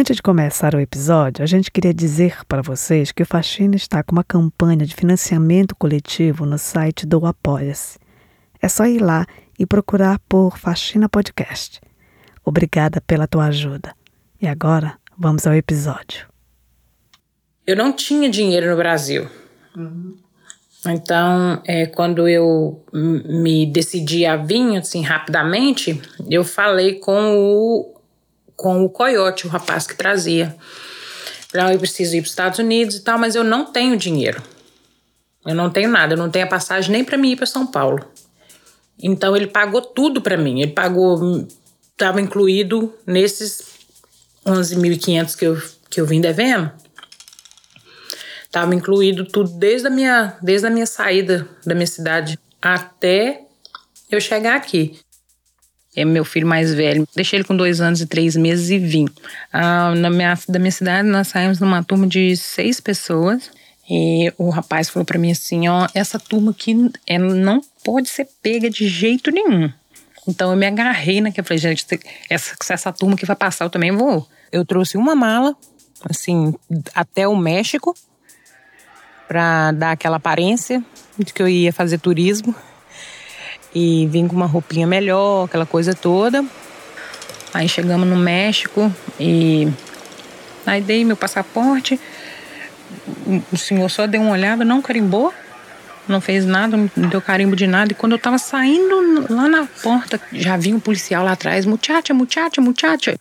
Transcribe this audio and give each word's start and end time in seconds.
Antes 0.00 0.16
de 0.16 0.22
começar 0.22 0.74
o 0.74 0.80
episódio, 0.80 1.42
a 1.42 1.46
gente 1.46 1.70
queria 1.70 1.92
dizer 1.92 2.38
para 2.48 2.62
vocês 2.62 3.12
que 3.12 3.22
o 3.22 3.26
Faxina 3.26 3.76
está 3.76 4.02
com 4.02 4.12
uma 4.12 4.24
campanha 4.24 4.86
de 4.86 4.94
financiamento 4.94 5.76
coletivo 5.76 6.46
no 6.46 6.56
site 6.56 7.04
do 7.04 7.26
Apoia-se. 7.26 7.98
É 8.62 8.66
só 8.66 8.86
ir 8.86 9.02
lá 9.02 9.26
e 9.58 9.66
procurar 9.66 10.18
por 10.26 10.56
Faxina 10.56 11.06
Podcast. 11.06 11.82
Obrigada 12.42 13.02
pela 13.02 13.26
tua 13.26 13.48
ajuda. 13.48 13.94
E 14.40 14.48
agora, 14.48 14.96
vamos 15.18 15.46
ao 15.46 15.52
episódio. 15.52 16.26
Eu 17.66 17.76
não 17.76 17.92
tinha 17.92 18.30
dinheiro 18.30 18.70
no 18.70 18.78
Brasil. 18.78 19.28
Uhum. 19.76 20.16
Então, 20.86 21.60
é, 21.66 21.84
quando 21.84 22.26
eu 22.26 22.82
me 22.90 23.66
decidi 23.66 24.24
a 24.24 24.38
vir, 24.38 24.78
assim, 24.78 25.02
rapidamente, 25.02 26.00
eu 26.26 26.42
falei 26.42 26.94
com 26.94 27.36
o, 27.36 27.99
com 28.60 28.84
o 28.84 28.90
Coyote, 28.90 29.46
o 29.46 29.48
rapaz 29.48 29.86
que 29.86 29.96
trazia. 29.96 30.54
Eu 31.54 31.78
preciso 31.78 32.14
ir 32.14 32.20
para 32.20 32.26
os 32.26 32.30
Estados 32.30 32.58
Unidos 32.58 32.96
e 32.96 33.00
tal, 33.00 33.18
mas 33.18 33.34
eu 33.34 33.42
não 33.42 33.64
tenho 33.64 33.96
dinheiro. 33.96 34.42
Eu 35.46 35.54
não 35.54 35.70
tenho 35.70 35.88
nada, 35.88 36.12
eu 36.12 36.18
não 36.18 36.30
tenho 36.30 36.44
a 36.44 36.48
passagem 36.48 36.92
nem 36.92 37.02
para 37.02 37.16
mim 37.16 37.30
ir 37.30 37.36
para 37.36 37.46
São 37.46 37.66
Paulo. 37.66 38.04
Então, 39.02 39.34
ele 39.34 39.46
pagou 39.46 39.80
tudo 39.80 40.20
para 40.20 40.36
mim. 40.36 40.60
Ele 40.60 40.72
pagou, 40.72 41.48
estava 41.90 42.20
incluído 42.20 42.92
nesses 43.06 43.62
11.500 44.44 45.34
que 45.34 45.46
eu, 45.46 45.62
que 45.88 45.98
eu 45.98 46.04
vim 46.04 46.20
devendo 46.20 46.70
Tava 48.50 48.74
incluído 48.74 49.24
tudo 49.24 49.50
desde 49.52 49.86
a 49.86 49.90
minha, 49.90 50.36
desde 50.42 50.66
a 50.66 50.70
minha 50.70 50.86
saída 50.86 51.48
da 51.64 51.74
minha 51.74 51.86
cidade 51.86 52.38
até 52.60 53.46
eu 54.10 54.20
chegar 54.20 54.56
aqui. 54.56 55.00
É 56.00 56.04
meu 56.04 56.24
filho 56.24 56.46
mais 56.46 56.72
velho. 56.72 57.06
Deixei 57.14 57.38
ele 57.38 57.44
com 57.44 57.56
dois 57.56 57.80
anos 57.80 58.00
e 58.00 58.06
três 58.06 58.36
meses 58.36 58.70
e 58.70 58.78
vim. 58.78 59.06
Ah, 59.52 59.94
na 59.94 60.08
minha, 60.08 60.38
da 60.48 60.58
minha 60.58 60.72
cidade, 60.72 61.06
nós 61.08 61.28
saímos 61.28 61.60
numa 61.60 61.82
turma 61.82 62.06
de 62.06 62.36
seis 62.36 62.80
pessoas. 62.80 63.50
E 63.88 64.32
o 64.38 64.50
rapaz 64.50 64.88
falou 64.88 65.04
para 65.04 65.18
mim 65.18 65.32
assim: 65.32 65.68
ó, 65.68 65.86
essa 65.94 66.18
turma 66.18 66.52
aqui 66.52 66.90
é, 67.06 67.18
não 67.18 67.60
pode 67.84 68.08
ser 68.08 68.28
pega 68.42 68.70
de 68.70 68.88
jeito 68.88 69.30
nenhum. 69.30 69.70
Então 70.26 70.50
eu 70.50 70.56
me 70.56 70.66
agarrei 70.66 71.20
naquela. 71.20 71.46
Falei, 71.46 71.58
gente, 71.58 71.84
essa, 72.28 72.54
essa 72.70 72.92
turma 72.92 73.16
que 73.16 73.26
vai 73.26 73.36
passar, 73.36 73.64
eu 73.64 73.70
também 73.70 73.90
vou. 73.90 74.26
Eu 74.52 74.64
trouxe 74.64 74.96
uma 74.96 75.14
mala, 75.14 75.56
assim, 76.08 76.54
até 76.94 77.26
o 77.26 77.36
México 77.36 77.94
para 79.28 79.72
dar 79.72 79.92
aquela 79.92 80.16
aparência 80.16 80.82
de 81.18 81.32
que 81.32 81.42
eu 81.42 81.48
ia 81.48 81.72
fazer 81.72 81.98
turismo 81.98 82.54
e 83.74 84.06
vim 84.06 84.26
com 84.26 84.36
uma 84.36 84.46
roupinha 84.46 84.86
melhor, 84.86 85.44
aquela 85.44 85.66
coisa 85.66 85.94
toda. 85.94 86.44
Aí 87.52 87.68
chegamos 87.68 88.06
no 88.06 88.16
México 88.16 88.92
e 89.18 89.68
aí 90.66 90.80
dei 90.80 91.04
meu 91.04 91.16
passaporte. 91.16 91.98
O 93.52 93.56
senhor 93.56 93.88
só 93.88 94.06
deu 94.06 94.20
uma 94.20 94.32
olhada, 94.32 94.64
não 94.64 94.82
carimbou, 94.82 95.32
não 96.06 96.20
fez 96.20 96.44
nada, 96.44 96.76
não 96.76 97.08
deu 97.08 97.20
carimbo 97.20 97.56
de 97.56 97.66
nada. 97.66 97.92
E 97.92 97.94
quando 97.94 98.12
eu 98.12 98.18
tava 98.18 98.38
saindo 98.38 99.26
lá 99.32 99.48
na 99.48 99.66
porta, 99.82 100.20
já 100.32 100.56
vi 100.56 100.72
um 100.72 100.80
policial 100.80 101.24
lá 101.24 101.32
atrás, 101.32 101.64
muchacha, 101.66 102.12
muchacha, 102.14 102.60
muchacha. 102.60 103.18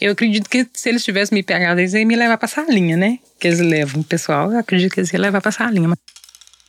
Eu 0.00 0.12
acredito 0.12 0.48
que 0.50 0.66
se 0.74 0.88
eles 0.88 1.02
tivessem 1.02 1.36
me 1.36 1.42
pegado, 1.42 1.80
eles 1.80 1.94
iam 1.94 2.06
me 2.06 2.16
levar 2.16 2.36
pra 2.36 2.46
salinha, 2.46 2.96
né? 2.96 3.18
Que 3.40 3.48
eles 3.48 3.60
levam 3.60 4.02
o 4.02 4.04
pessoal, 4.04 4.52
eu 4.52 4.58
acredito 4.58 4.92
que 4.92 5.00
eles 5.00 5.12
iam 5.12 5.22
levar 5.22 5.40
pra 5.40 5.50
salinha. 5.50 5.88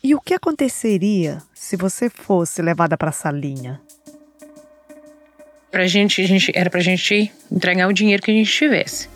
E 0.07 0.15
o 0.15 0.21
que 0.21 0.33
aconteceria 0.33 1.39
se 1.53 1.75
você 1.75 2.09
fosse 2.09 2.61
levada 2.61 2.95
pra 2.95 3.11
salinha? 3.11 3.81
Pra 5.69 5.85
gente, 5.85 6.21
a 6.21 6.25
gente, 6.25 6.49
era 6.55 6.69
pra 6.69 6.79
gente 6.79 7.29
entregar 7.51 7.89
o 7.89 7.91
dinheiro 7.91 8.23
que 8.23 8.31
a 8.31 8.33
gente 8.33 8.49
tivesse. 8.49 9.09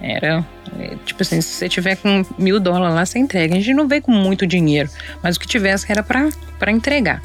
Era, 0.00 0.46
é, 0.78 0.96
tipo 1.04 1.22
assim, 1.22 1.42
se 1.42 1.50
você 1.50 1.68
tiver 1.68 1.96
com 1.96 2.24
mil 2.38 2.58
dólares 2.58 2.94
lá, 2.94 3.04
você 3.04 3.18
entrega. 3.18 3.54
A 3.54 3.58
gente 3.58 3.74
não 3.74 3.86
veio 3.86 4.00
com 4.00 4.10
muito 4.10 4.46
dinheiro, 4.46 4.88
mas 5.22 5.36
o 5.36 5.40
que 5.40 5.46
tivesse 5.46 5.92
era 5.92 6.02
para 6.02 6.72
entregar 6.72 7.20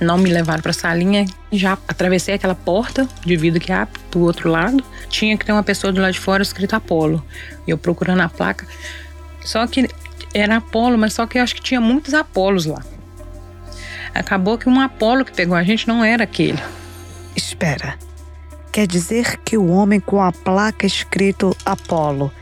não 0.00 0.18
me 0.18 0.28
levaram 0.28 0.60
para 0.60 0.72
a 0.72 0.74
salinha. 0.74 1.24
Já 1.52 1.78
atravessei 1.86 2.34
aquela 2.34 2.56
porta 2.56 3.08
de 3.24 3.36
vidro 3.36 3.60
que 3.60 3.70
abre 3.70 4.00
do 4.10 4.22
outro 4.22 4.50
lado. 4.50 4.82
Tinha 5.08 5.38
que 5.38 5.44
ter 5.44 5.52
uma 5.52 5.62
pessoa 5.62 5.92
do 5.92 6.00
lado 6.00 6.12
de 6.12 6.20
fora 6.20 6.42
escrito 6.42 6.74
Apolo. 6.74 7.24
Eu 7.64 7.78
procurando 7.78 8.22
a 8.22 8.28
placa. 8.28 8.66
Só 9.40 9.64
que 9.68 9.88
era 10.34 10.56
Apolo, 10.56 10.98
mas 10.98 11.14
só 11.14 11.26
que 11.26 11.38
eu 11.38 11.42
acho 11.42 11.54
que 11.54 11.62
tinha 11.62 11.80
muitos 11.80 12.14
Apolos 12.14 12.66
lá. 12.66 12.82
Acabou 14.14 14.58
que 14.58 14.68
um 14.68 14.80
Apolo 14.80 15.24
que 15.24 15.32
pegou 15.32 15.56
a 15.56 15.62
gente 15.62 15.86
não 15.86 16.04
era 16.04 16.24
aquele. 16.24 16.58
Espera. 17.36 17.98
Quer 18.72 18.86
dizer 18.86 19.38
que 19.38 19.56
o 19.56 19.68
homem 19.68 20.00
com 20.00 20.22
a 20.22 20.32
placa 20.32 20.86
escrito 20.86 21.56
Apolo, 21.64 22.32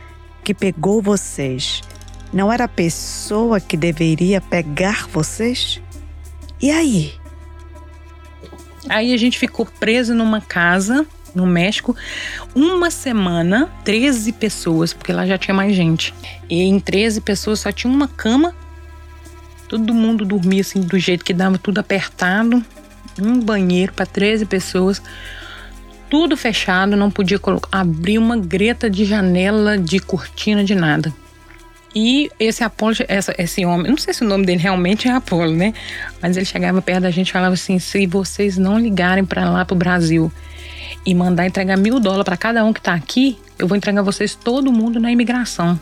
que 0.42 0.54
pegou 0.54 1.00
vocês, 1.00 1.82
não 2.32 2.52
era 2.52 2.64
a 2.64 2.68
pessoa 2.68 3.60
que 3.60 3.76
deveria 3.76 4.40
pegar 4.40 5.06
vocês? 5.08 5.80
E 6.60 6.70
aí? 6.70 7.14
Aí 8.88 9.12
a 9.12 9.16
gente 9.16 9.38
ficou 9.38 9.66
preso 9.66 10.14
numa 10.14 10.40
casa 10.40 11.06
no 11.36 11.46
México, 11.46 11.94
uma 12.54 12.90
semana, 12.90 13.70
13 13.84 14.32
pessoas, 14.32 14.92
porque 14.92 15.12
lá 15.12 15.26
já 15.26 15.36
tinha 15.36 15.54
mais 15.54 15.76
gente. 15.76 16.14
E 16.48 16.62
em 16.62 16.80
13 16.80 17.20
pessoas 17.20 17.60
só 17.60 17.70
tinha 17.70 17.92
uma 17.92 18.08
cama. 18.08 18.54
Todo 19.68 19.92
mundo 19.92 20.24
dormia 20.24 20.62
assim 20.62 20.80
do 20.80 20.98
jeito 20.98 21.24
que 21.24 21.34
dava, 21.34 21.58
tudo 21.58 21.78
apertado. 21.78 22.64
Um 23.20 23.40
banheiro 23.40 23.92
para 23.92 24.06
13 24.06 24.46
pessoas. 24.46 25.02
Tudo 26.08 26.36
fechado, 26.36 26.96
não 26.96 27.10
podia 27.10 27.38
abrir 27.70 28.18
uma 28.18 28.36
greta 28.36 28.88
de 28.88 29.04
janela, 29.04 29.76
de 29.76 29.98
cortina, 29.98 30.64
de 30.64 30.74
nada. 30.74 31.12
E 31.94 32.30
esse 32.38 32.62
Apolo, 32.62 32.94
essa, 33.08 33.34
esse 33.38 33.64
homem, 33.64 33.90
não 33.90 33.96
sei 33.96 34.12
se 34.12 34.22
o 34.22 34.28
nome 34.28 34.44
dele 34.44 34.60
realmente 34.60 35.08
é 35.08 35.12
Apolo, 35.12 35.52
né? 35.52 35.72
Mas 36.20 36.36
ele 36.36 36.44
chegava 36.44 36.80
perto 36.82 37.02
da 37.02 37.10
gente 37.10 37.30
e 37.30 37.32
falava 37.32 37.54
assim: 37.54 37.78
se 37.78 38.06
vocês 38.06 38.58
não 38.58 38.78
ligarem 38.78 39.24
para 39.24 39.48
lá 39.48 39.64
pro 39.64 39.74
Brasil 39.74 40.30
e 41.06 41.14
mandar 41.14 41.46
entregar 41.46 41.76
mil 41.76 42.00
dólares 42.00 42.24
para 42.24 42.36
cada 42.36 42.64
um 42.64 42.72
que 42.72 42.80
tá 42.80 42.92
aqui, 42.92 43.38
eu 43.56 43.68
vou 43.68 43.76
entregar 43.76 44.02
vocês 44.02 44.34
todo 44.34 44.72
mundo 44.72 44.98
na 44.98 45.10
imigração. 45.12 45.78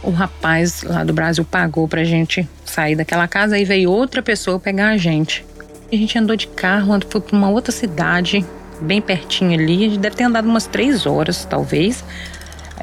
O 0.00 0.10
rapaz 0.10 0.82
lá 0.82 1.04
do 1.04 1.12
Brasil 1.12 1.44
pagou 1.44 1.88
pra 1.88 2.04
gente 2.04 2.48
sair 2.64 2.94
daquela 2.94 3.26
casa 3.26 3.58
e 3.58 3.64
veio 3.64 3.90
outra 3.90 4.22
pessoa 4.22 4.58
pegar 4.58 4.90
a 4.90 4.96
gente. 4.96 5.44
A 5.92 5.96
gente 5.96 6.18
andou 6.18 6.36
de 6.36 6.46
carro, 6.46 6.98
foi 7.08 7.20
pra 7.20 7.36
uma 7.36 7.50
outra 7.50 7.72
cidade, 7.72 8.44
bem 8.80 9.00
pertinho 9.00 9.52
ali. 9.52 9.84
A 9.84 9.88
gente 9.88 9.98
deve 9.98 10.16
ter 10.16 10.24
andado 10.24 10.48
umas 10.48 10.66
três 10.66 11.04
horas, 11.04 11.44
talvez. 11.44 12.04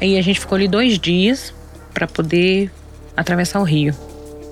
Aí 0.00 0.18
a 0.18 0.22
gente 0.22 0.40
ficou 0.40 0.56
ali 0.56 0.68
dois 0.68 0.98
dias 0.98 1.52
para 1.92 2.06
poder 2.06 2.70
atravessar 3.16 3.60
o 3.60 3.64
rio. 3.64 3.94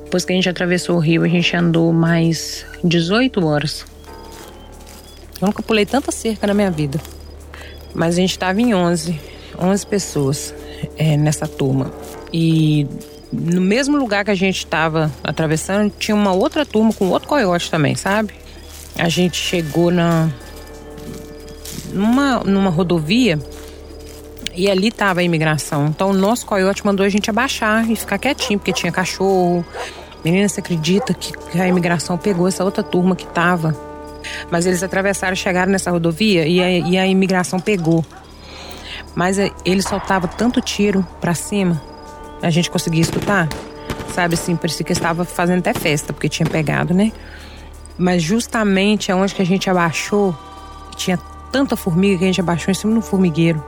Depois 0.09 0.25
que 0.25 0.33
a 0.33 0.37
gente 0.37 0.49
atravessou 0.49 0.97
o 0.97 0.99
rio, 0.99 1.23
a 1.23 1.29
gente 1.29 1.55
andou 1.55 1.93
mais 1.93 2.65
18 2.83 3.45
horas. 3.45 3.85
Eu 5.39 5.49
nunca 5.49 5.63
pulei 5.63 5.85
tanta 5.85 6.11
cerca 6.11 6.47
na 6.47 6.55
minha 6.55 6.71
vida. 6.71 6.99
Mas 7.95 8.15
a 8.15 8.17
gente 8.23 8.31
estava 8.31 8.59
em 8.59 8.75
11, 8.75 9.21
11 9.61 9.87
pessoas 9.87 10.55
é, 10.97 11.15
nessa 11.15 11.47
turma. 11.47 11.93
E 12.33 12.87
no 13.31 13.61
mesmo 13.61 13.99
lugar 13.99 14.25
que 14.25 14.31
a 14.31 14.35
gente 14.35 14.57
estava 14.57 15.13
atravessando, 15.23 15.93
tinha 15.99 16.15
uma 16.15 16.33
outra 16.33 16.65
turma 16.65 16.91
com 16.91 17.11
outro 17.11 17.29
coiote 17.29 17.71
também, 17.71 17.95
sabe? 17.95 18.33
A 18.99 19.11
gente 19.11 19.37
chegou 19.37 19.91
na, 19.91 20.31
numa, 21.93 22.39
numa 22.45 22.71
rodovia 22.71 23.39
e 24.59 24.69
ali 24.69 24.91
tava 24.91 25.21
a 25.21 25.23
imigração. 25.23 25.87
Então 25.87 26.11
o 26.11 26.13
nosso 26.13 26.45
coiote 26.45 26.85
mandou 26.85 27.07
a 27.07 27.09
gente 27.09 27.31
abaixar 27.31 27.89
e 27.89 27.95
ficar 27.95 28.19
quietinho, 28.19 28.59
porque 28.59 28.73
tinha 28.73 28.91
cachorro. 28.91 29.65
Menina, 30.25 30.49
você 30.49 30.59
acredita 30.59 31.15
que 31.15 31.33
a 31.61 31.69
imigração 31.69 32.19
pegou 32.19 32.49
essa 32.49 32.65
outra 32.65 32.83
turma 32.83 33.15
que 33.15 33.25
tava? 33.25 33.73
Mas 34.51 34.67
eles 34.67 34.83
atravessaram, 34.83 35.37
chegaram 35.37 35.71
nessa 35.71 35.93
rodovia 35.93 36.45
e 36.45 36.61
a, 36.61 36.71
e 36.71 36.99
a 36.99 37.07
imigração 37.07 37.61
pegou. 37.61 38.05
Mas 39.15 39.39
é, 39.39 39.53
ele 39.65 39.81
soltava 39.81 40.27
tanto 40.27 40.61
tiro 40.61 41.07
para 41.21 41.35
cima, 41.35 41.81
a 42.43 42.51
gente 42.51 42.69
conseguia 42.69 43.01
escutar. 43.01 43.49
Sabe 44.13 44.35
assim, 44.35 44.57
parecia 44.57 44.85
que 44.85 44.93
estava 44.93 45.25
fazendo 45.25 45.61
até 45.61 45.73
festa, 45.73 46.13
porque 46.13 46.29
tinha 46.29 46.49
pegado, 46.49 46.93
né? 46.93 47.13
Mas 47.97 48.25
justamente 48.25 49.13
aonde 49.13 49.37
que 49.37 49.43
a 49.43 49.47
gente 49.47 49.71
abaixou, 49.71 50.37
tinha 50.97 51.17
tanta 51.53 51.77
formiga 51.77 52.19
que 52.19 52.25
a 52.25 52.27
gente 52.27 52.41
abaixou 52.41 52.73
em 52.73 52.75
cima 52.75 52.95
do 52.95 53.01
formigueiro. 53.01 53.63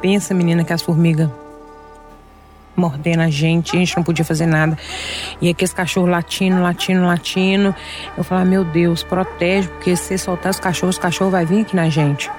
Pensa, 0.00 0.32
menina, 0.32 0.64
que 0.64 0.72
as 0.72 0.82
formigas 0.82 1.28
mordendo 2.78 3.22
a 3.22 3.28
gente, 3.28 3.76
a 3.76 3.78
gente 3.80 3.96
não 3.96 4.04
podia 4.04 4.24
fazer 4.24 4.46
nada. 4.46 4.78
E 5.40 5.50
aqueles 5.50 5.72
cachorros 5.72 6.08
latindo, 6.08 6.62
latindo, 6.62 7.04
latindo. 7.04 7.74
Eu 8.16 8.22
falava, 8.22 8.46
meu 8.46 8.64
Deus, 8.64 9.02
protege, 9.02 9.68
porque 9.68 9.96
se 9.96 10.16
soltar 10.16 10.50
os 10.50 10.60
cachorros, 10.60 10.96
os 10.96 11.02
cachorros 11.02 11.32
vai 11.32 11.44
vir 11.44 11.62
aqui 11.62 11.74
na 11.74 11.88
gente. 11.88 12.30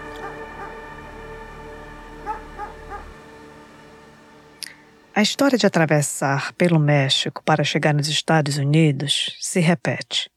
A 5.13 5.21
história 5.21 5.57
de 5.57 5.65
atravessar 5.65 6.53
pelo 6.53 6.79
México 6.79 7.43
para 7.43 7.61
chegar 7.65 7.93
nos 7.93 8.07
Estados 8.07 8.57
Unidos 8.57 9.35
se 9.41 9.59
repete. 9.59 10.31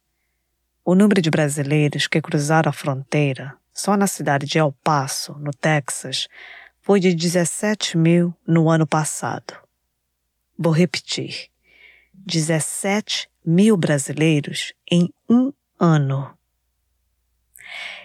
O 0.84 0.96
número 0.96 1.22
de 1.22 1.30
brasileiros 1.30 2.08
que 2.08 2.20
cruzaram 2.20 2.68
a 2.68 2.72
fronteira 2.72 3.54
só 3.72 3.96
na 3.96 4.08
cidade 4.08 4.44
de 4.46 4.58
El 4.58 4.74
Paso, 4.84 5.36
no 5.38 5.52
Texas, 5.52 6.26
foi 6.82 6.98
de 6.98 7.14
17 7.14 7.96
mil 7.96 8.34
no 8.46 8.68
ano 8.68 8.86
passado. 8.86 9.54
Vou 10.58 10.72
repetir: 10.72 11.48
17 12.12 13.28
mil 13.46 13.76
brasileiros 13.76 14.74
em 14.90 15.08
um 15.30 15.52
ano. 15.78 16.36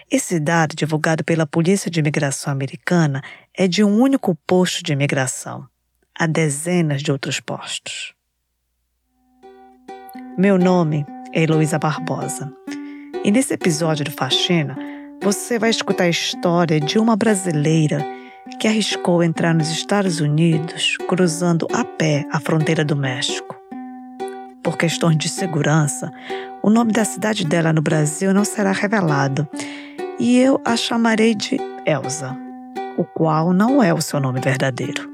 Esse 0.09 0.39
dado, 0.39 0.73
divulgado 0.73 1.23
pela 1.23 1.45
Polícia 1.45 1.91
de 1.91 1.99
Imigração 1.99 2.53
Americana, 2.53 3.21
é 3.53 3.67
de 3.67 3.83
um 3.83 3.99
único 3.99 4.33
posto 4.47 4.81
de 4.81 4.93
imigração. 4.93 5.67
Há 6.17 6.25
dezenas 6.25 7.03
de 7.03 7.11
outros 7.11 7.39
postos. 7.39 8.13
Meu 10.37 10.57
nome 10.57 11.05
é 11.33 11.43
Heloísa 11.43 11.77
Barbosa. 11.77 12.53
E 13.23 13.31
nesse 13.31 13.53
episódio 13.53 14.05
do 14.05 14.11
Faxina, 14.11 14.77
você 15.21 15.59
vai 15.59 15.71
escutar 15.71 16.05
a 16.05 16.09
história 16.09 16.79
de 16.79 16.97
uma 16.97 17.15
brasileira 17.15 18.16
que 18.59 18.67
arriscou 18.67 19.23
entrar 19.23 19.53
nos 19.53 19.69
Estados 19.69 20.19
Unidos 20.19 20.97
cruzando 21.07 21.67
a 21.73 21.83
pé 21.83 22.25
a 22.31 22.39
fronteira 22.39 22.83
do 22.83 22.95
México. 22.95 23.55
Por 24.63 24.77
questões 24.77 25.17
de 25.17 25.29
segurança, 25.29 26.11
o 26.61 26.69
nome 26.69 26.91
da 26.91 27.05
cidade 27.05 27.45
dela 27.45 27.71
no 27.71 27.81
Brasil 27.81 28.33
não 28.33 28.43
será 28.43 28.71
revelado 28.71 29.47
e 30.19 30.37
eu 30.37 30.59
a 30.65 30.75
chamarei 30.75 31.35
de 31.35 31.57
Elsa, 31.85 32.35
o 32.97 33.03
qual 33.03 33.53
não 33.53 33.81
é 33.83 33.93
o 33.93 34.01
seu 34.01 34.19
nome 34.19 34.39
verdadeiro. 34.39 35.09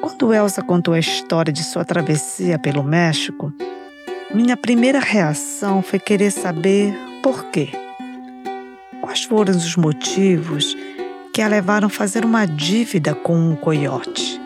Quando 0.00 0.32
Elsa 0.32 0.62
contou 0.62 0.94
a 0.94 1.00
história 1.00 1.52
de 1.52 1.64
sua 1.64 1.84
travessia 1.84 2.56
pelo 2.56 2.84
México, 2.84 3.52
minha 4.32 4.56
primeira 4.56 5.00
reação 5.00 5.82
foi 5.82 5.98
querer 5.98 6.30
saber 6.30 6.94
por 7.22 7.46
quê. 7.50 7.70
Quais 9.02 9.24
foram 9.24 9.52
os 9.52 9.76
motivos 9.76 10.76
que 11.34 11.42
a 11.42 11.48
levaram 11.48 11.88
a 11.88 11.90
fazer 11.90 12.24
uma 12.24 12.46
dívida 12.46 13.14
com 13.14 13.36
um 13.36 13.56
coiote? 13.56 14.40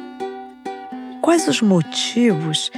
Quais 1.20 1.46
os 1.46 1.60
motivos 1.60 2.70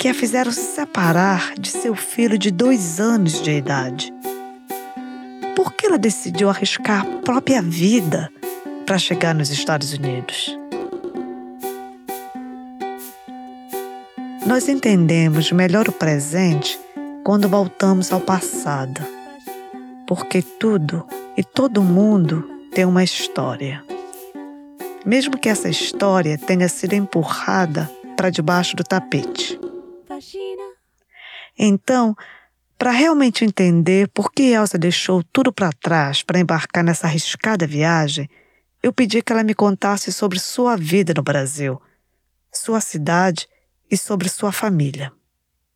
que 0.00 0.08
a 0.08 0.14
fizeram 0.14 0.50
se 0.50 0.74
separar 0.74 1.54
de 1.54 1.70
seu 1.70 1.94
filho 1.94 2.36
de 2.36 2.50
dois 2.50 2.98
anos 2.98 3.40
de 3.40 3.52
idade? 3.52 4.12
Por 5.54 5.72
que 5.74 5.86
ela 5.86 5.96
decidiu 5.96 6.50
arriscar 6.50 7.02
a 7.02 7.22
própria 7.22 7.62
vida 7.62 8.28
para 8.84 8.98
chegar 8.98 9.32
nos 9.32 9.48
Estados 9.48 9.92
Unidos? 9.92 10.58
Nós 14.44 14.68
entendemos 14.68 15.52
melhor 15.52 15.88
o 15.88 15.92
presente 15.92 16.78
quando 17.22 17.48
voltamos 17.48 18.12
ao 18.12 18.20
passado, 18.20 19.00
porque 20.06 20.42
tudo 20.42 21.06
e 21.36 21.44
todo 21.44 21.82
mundo 21.82 22.42
tem 22.74 22.84
uma 22.84 23.04
história. 23.04 23.84
Mesmo 25.04 25.38
que 25.38 25.48
essa 25.48 25.68
história 25.68 26.38
tenha 26.38 26.68
sido 26.68 26.94
empurrada 26.94 27.90
para 28.16 28.30
debaixo 28.30 28.76
do 28.76 28.84
tapete. 28.84 29.58
Então, 31.58 32.16
para 32.78 32.90
realmente 32.90 33.44
entender 33.44 34.08
por 34.08 34.32
que 34.32 34.42
Elsa 34.42 34.78
deixou 34.78 35.22
tudo 35.22 35.52
para 35.52 35.72
trás 35.72 36.22
para 36.22 36.40
embarcar 36.40 36.82
nessa 36.82 37.06
arriscada 37.06 37.66
viagem, 37.66 38.28
eu 38.82 38.92
pedi 38.92 39.22
que 39.22 39.32
ela 39.32 39.44
me 39.44 39.54
contasse 39.54 40.12
sobre 40.12 40.38
sua 40.38 40.76
vida 40.76 41.14
no 41.14 41.22
Brasil, 41.22 41.80
sua 42.52 42.80
cidade 42.80 43.48
e 43.90 43.96
sobre 43.96 44.28
sua 44.28 44.50
família. 44.50 45.12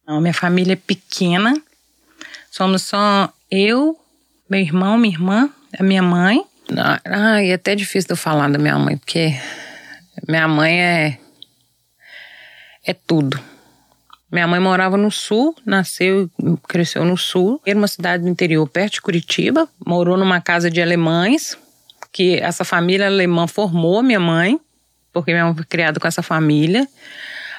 Não, 0.07 0.21
minha 0.21 0.35
família 0.35 0.73
é 0.73 0.77
pequena. 0.77 1.55
Somos 2.51 2.83
só 2.83 3.33
eu, 3.51 3.99
meu 4.49 4.61
irmão, 4.61 4.97
minha 4.97 5.15
irmã, 5.15 5.51
a 5.79 5.83
minha 5.83 6.03
mãe. 6.03 6.45
Ah, 7.05 7.43
é 7.43 7.53
até 7.53 7.75
difícil 7.75 8.09
de 8.09 8.13
eu 8.13 8.17
falar 8.17 8.51
da 8.51 8.59
minha 8.59 8.79
mãe, 8.79 8.97
porque 8.97 9.35
minha 10.29 10.49
mãe 10.49 10.81
é. 10.81 11.19
é 12.85 12.95
tudo. 12.95 13.39
Minha 14.31 14.47
mãe 14.47 14.59
morava 14.59 14.97
no 14.97 15.11
sul, 15.11 15.55
nasceu 15.65 16.29
e 16.43 16.57
cresceu 16.69 17.05
no 17.05 17.17
sul. 17.17 17.61
Era 17.65 17.79
uma 17.79 17.89
cidade 17.89 18.25
do 18.25 18.29
interior, 18.29 18.69
perto 18.69 18.95
de 18.95 19.01
Curitiba. 19.01 19.69
Morou 19.85 20.17
numa 20.17 20.41
casa 20.41 20.71
de 20.71 20.83
alemães, 20.83 21.57
que 22.13 22.37
essa 22.41 22.65
família 22.65 23.07
alemã 23.07 23.47
formou 23.47 24.03
minha 24.03 24.19
mãe, 24.21 24.61
porque 25.13 25.33
minha 25.33 25.45
mãe 25.45 25.55
foi 25.55 25.65
criada 25.65 26.01
com 26.01 26.09
essa 26.09 26.23
família 26.23 26.89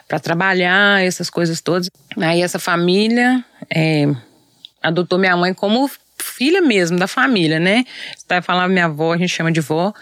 para 0.07 0.19
trabalhar, 0.19 1.03
essas 1.03 1.29
coisas 1.29 1.61
todas. 1.61 1.89
Aí 2.17 2.41
essa 2.41 2.59
família 2.59 3.43
é, 3.73 4.13
adotou 4.81 5.17
minha 5.17 5.35
mãe 5.35 5.53
como 5.53 5.89
filha 6.21 6.61
mesmo 6.61 6.97
da 6.97 7.07
família, 7.07 7.59
né? 7.59 7.85
Então, 8.25 8.41
falava 8.41 8.67
minha 8.67 8.85
avó, 8.85 9.13
a 9.13 9.17
gente 9.17 9.29
chama 9.29 9.51
de 9.51 9.61
vó, 9.61 9.93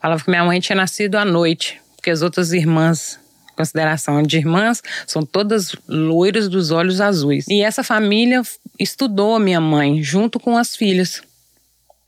falava 0.00 0.22
que 0.22 0.30
minha 0.30 0.44
mãe 0.44 0.60
tinha 0.60 0.76
nascido 0.76 1.16
à 1.16 1.24
noite, 1.24 1.80
porque 1.96 2.10
as 2.10 2.22
outras 2.22 2.52
irmãs, 2.52 3.18
consideração 3.56 4.22
de 4.22 4.36
irmãs, 4.36 4.82
são 5.06 5.24
todas 5.24 5.74
loiras 5.88 6.48
dos 6.48 6.70
olhos 6.70 7.00
azuis. 7.00 7.46
E 7.48 7.62
essa 7.62 7.82
família 7.82 8.42
estudou 8.78 9.34
a 9.34 9.40
minha 9.40 9.60
mãe 9.60 10.02
junto 10.02 10.38
com 10.38 10.56
as 10.56 10.76
filhas. 10.76 11.22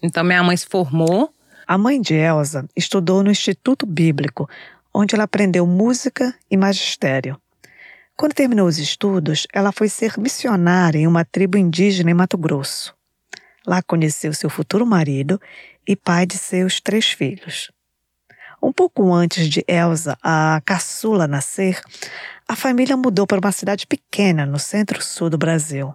Então 0.02 0.24
minha 0.24 0.42
mãe 0.42 0.56
se 0.56 0.66
formou. 0.66 1.32
A 1.66 1.78
mãe 1.78 2.00
de 2.00 2.14
Elsa 2.14 2.68
estudou 2.76 3.22
no 3.22 3.30
Instituto 3.30 3.86
Bíblico, 3.86 4.48
onde 4.92 5.14
ela 5.14 5.24
aprendeu 5.24 5.66
música 5.66 6.34
e 6.50 6.56
magistério. 6.56 7.40
Quando 8.16 8.34
terminou 8.34 8.66
os 8.66 8.78
estudos, 8.78 9.46
ela 9.52 9.72
foi 9.72 9.88
ser 9.88 10.18
missionária 10.18 10.98
em 10.98 11.06
uma 11.06 11.24
tribo 11.24 11.56
indígena 11.56 12.10
em 12.10 12.14
Mato 12.14 12.36
Grosso. 12.36 12.94
Lá 13.66 13.82
conheceu 13.82 14.32
seu 14.32 14.48
futuro 14.48 14.86
marido 14.86 15.40
e 15.86 15.94
pai 15.94 16.26
de 16.26 16.36
seus 16.38 16.80
três 16.80 17.10
filhos. 17.10 17.70
Um 18.62 18.72
pouco 18.72 19.12
antes 19.12 19.48
de 19.48 19.64
Elsa, 19.66 20.18
a 20.22 20.60
caçula, 20.64 21.26
nascer, 21.26 21.80
a 22.46 22.54
família 22.54 22.96
mudou 22.96 23.26
para 23.26 23.40
uma 23.40 23.52
cidade 23.52 23.86
pequena 23.86 24.44
no 24.44 24.58
centro-sul 24.58 25.30
do 25.30 25.38
Brasil. 25.38 25.94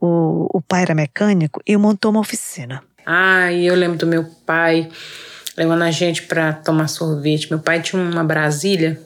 O, 0.00 0.48
o 0.52 0.60
pai 0.60 0.82
era 0.82 0.94
mecânico 0.94 1.62
e 1.66 1.76
montou 1.76 2.10
uma 2.10 2.20
oficina. 2.20 2.82
Ah, 3.06 3.50
e 3.50 3.66
eu 3.66 3.74
lembro 3.74 3.96
do 3.96 4.06
meu 4.06 4.24
pai 4.46 4.90
levando 5.56 5.82
a 5.82 5.90
gente 5.90 6.22
para 6.24 6.52
tomar 6.52 6.88
sorvete. 6.88 7.48
Meu 7.48 7.58
pai 7.58 7.80
tinha 7.80 8.02
uma 8.02 8.24
Brasília. 8.24 9.00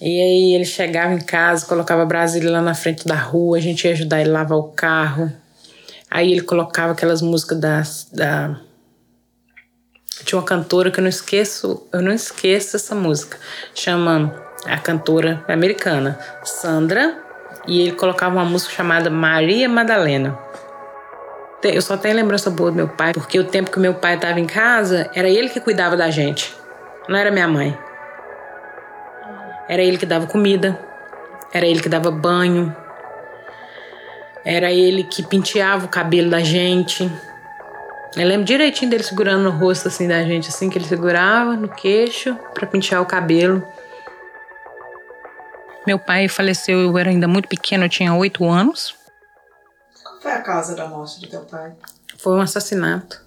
E 0.00 0.20
aí 0.20 0.54
ele 0.54 0.64
chegava 0.64 1.14
em 1.14 1.20
casa, 1.20 1.66
colocava 1.66 2.02
a 2.02 2.06
Brasília 2.06 2.50
lá 2.50 2.60
na 2.60 2.74
frente 2.74 3.06
da 3.06 3.14
rua, 3.14 3.56
a 3.56 3.60
gente 3.60 3.84
ia 3.84 3.92
ajudar 3.92 4.20
ele 4.20 4.30
a 4.30 4.32
lavar 4.32 4.58
o 4.58 4.72
carro. 4.72 5.32
Aí 6.14 6.30
ele 6.30 6.42
colocava 6.42 6.92
aquelas 6.92 7.22
músicas 7.22 8.06
da. 8.12 8.60
Tinha 10.26 10.38
uma 10.38 10.44
cantora 10.44 10.90
que 10.90 11.00
eu 11.00 11.02
não 11.02 11.08
esqueço, 11.08 11.88
eu 11.90 12.02
não 12.02 12.12
esqueço 12.12 12.76
essa 12.76 12.94
música. 12.94 13.38
Chama 13.74 14.30
a 14.66 14.76
cantora 14.76 15.42
americana, 15.48 16.18
Sandra, 16.44 17.16
e 17.66 17.80
ele 17.80 17.92
colocava 17.92 18.36
uma 18.36 18.44
música 18.44 18.74
chamada 18.74 19.08
Maria 19.08 19.70
Madalena. 19.70 20.38
Eu 21.62 21.80
só 21.80 21.96
tenho 21.96 22.14
lembrança 22.14 22.50
boa 22.50 22.70
do 22.70 22.76
meu 22.76 22.88
pai, 22.88 23.14
porque 23.14 23.38
o 23.38 23.44
tempo 23.44 23.70
que 23.70 23.80
meu 23.80 23.94
pai 23.94 24.16
estava 24.16 24.38
em 24.38 24.46
casa, 24.46 25.10
era 25.14 25.30
ele 25.30 25.48
que 25.48 25.60
cuidava 25.60 25.96
da 25.96 26.10
gente. 26.10 26.54
Não 27.08 27.16
era 27.16 27.30
minha 27.30 27.48
mãe. 27.48 27.78
Era 29.66 29.80
ele 29.80 29.96
que 29.96 30.04
dava 30.04 30.26
comida, 30.26 30.78
era 31.54 31.66
ele 31.66 31.80
que 31.80 31.88
dava 31.88 32.10
banho, 32.10 32.76
era 34.44 34.72
ele 34.72 35.04
que 35.04 35.22
penteava 35.22 35.86
o 35.86 35.88
cabelo 35.88 36.30
da 36.30 36.40
gente. 36.40 37.10
Eu 38.16 38.26
lembro 38.26 38.44
direitinho 38.44 38.90
dele 38.90 39.02
segurando 39.02 39.44
no 39.44 39.50
rosto 39.50 39.88
assim 39.88 40.06
da 40.06 40.22
gente, 40.24 40.48
assim 40.48 40.68
que 40.68 40.78
ele 40.78 40.86
segurava 40.86 41.56
no 41.56 41.68
queixo 41.68 42.36
para 42.52 42.66
pentear 42.66 43.00
o 43.00 43.06
cabelo. 43.06 43.62
Meu 45.86 45.98
pai 45.98 46.28
faleceu, 46.28 46.78
eu 46.78 46.98
era 46.98 47.10
ainda 47.10 47.26
muito 47.26 47.48
pequeno, 47.48 47.84
eu 47.84 47.88
tinha 47.88 48.14
oito 48.14 48.44
anos 48.44 49.02
foi 50.22 50.30
a 50.30 50.40
causa 50.40 50.76
da 50.76 50.86
morte 50.86 51.20
do 51.20 51.26
teu 51.26 51.40
pai? 51.40 51.72
Foi 52.16 52.34
um 52.34 52.40
assassinato. 52.40 53.20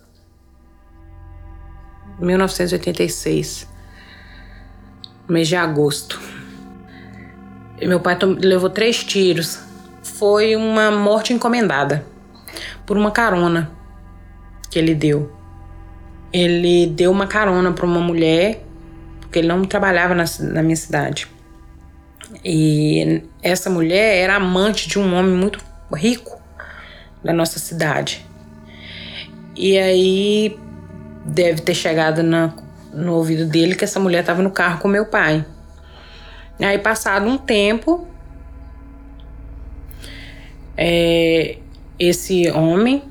1986, 2.20 3.68
mês 5.28 5.50
de 5.50 5.58
agosto. 5.58 6.18
E 7.80 7.86
meu 7.86 8.00
pai 8.00 8.18
levou 8.40 8.70
três 8.70 9.04
tiros. 9.04 9.60
Foi 10.18 10.56
uma 10.56 10.92
morte 10.92 11.34
encomendada 11.34 12.06
por 12.86 12.98
uma 12.98 13.12
carona 13.12 13.72
que 14.70 14.80
ele 14.80 14.96
deu. 14.96 15.34
Ele 16.32 16.88
deu 16.88 17.12
uma 17.12 17.28
carona 17.28 17.72
para 17.72 17.86
uma 17.86 18.00
mulher, 18.00 18.64
porque 19.20 19.40
ele 19.40 19.48
não 19.48 19.64
trabalhava 19.66 20.16
na, 20.16 20.26
na 20.40 20.64
minha 20.64 20.76
cidade. 20.76 21.28
E 22.44 23.24
essa 23.42 23.70
mulher 23.70 24.18
era 24.18 24.36
amante 24.36 24.88
de 24.88 24.98
um 24.98 25.14
homem 25.16 25.34
muito 25.34 25.60
rico 25.94 26.42
da 27.24 27.34
nossa 27.34 27.60
cidade. 27.60 28.26
E 29.56 29.78
aí 29.78 30.60
deve 31.26 31.62
ter 31.62 31.74
chegado 31.74 32.22
na, 32.22 32.54
no 32.94 33.14
ouvido 33.14 33.46
dele 33.46 33.76
que 33.76 33.84
essa 33.84 34.00
mulher 34.00 34.22
estava 34.22 34.42
no 34.42 34.52
carro 34.52 34.80
com 34.80 34.88
meu 34.88 35.06
pai. 35.06 35.46
Aí, 36.60 36.78
passado 36.80 37.28
um 37.28 37.38
tempo, 37.38 38.08
é, 40.78 41.58
esse 42.00 42.50
homem 42.52 43.04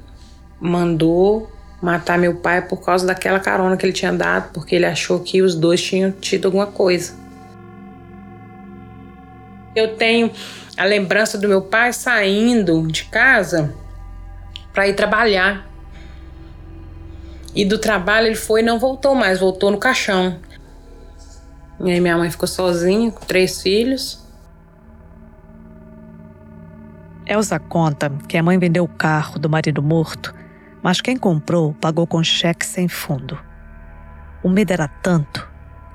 mandou 0.60 1.50
matar 1.80 2.18
meu 2.18 2.36
pai 2.36 2.66
por 2.66 2.82
causa 2.82 3.06
daquela 3.06 3.38
carona 3.38 3.76
que 3.76 3.84
ele 3.84 3.92
tinha 3.92 4.12
dado, 4.12 4.52
porque 4.52 4.74
ele 4.74 4.86
achou 4.86 5.20
que 5.20 5.42
os 5.42 5.54
dois 5.54 5.82
tinham 5.82 6.10
tido 6.10 6.46
alguma 6.46 6.66
coisa. 6.66 7.14
Eu 9.76 9.96
tenho 9.96 10.30
a 10.76 10.84
lembrança 10.84 11.36
do 11.36 11.48
meu 11.48 11.60
pai 11.60 11.92
saindo 11.92 12.86
de 12.86 13.04
casa 13.04 13.74
para 14.72 14.88
ir 14.88 14.94
trabalhar. 14.94 15.68
E 17.54 17.64
do 17.64 17.78
trabalho 17.78 18.26
ele 18.26 18.34
foi 18.34 18.60
e 18.60 18.64
não 18.64 18.78
voltou 18.78 19.14
mais, 19.14 19.38
voltou 19.38 19.70
no 19.70 19.78
caixão. 19.78 20.40
E 21.80 21.90
aí 21.90 22.00
minha 22.00 22.16
mãe 22.16 22.30
ficou 22.30 22.48
sozinha 22.48 23.10
com 23.10 23.24
três 23.26 23.62
filhos. 23.62 24.23
Elsa 27.26 27.58
conta 27.58 28.10
que 28.28 28.36
a 28.36 28.42
mãe 28.42 28.58
vendeu 28.58 28.84
o 28.84 28.88
carro 28.88 29.38
do 29.38 29.48
marido 29.48 29.82
morto, 29.82 30.34
mas 30.82 31.00
quem 31.00 31.16
comprou 31.16 31.72
pagou 31.74 32.06
com 32.06 32.22
cheque 32.22 32.66
sem 32.66 32.86
fundo. 32.86 33.38
O 34.42 34.48
medo 34.48 34.72
era 34.72 34.86
tanto 34.86 35.48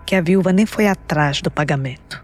que 0.05 0.15
a 0.15 0.21
viúva 0.21 0.51
nem 0.51 0.65
foi 0.65 0.88
atrás 0.88 1.39
do 1.39 1.51
pagamento. 1.51 2.24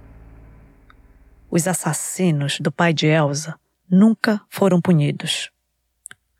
Os 1.51 1.67
assassinos 1.67 2.59
do 2.59 2.71
pai 2.71 2.93
de 2.93 3.05
Elsa 3.05 3.59
nunca 3.89 4.41
foram 4.49 4.81
punidos. 4.81 5.51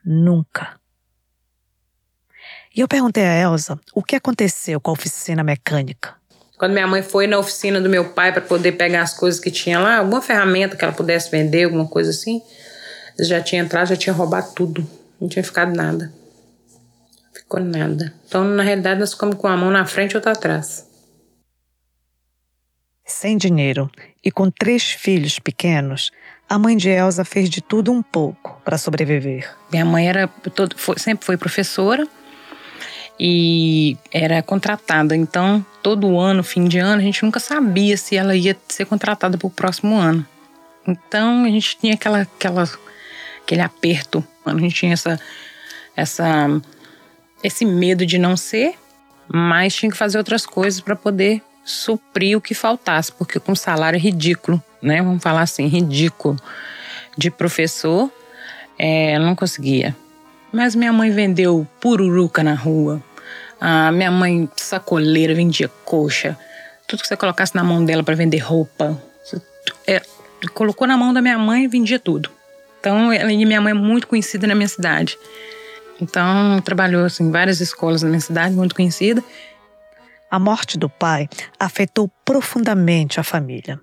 Nunca. 0.03 0.79
E 2.75 2.81
eu 2.81 2.87
perguntei 2.87 3.23
a 3.25 3.35
Elsa 3.35 3.79
o 3.93 4.03
que 4.03 4.15
aconteceu 4.15 4.81
com 4.81 4.89
a 4.89 4.93
oficina 4.93 5.43
mecânica. 5.43 6.15
Quando 6.57 6.71
minha 6.71 6.87
mãe 6.87 7.01
foi 7.01 7.27
na 7.27 7.37
oficina 7.37 7.81
do 7.81 7.89
meu 7.89 8.05
pai 8.09 8.31
para 8.31 8.41
poder 8.41 8.73
pegar 8.73 9.01
as 9.01 9.13
coisas 9.13 9.39
que 9.39 9.51
tinha 9.51 9.79
lá, 9.79 9.97
alguma 9.97 10.21
ferramenta 10.21 10.75
que 10.77 10.83
ela 10.83 10.93
pudesse 10.93 11.29
vender, 11.29 11.65
alguma 11.65 11.87
coisa 11.87 12.11
assim, 12.11 12.41
já 13.19 13.41
tinha 13.41 13.61
entrado, 13.61 13.89
já 13.89 13.95
tinha 13.95 14.13
roubado 14.13 14.53
tudo. 14.55 14.87
Não 15.19 15.27
tinha 15.27 15.43
ficado 15.43 15.75
nada. 15.75 16.13
Ficou 17.33 17.59
nada. 17.59 18.13
Então, 18.27 18.43
na 18.43 18.63
realidade, 18.63 18.99
nós 18.99 19.11
ficamos 19.11 19.35
com 19.35 19.47
a 19.47 19.57
mão 19.57 19.69
na 19.69 19.85
frente 19.85 20.13
e 20.13 20.15
outra 20.15 20.31
atrás. 20.31 20.85
Sem 23.05 23.37
dinheiro 23.37 23.89
e 24.23 24.31
com 24.31 24.49
três 24.49 24.91
filhos 24.91 25.37
pequenos, 25.37 26.11
a 26.49 26.57
mãe 26.57 26.75
de 26.75 26.89
Elsa 26.89 27.23
fez 27.23 27.49
de 27.49 27.61
tudo 27.61 27.91
um 27.91 28.01
pouco 28.01 28.59
para 28.63 28.77
sobreviver. 28.77 29.49
Minha 29.71 29.85
mãe 29.85 30.09
era 30.09 30.27
todo, 30.27 30.75
foi, 30.77 30.97
sempre 30.97 31.25
foi 31.25 31.37
professora 31.37 32.07
e 33.19 33.97
era 34.11 34.41
contratada. 34.41 35.15
Então, 35.15 35.65
todo 35.81 36.19
ano, 36.19 36.43
fim 36.43 36.65
de 36.65 36.79
ano, 36.79 37.01
a 37.01 37.03
gente 37.03 37.23
nunca 37.23 37.39
sabia 37.39 37.97
se 37.97 38.15
ela 38.15 38.35
ia 38.35 38.55
ser 38.67 38.85
contratada 38.85 39.37
para 39.37 39.47
o 39.47 39.51
próximo 39.51 39.95
ano. 39.95 40.25
Então, 40.87 41.43
a 41.43 41.49
gente 41.49 41.77
tinha 41.77 41.93
aquela, 41.93 42.21
aquela, 42.21 42.69
aquele 43.41 43.61
aperto. 43.61 44.23
A 44.45 44.57
gente 44.57 44.75
tinha 44.75 44.93
essa, 44.93 45.19
essa, 45.95 46.61
esse 47.43 47.65
medo 47.65 48.05
de 48.05 48.17
não 48.17 48.37
ser, 48.37 48.75
mas 49.27 49.75
tinha 49.75 49.91
que 49.91 49.97
fazer 49.97 50.17
outras 50.17 50.45
coisas 50.45 50.81
para 50.81 50.95
poder 50.95 51.41
suprir 51.63 52.37
o 52.37 52.41
que 52.41 52.53
faltasse, 52.53 53.11
porque 53.11 53.39
com 53.39 53.55
salário 53.55 53.99
ridículo, 53.99 54.63
né? 54.79 55.01
Vamos 55.01 55.23
falar 55.23 55.41
assim, 55.41 55.65
ridículo 55.65 56.37
de 57.17 57.31
professor, 57.31 58.11
é, 58.77 59.17
não 59.17 59.35
conseguia. 59.35 59.95
Mas 60.55 60.73
minha 60.73 60.93
mãe 60.93 61.11
vendeu 61.11 61.67
pururuca 61.81 62.41
na 62.41 62.53
rua. 62.53 63.03
A 63.59 63.91
minha 63.91 64.09
mãe, 64.09 64.49
sacoleira, 64.55 65.35
vendia 65.35 65.67
coxa. 65.83 66.37
Tudo 66.87 67.01
que 67.01 67.07
você 67.09 67.17
colocasse 67.17 67.53
na 67.53 67.61
mão 67.61 67.83
dela 67.83 68.01
para 68.01 68.15
vender 68.15 68.37
roupa. 68.37 68.97
É, 69.85 70.01
colocou 70.53 70.87
na 70.87 70.95
mão 70.95 71.13
da 71.13 71.21
minha 71.21 71.37
mãe 71.37 71.65
e 71.65 71.67
vendia 71.67 71.99
tudo. 71.99 72.31
Então, 72.79 73.11
ela 73.11 73.33
e 73.33 73.45
minha 73.45 73.59
mãe 73.59 73.71
é 73.71 73.73
muito 73.73 74.07
conhecida 74.07 74.47
na 74.47 74.55
minha 74.55 74.69
cidade. 74.69 75.17
Então, 75.99 76.61
trabalhou 76.63 77.03
assim, 77.03 77.25
em 77.25 77.31
várias 77.31 77.59
escolas 77.59 78.01
na 78.01 78.07
minha 78.07 78.21
cidade, 78.21 78.55
muito 78.55 78.75
conhecida. 78.75 79.21
A 80.31 80.39
morte 80.39 80.79
do 80.79 80.89
pai 80.89 81.27
afetou 81.59 82.09
profundamente 82.23 83.19
a 83.19 83.23
família. 83.23 83.77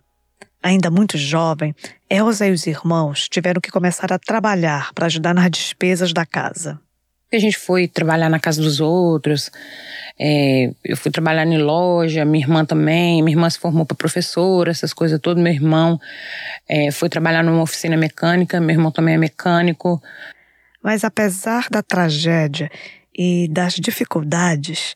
Ainda 0.62 0.90
muito 0.90 1.19
jovem, 1.19 1.75
Elsa 2.09 2.47
e 2.47 2.52
os 2.52 2.66
irmãos 2.69 3.28
tiveram 3.28 3.61
que 3.61 3.71
começar 3.71 4.12
a 4.12 4.19
trabalhar 4.19 4.92
para 4.95 5.07
ajudar 5.07 5.35
nas 5.35 5.50
despesas 5.50 6.12
da 6.12 6.25
casa. 6.25 6.81
A 7.33 7.38
gente 7.38 7.59
foi 7.59 7.88
trabalhar 7.88 8.28
na 8.28 8.38
casa 8.38 8.62
dos 8.62 8.78
outros, 8.78 9.50
é, 10.21 10.71
eu 10.85 10.97
fui 10.97 11.11
trabalhar 11.11 11.45
em 11.47 11.59
loja, 11.59 12.25
minha 12.25 12.45
irmã 12.45 12.64
também, 12.64 13.23
minha 13.23 13.35
irmã 13.35 13.50
se 13.50 13.59
formou 13.59 13.85
para 13.85 13.97
professora, 13.97 14.71
essas 14.71 14.92
coisas 14.92 15.19
todas. 15.19 15.42
Meu 15.42 15.52
irmão 15.52 15.99
é, 16.69 16.92
foi 16.92 17.09
trabalhar 17.09 17.42
numa 17.42 17.62
oficina 17.62 17.97
mecânica, 17.97 18.61
meu 18.61 18.76
irmão 18.76 18.92
também 18.92 19.14
é 19.14 19.19
mecânico. 19.19 20.00
Mas 20.83 21.02
apesar 21.02 21.69
da 21.71 21.83
tragédia 21.83 22.71
e 23.16 23.49
das 23.50 23.75
dificuldades, 23.75 24.95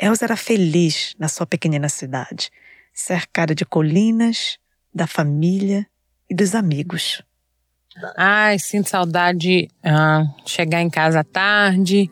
Elsa 0.00 0.24
era 0.24 0.36
feliz 0.36 1.14
na 1.18 1.28
sua 1.28 1.46
pequenina 1.46 1.88
cidade, 1.88 2.50
cercada 2.94 3.54
de 3.54 3.64
colinas 3.64 4.61
da 4.94 5.06
família 5.06 5.86
e 6.28 6.34
dos 6.34 6.54
amigos. 6.54 7.22
Ai, 8.16 8.58
sinto 8.58 8.88
saudade 8.88 9.38
de 9.38 9.68
uh, 9.84 10.26
chegar 10.46 10.80
em 10.80 10.88
casa 10.88 11.20
à 11.20 11.24
tarde, 11.24 12.10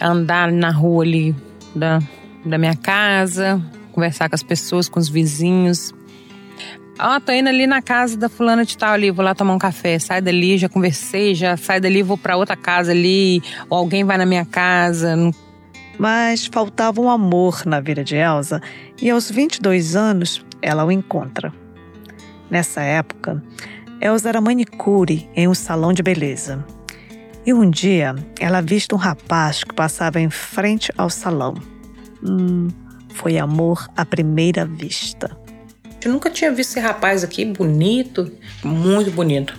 andar 0.00 0.50
na 0.50 0.70
rua 0.70 1.04
ali 1.04 1.36
da, 1.74 2.00
da 2.44 2.58
minha 2.58 2.74
casa, 2.74 3.62
conversar 3.92 4.28
com 4.28 4.34
as 4.34 4.42
pessoas, 4.42 4.88
com 4.88 4.98
os 4.98 5.08
vizinhos. 5.08 5.92
Ó, 7.00 7.16
oh, 7.16 7.20
tô 7.20 7.30
indo 7.30 7.48
ali 7.48 7.64
na 7.64 7.80
casa 7.80 8.16
da 8.16 8.28
fulana 8.28 8.64
de 8.64 8.76
tal 8.76 8.92
ali, 8.92 9.12
vou 9.12 9.24
lá 9.24 9.36
tomar 9.36 9.54
um 9.54 9.58
café. 9.58 10.00
Sai 10.00 10.20
dali, 10.20 10.58
já 10.58 10.68
conversei, 10.68 11.32
já 11.32 11.56
sai 11.56 11.80
dali, 11.80 12.02
vou 12.02 12.18
para 12.18 12.36
outra 12.36 12.56
casa 12.56 12.90
ali, 12.90 13.40
ou 13.70 13.78
alguém 13.78 14.02
vai 14.02 14.18
na 14.18 14.26
minha 14.26 14.44
casa. 14.44 15.14
Mas 15.96 16.46
faltava 16.46 17.00
um 17.00 17.08
amor 17.08 17.64
na 17.64 17.78
vida 17.78 18.02
de 18.02 18.16
Elsa 18.16 18.60
e 19.00 19.10
aos 19.10 19.30
22 19.30 19.94
anos 19.94 20.44
ela 20.60 20.84
o 20.84 20.90
encontra. 20.90 21.52
Nessa 22.50 22.80
época, 22.82 23.42
Elsa 24.00 24.28
era 24.28 24.40
manicure 24.40 25.28
em 25.34 25.48
um 25.48 25.54
salão 25.54 25.92
de 25.92 26.02
beleza. 26.02 26.64
E 27.44 27.52
um 27.52 27.68
dia, 27.68 28.14
ela 28.38 28.60
viste 28.60 28.94
um 28.94 28.98
rapaz 28.98 29.64
que 29.64 29.74
passava 29.74 30.20
em 30.20 30.30
frente 30.30 30.92
ao 30.96 31.08
salão. 31.08 31.54
Hum, 32.22 32.68
foi 33.14 33.38
amor 33.38 33.88
à 33.96 34.04
primeira 34.04 34.64
vista. 34.64 35.36
Eu 36.04 36.12
nunca 36.12 36.30
tinha 36.30 36.52
visto 36.52 36.70
esse 36.70 36.80
rapaz 36.80 37.24
aqui, 37.24 37.44
bonito, 37.44 38.30
muito 38.62 39.10
bonito. 39.10 39.58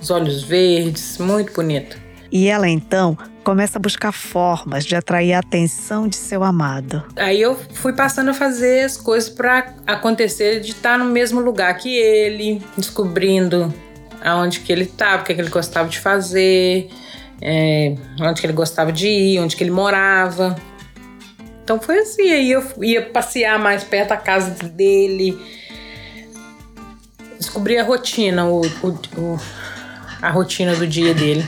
Os 0.00 0.10
olhos 0.10 0.42
verdes, 0.42 1.18
muito 1.18 1.52
bonito. 1.52 1.98
E 2.30 2.48
ela 2.48 2.68
então 2.68 3.16
começa 3.46 3.78
a 3.78 3.80
buscar 3.80 4.10
formas 4.10 4.84
de 4.84 4.96
atrair 4.96 5.32
a 5.32 5.38
atenção 5.38 6.08
de 6.08 6.16
seu 6.16 6.42
amado. 6.42 7.04
Aí 7.14 7.40
eu 7.40 7.54
fui 7.74 7.92
passando 7.92 8.30
a 8.30 8.34
fazer 8.34 8.80
as 8.80 8.96
coisas 8.96 9.30
para 9.30 9.72
acontecer 9.86 10.58
de 10.58 10.72
estar 10.72 10.98
no 10.98 11.04
mesmo 11.04 11.38
lugar 11.38 11.72
que 11.76 11.96
ele, 11.96 12.60
descobrindo 12.76 13.72
aonde 14.20 14.58
que 14.58 14.72
ele 14.72 14.82
estava, 14.82 15.22
o 15.22 15.24
que, 15.24 15.32
que 15.32 15.40
ele 15.40 15.48
gostava 15.48 15.88
de 15.88 16.00
fazer, 16.00 16.90
é, 17.40 17.94
onde 18.20 18.40
que 18.40 18.46
ele 18.48 18.52
gostava 18.52 18.90
de 18.90 19.06
ir, 19.06 19.38
onde 19.38 19.54
que 19.54 19.62
ele 19.62 19.70
morava. 19.70 20.56
Então 21.62 21.80
foi 21.80 22.00
assim, 22.00 22.32
aí 22.32 22.50
eu 22.50 22.64
ia 22.82 23.02
passear 23.10 23.60
mais 23.60 23.84
perto 23.84 24.08
da 24.08 24.16
casa 24.16 24.50
dele, 24.64 25.40
descobri 27.38 27.78
a 27.78 27.84
rotina, 27.84 28.44
o, 28.44 28.62
o, 28.82 28.88
o 29.16 29.40
a 30.20 30.30
rotina 30.30 30.74
do 30.74 30.84
dia 30.84 31.14
dele. 31.14 31.46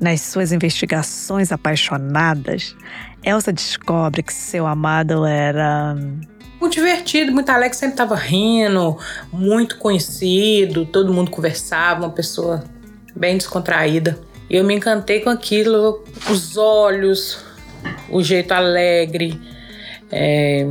Nas 0.00 0.22
suas 0.22 0.50
investigações 0.50 1.52
apaixonadas, 1.52 2.74
Elsa 3.22 3.52
descobre 3.52 4.22
que 4.22 4.32
seu 4.32 4.66
amado 4.66 5.26
era. 5.26 5.94
Muito 6.58 6.74
divertido, 6.74 7.32
muito 7.32 7.50
alegre, 7.50 7.76
sempre 7.76 7.94
estava 7.94 8.14
rindo, 8.14 8.96
muito 9.32 9.78
conhecido, 9.78 10.86
todo 10.86 11.12
mundo 11.12 11.30
conversava, 11.30 12.06
uma 12.06 12.12
pessoa 12.12 12.64
bem 13.14 13.36
descontraída. 13.36 14.18
Eu 14.48 14.64
me 14.64 14.74
encantei 14.74 15.20
com 15.20 15.30
aquilo, 15.30 16.02
os 16.30 16.56
olhos, 16.56 17.44
o 18.08 18.22
jeito 18.22 18.52
alegre, 18.52 19.40
é, 20.10 20.70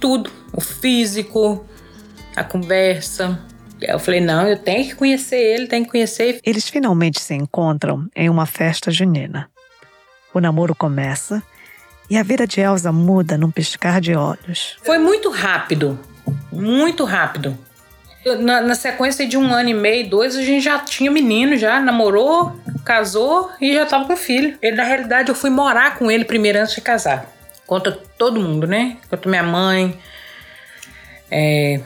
tudo, 0.00 0.30
o 0.52 0.60
físico, 0.60 1.64
a 2.34 2.42
conversa. 2.42 3.38
Eu 3.80 3.98
falei, 3.98 4.20
não, 4.20 4.46
eu 4.48 4.56
tenho 4.56 4.86
que 4.86 4.94
conhecer 4.94 5.36
ele, 5.36 5.66
tenho 5.66 5.84
que 5.84 5.90
conhecer. 5.90 6.40
Eles 6.44 6.68
finalmente 6.68 7.20
se 7.20 7.34
encontram 7.34 8.08
em 8.14 8.30
uma 8.30 8.46
festa 8.46 8.90
junina. 8.90 9.50
O 10.32 10.40
namoro 10.40 10.74
começa 10.74 11.42
e 12.08 12.16
a 12.16 12.22
vida 12.22 12.46
de 12.46 12.60
Elsa 12.60 12.92
muda 12.92 13.36
num 13.36 13.50
piscar 13.50 14.00
de 14.00 14.14
olhos. 14.14 14.76
Foi 14.82 14.98
muito 14.98 15.30
rápido, 15.30 15.98
muito 16.50 17.04
rápido. 17.04 17.56
Na, 18.40 18.60
na, 18.60 18.74
sequência 18.74 19.26
de 19.26 19.36
um 19.36 19.52
ano 19.52 19.68
e 19.68 19.74
meio, 19.74 20.10
dois, 20.10 20.36
a 20.36 20.42
gente 20.42 20.64
já 20.64 20.80
tinha 20.80 21.10
menino, 21.10 21.56
já 21.56 21.78
namorou, 21.78 22.58
casou 22.84 23.52
e 23.60 23.72
já 23.72 23.86
tava 23.86 24.04
com 24.04 24.16
filho. 24.16 24.58
Ele, 24.60 24.74
na 24.74 24.82
realidade, 24.82 25.28
eu 25.28 25.34
fui 25.34 25.48
morar 25.48 25.96
com 25.96 26.10
ele 26.10 26.24
primeiro 26.24 26.58
antes 26.58 26.74
de 26.74 26.80
casar. 26.80 27.32
Conta 27.66 27.92
todo 28.18 28.40
mundo, 28.40 28.66
né? 28.66 28.96
Conta 29.08 29.28
minha 29.28 29.44
mãe, 29.44 29.96
é, 31.30 31.80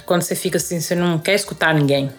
quando 0.00 0.22
você 0.22 0.34
fica 0.34 0.56
assim, 0.56 0.80
você 0.80 0.94
não 0.94 1.18
quer 1.18 1.34
escutar 1.34 1.74
ninguém. 1.74 2.12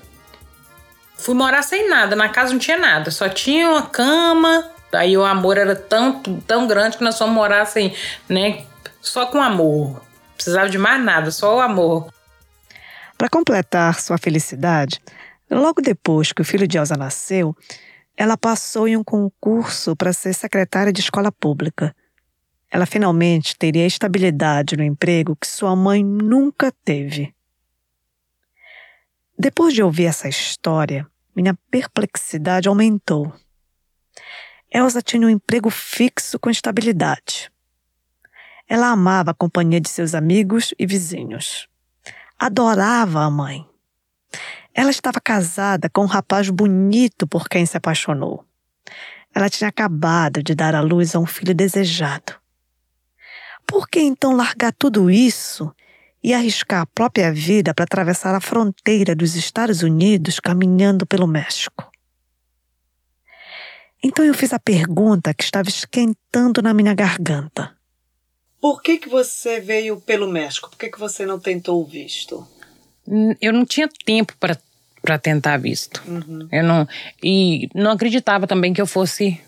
Fui 1.18 1.34
morar 1.34 1.62
sem 1.62 1.90
nada, 1.90 2.16
na 2.16 2.30
casa 2.30 2.52
não 2.52 2.60
tinha 2.60 2.78
nada, 2.78 3.10
só 3.10 3.30
tinha 3.30 3.70
uma 3.70 3.84
cama. 3.84 4.70
Aí 4.92 5.18
o 5.18 5.24
amor 5.24 5.58
era 5.58 5.76
tão, 5.76 6.22
tão 6.22 6.68
grande 6.68 6.98
que 6.98 7.04
nós 7.04 7.18
fomos 7.18 7.34
morar 7.34 7.62
assim, 7.62 7.94
né? 8.30 8.66
Só 9.02 9.26
com 9.26 9.42
amor. 9.42 10.02
Precisava 10.36 10.70
de 10.70 10.78
mais 10.78 11.04
nada, 11.04 11.32
só 11.32 11.56
o 11.56 11.62
amor. 11.62 12.14
Para 13.18 13.30
completar 13.30 14.00
sua 14.02 14.18
felicidade, 14.18 15.00
logo 15.50 15.82
depois 15.82 16.32
que 16.32 16.42
o 16.42 16.46
filho 16.46 16.68
de 16.68 16.78
Elsa 16.78 16.98
nasceu, 16.98 17.56
ela 18.18 18.38
passou 18.38 18.88
em 18.88 18.98
um 18.98 19.04
concurso 19.04 19.96
para 19.96 20.14
ser 20.14 20.34
secretária 20.34 20.92
de 20.92 21.02
escola 21.02 21.32
pública. 21.32 21.96
Ela 22.70 22.86
finalmente 22.86 23.56
teria 23.58 23.86
estabilidade 23.86 24.76
no 24.76 24.84
emprego 24.84 25.36
que 25.36 25.48
sua 25.48 25.76
mãe 25.76 26.04
nunca 26.04 26.72
teve. 26.84 27.34
Depois 29.38 29.74
de 29.74 29.82
ouvir 29.82 30.06
essa 30.06 30.28
história, 30.28 31.08
minha 31.36 31.58
perplexidade 31.72 32.68
aumentou. 32.68 33.34
Elsa 34.72 35.02
tinha 35.02 35.26
um 35.26 35.30
emprego 35.30 35.70
fixo 35.70 36.40
com 36.40 36.50
estabilidade. 36.50 37.52
Ela 38.68 38.88
amava 38.88 39.32
a 39.32 39.36
companhia 39.36 39.82
de 39.82 39.90
seus 39.90 40.16
amigos 40.16 40.74
e 40.78 40.86
vizinhos. 40.86 41.68
Adorava 42.40 43.22
a 43.22 43.30
mãe. 43.30 43.68
Ela 44.74 44.90
estava 44.90 45.20
casada 45.20 45.90
com 45.90 46.04
um 46.04 46.08
rapaz 46.08 46.50
bonito 46.50 47.28
por 47.28 47.48
quem 47.48 47.66
se 47.66 47.78
apaixonou. 47.78 48.46
Ela 49.34 49.50
tinha 49.50 49.68
acabado 49.68 50.44
de 50.44 50.56
dar 50.56 50.76
à 50.76 50.82
luz 50.82 51.16
a 51.16 51.20
um 51.20 51.26
filho 51.26 51.54
desejado. 51.54 52.34
Por 53.66 53.88
que 53.88 54.00
então 54.00 54.36
largar 54.36 54.74
tudo 54.74 55.10
isso 55.10 55.74
e 56.24 56.34
arriscar 56.34 56.82
a 56.82 56.86
própria 56.86 57.32
vida 57.34 57.74
para 57.74 57.84
atravessar 57.84 58.34
a 58.34 58.40
fronteira 58.40 59.14
dos 59.14 59.36
Estados 59.36 59.84
Unidos 59.84 60.40
caminhando 60.40 61.06
pelo 61.06 61.28
México. 61.28 61.92
Então 64.02 64.24
eu 64.24 64.34
fiz 64.34 64.54
a 64.54 64.60
pergunta 64.60 65.34
que 65.34 65.44
estava 65.44 65.70
esquentando 65.70 66.62
na 66.62 66.74
minha 66.74 66.94
garganta. 66.94 67.72
Por 68.60 68.82
que, 68.82 68.98
que 68.98 69.10
você 69.10 69.60
veio 69.60 70.00
pelo 70.00 70.30
México? 70.30 70.70
Por 70.70 70.78
que, 70.78 70.90
que 70.90 71.00
você 71.00 71.26
não 71.26 71.40
tentou 71.40 71.82
o 71.82 71.86
visto? 71.86 72.48
Hum, 73.08 73.36
eu 73.42 73.52
não 73.52 73.66
tinha 73.66 73.90
tempo 74.06 74.34
para 74.40 75.18
tentar 75.18 75.58
visto. 75.58 76.02
Uhum. 76.08 76.48
Eu 76.50 76.64
não, 76.64 76.88
e 77.22 77.68
não 77.76 77.92
acreditava 77.92 78.48
também 78.48 78.74
que 78.74 78.82
eu 78.82 78.88
fosse 78.88 79.40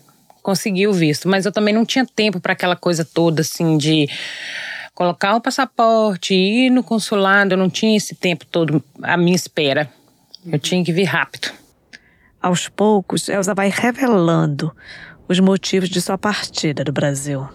conseguir 0.42 0.86
o 0.86 0.92
visto, 0.92 1.28
mas 1.28 1.44
eu 1.44 1.52
também 1.52 1.74
não 1.74 1.84
tinha 1.84 2.06
tempo 2.06 2.38
para 2.38 2.52
aquela 2.52 2.76
coisa 2.76 3.04
toda 3.04 3.40
assim 3.40 3.76
de 3.76 4.08
colocar 4.96 5.36
o 5.36 5.40
passaporte, 5.42 6.34
ir 6.34 6.70
no 6.70 6.82
consulado, 6.82 7.52
eu 7.52 7.58
não 7.58 7.68
tinha 7.68 7.98
esse 7.98 8.14
tempo 8.14 8.46
todo 8.46 8.82
à 9.02 9.14
minha 9.16 9.36
espera. 9.36 9.88
Eu 10.44 10.58
tinha 10.58 10.82
que 10.82 10.90
vir 10.90 11.04
rápido. 11.04 11.52
Aos 12.40 12.66
poucos, 12.68 13.28
Elsa 13.28 13.54
vai 13.54 13.68
revelando 13.68 14.74
os 15.28 15.38
motivos 15.38 15.90
de 15.90 16.00
sua 16.00 16.16
partida 16.16 16.82
do 16.82 16.92
Brasil. 16.92 17.46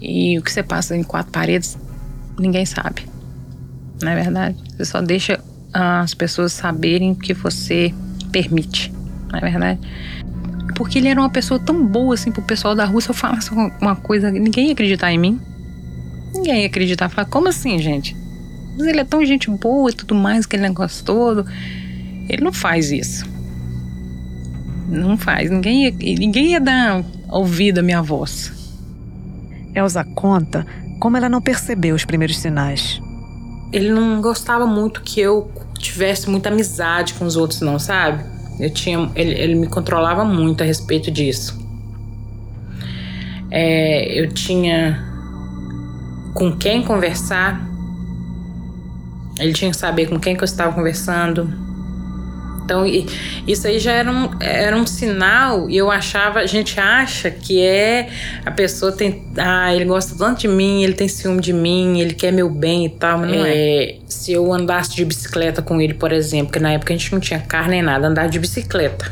E 0.00 0.36
o 0.38 0.42
que 0.42 0.50
você 0.50 0.62
passa 0.62 0.96
em 0.96 1.04
quatro 1.04 1.30
paredes, 1.30 1.78
ninguém 2.36 2.66
sabe. 2.66 3.06
Não 4.02 4.10
é 4.10 4.16
verdade? 4.16 4.56
Você 4.76 4.86
só 4.86 5.00
deixa 5.00 5.40
as 5.72 6.14
pessoas 6.14 6.52
saberem 6.52 7.12
o 7.12 7.16
que 7.16 7.32
você 7.32 7.94
permite. 8.32 8.92
Não 9.30 9.38
é 9.38 9.42
verdade? 9.42 9.80
Porque 10.74 10.98
ele 10.98 11.08
era 11.08 11.20
uma 11.20 11.30
pessoa 11.30 11.60
tão 11.60 11.86
boa 11.86 12.14
assim 12.14 12.32
pro 12.32 12.42
pessoal 12.42 12.74
da 12.74 12.88
se 13.00 13.08
eu 13.08 13.14
falasse 13.14 13.50
uma 13.80 13.94
coisa, 13.94 14.32
ninguém 14.32 14.66
ia 14.66 14.72
acreditar 14.72 15.12
em 15.12 15.18
mim. 15.18 15.40
Ninguém 16.36 16.60
ia 16.62 16.66
acreditar. 16.66 17.08
Falar, 17.08 17.26
como 17.28 17.48
assim, 17.48 17.78
gente? 17.78 18.16
Mas 18.76 18.86
ele 18.86 19.00
é 19.00 19.04
tão 19.04 19.24
gente 19.24 19.50
boa 19.50 19.90
e 19.90 19.94
tudo 19.94 20.14
mais, 20.14 20.46
que 20.46 20.56
ele 20.56 20.66
é 20.66 20.70
gostoso. 20.70 21.44
Ele 22.28 22.42
não 22.42 22.52
faz 22.52 22.90
isso. 22.92 23.24
Não 24.88 25.16
faz. 25.16 25.50
Ninguém 25.50 25.84
ia, 25.84 25.90
ninguém 25.90 26.52
ia 26.52 26.60
dar 26.60 27.04
ouvido 27.28 27.78
à 27.78 27.82
minha 27.82 28.02
voz. 28.02 28.52
Elsa 29.74 30.04
conta 30.04 30.66
como 30.98 31.16
ela 31.16 31.28
não 31.28 31.42
percebeu 31.42 31.94
os 31.94 32.04
primeiros 32.04 32.38
sinais. 32.38 33.00
Ele 33.72 33.90
não 33.90 34.20
gostava 34.20 34.66
muito 34.66 35.02
que 35.02 35.20
eu 35.20 35.50
tivesse 35.78 36.30
muita 36.30 36.48
amizade 36.48 37.14
com 37.14 37.24
os 37.24 37.36
outros, 37.36 37.60
não, 37.60 37.78
sabe? 37.78 38.24
Eu 38.58 38.70
tinha, 38.70 39.10
ele, 39.14 39.34
ele 39.34 39.54
me 39.54 39.66
controlava 39.66 40.24
muito 40.24 40.62
a 40.62 40.66
respeito 40.66 41.10
disso. 41.10 41.58
É, 43.50 44.18
eu 44.18 44.32
tinha 44.32 45.05
com 46.36 46.54
quem 46.54 46.82
conversar. 46.82 47.66
Ele 49.40 49.54
tinha 49.54 49.70
que 49.70 49.76
saber 49.76 50.06
com 50.06 50.20
quem 50.20 50.36
que 50.36 50.42
eu 50.42 50.46
estava 50.46 50.72
conversando. 50.72 51.50
Então, 52.62 52.84
isso 53.46 53.66
aí 53.66 53.78
já 53.78 53.92
era 53.92 54.10
um, 54.10 54.28
era 54.40 54.76
um 54.76 54.84
sinal 54.84 55.70
e 55.70 55.76
eu 55.76 55.88
achava, 55.88 56.40
a 56.40 56.46
gente 56.46 56.80
acha 56.80 57.30
que 57.30 57.62
é 57.62 58.08
a 58.44 58.50
pessoa 58.50 58.90
tem, 58.90 59.32
ah, 59.38 59.72
ele 59.72 59.84
gosta 59.84 60.16
tanto 60.18 60.40
de 60.40 60.48
mim, 60.48 60.82
ele 60.82 60.92
tem 60.92 61.06
ciúme 61.06 61.40
de 61.40 61.52
mim, 61.52 62.00
ele 62.00 62.12
quer 62.12 62.32
meu 62.32 62.50
bem 62.50 62.84
e 62.86 62.88
tal, 62.88 63.18
mas 63.18 63.30
não 63.30 63.44
é. 63.44 63.54
é. 63.54 63.98
Se 64.08 64.32
eu 64.32 64.52
andasse 64.52 64.96
de 64.96 65.04
bicicleta 65.04 65.62
com 65.62 65.80
ele, 65.80 65.94
por 65.94 66.12
exemplo, 66.12 66.52
que 66.52 66.58
na 66.58 66.72
época 66.72 66.92
a 66.92 66.96
gente 66.96 67.12
não 67.12 67.20
tinha 67.20 67.38
carro 67.38 67.70
nem 67.70 67.82
nada, 67.82 68.08
andar 68.08 68.28
de 68.28 68.38
bicicleta. 68.40 69.10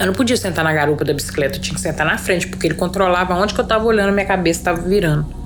Eu 0.00 0.06
não 0.06 0.14
podia 0.14 0.36
sentar 0.36 0.64
na 0.64 0.72
garupa 0.72 1.04
da 1.04 1.12
bicicleta, 1.12 1.58
eu 1.58 1.60
tinha 1.60 1.74
que 1.74 1.80
sentar 1.80 2.06
na 2.06 2.16
frente, 2.16 2.48
porque 2.48 2.66
ele 2.66 2.74
controlava 2.74 3.34
onde 3.34 3.52
que 3.52 3.60
eu 3.60 3.66
tava 3.66 3.84
olhando, 3.84 4.14
minha 4.14 4.24
cabeça 4.24 4.64
tava 4.64 4.80
virando. 4.80 5.39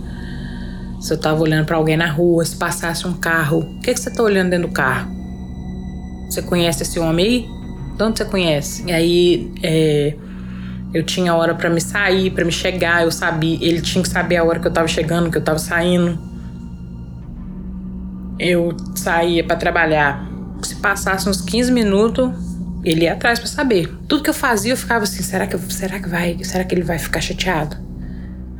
Se 1.04 1.12
eu 1.12 1.18
tava 1.18 1.42
olhando 1.42 1.66
para 1.66 1.76
alguém 1.76 1.98
na 1.98 2.10
rua, 2.10 2.42
se 2.46 2.56
passasse 2.56 3.06
um 3.06 3.12
carro, 3.12 3.58
o 3.58 3.80
que, 3.80 3.92
que 3.92 4.00
você 4.00 4.10
tá 4.10 4.22
olhando 4.22 4.48
dentro 4.48 4.68
do 4.68 4.72
carro? 4.72 5.14
Você 6.30 6.40
conhece 6.40 6.82
esse 6.82 6.98
homem 6.98 7.26
aí? 7.26 7.48
De 7.94 8.02
onde 8.02 8.16
você 8.16 8.24
conhece? 8.24 8.84
E 8.86 8.90
aí 8.90 9.52
é, 9.62 10.16
eu 10.94 11.02
tinha 11.02 11.34
hora 11.34 11.54
para 11.54 11.68
me 11.68 11.78
sair, 11.78 12.30
para 12.30 12.42
me 12.42 12.50
chegar, 12.50 13.02
eu 13.02 13.10
sabia, 13.10 13.58
ele 13.60 13.82
tinha 13.82 14.02
que 14.02 14.08
saber 14.08 14.38
a 14.38 14.44
hora 14.44 14.58
que 14.58 14.66
eu 14.66 14.72
tava 14.72 14.88
chegando, 14.88 15.30
que 15.30 15.36
eu 15.36 15.44
tava 15.44 15.58
saindo. 15.58 16.18
Eu 18.38 18.74
saía 18.94 19.44
para 19.44 19.56
trabalhar. 19.56 20.26
Se 20.62 20.76
passasse 20.76 21.28
uns 21.28 21.42
15 21.42 21.70
minutos, 21.70 22.30
ele 22.82 23.04
ia 23.04 23.12
atrás 23.12 23.38
para 23.38 23.48
saber. 23.48 23.94
Tudo 24.08 24.22
que 24.22 24.30
eu 24.30 24.34
fazia, 24.34 24.72
eu 24.72 24.76
ficava 24.78 25.04
assim, 25.04 25.22
será 25.22 25.46
que 25.46 25.58
será 25.70 26.00
que 26.00 26.08
vai, 26.08 26.42
será 26.42 26.64
que 26.64 26.74
ele 26.74 26.82
vai 26.82 26.98
ficar 26.98 27.20
chateado? 27.20 27.76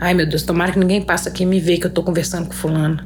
Ai 0.00 0.12
meu 0.14 0.28
Deus, 0.28 0.42
tomara 0.42 0.72
que 0.72 0.78
ninguém 0.78 1.02
passe 1.02 1.28
aqui 1.28 1.44
e 1.44 1.46
me 1.46 1.61
vê 1.61 1.76
que 1.76 1.87
eu 1.87 1.90
tô 1.90 2.02
conversando 2.02 2.46
com 2.46 2.52
fulano. 2.52 3.00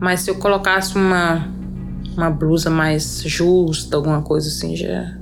Mas 0.00 0.20
se 0.20 0.30
eu 0.30 0.36
colocasse 0.36 0.96
uma, 0.96 1.48
uma 2.16 2.30
blusa 2.30 2.70
mais 2.70 3.22
justa, 3.22 3.96
alguma 3.96 4.22
coisa 4.22 4.48
assim, 4.48 4.76
já. 4.76 5.16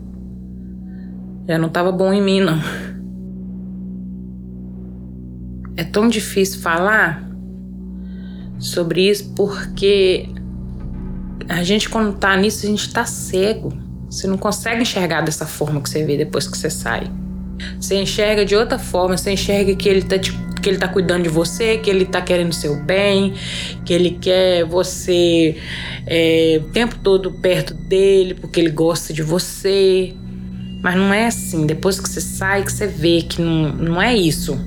Já 1.46 1.58
não 1.58 1.68
tava 1.68 1.90
bom 1.90 2.12
em 2.12 2.22
mim, 2.22 2.40
não. 2.40 2.60
É 5.76 5.84
tão 5.84 6.08
difícil 6.08 6.60
falar 6.60 7.28
sobre 8.58 9.08
isso 9.08 9.32
porque 9.34 10.28
a 11.48 11.62
gente, 11.62 11.88
quando 11.88 12.16
tá 12.16 12.36
nisso, 12.36 12.64
a 12.66 12.68
gente 12.68 12.92
tá 12.92 13.04
cego. 13.04 13.72
Você 14.08 14.26
não 14.26 14.36
consegue 14.36 14.82
enxergar 14.82 15.22
dessa 15.22 15.46
forma 15.46 15.80
que 15.80 15.88
você 15.88 16.04
vê 16.04 16.16
depois 16.16 16.46
que 16.46 16.56
você 16.56 16.68
sai. 16.70 17.10
Você 17.80 17.96
enxerga 17.96 18.44
de 18.44 18.54
outra 18.54 18.78
forma, 18.78 19.16
você 19.16 19.32
enxerga 19.32 19.74
que 19.74 19.88
ele 19.88 20.02
tá 20.02 20.18
te 20.18 20.32
que 20.62 20.68
ele 20.68 20.78
tá 20.78 20.86
cuidando 20.86 21.24
de 21.24 21.28
você, 21.28 21.76
que 21.76 21.90
ele 21.90 22.06
tá 22.06 22.22
querendo 22.22 22.54
seu 22.54 22.76
bem, 22.76 23.34
que 23.84 23.92
ele 23.92 24.12
quer 24.12 24.64
você 24.64 25.56
é, 26.06 26.60
o 26.62 26.70
tempo 26.70 26.96
todo 27.02 27.32
perto 27.32 27.74
dele, 27.74 28.34
porque 28.34 28.60
ele 28.60 28.70
gosta 28.70 29.12
de 29.12 29.22
você. 29.22 30.14
Mas 30.80 30.94
não 30.94 31.12
é 31.12 31.26
assim. 31.26 31.66
Depois 31.66 32.00
que 32.00 32.08
você 32.08 32.20
sai, 32.20 32.64
que 32.64 32.72
você 32.72 32.86
vê 32.86 33.22
que 33.22 33.42
não, 33.42 33.72
não 33.72 34.02
é 34.02 34.16
isso. 34.16 34.58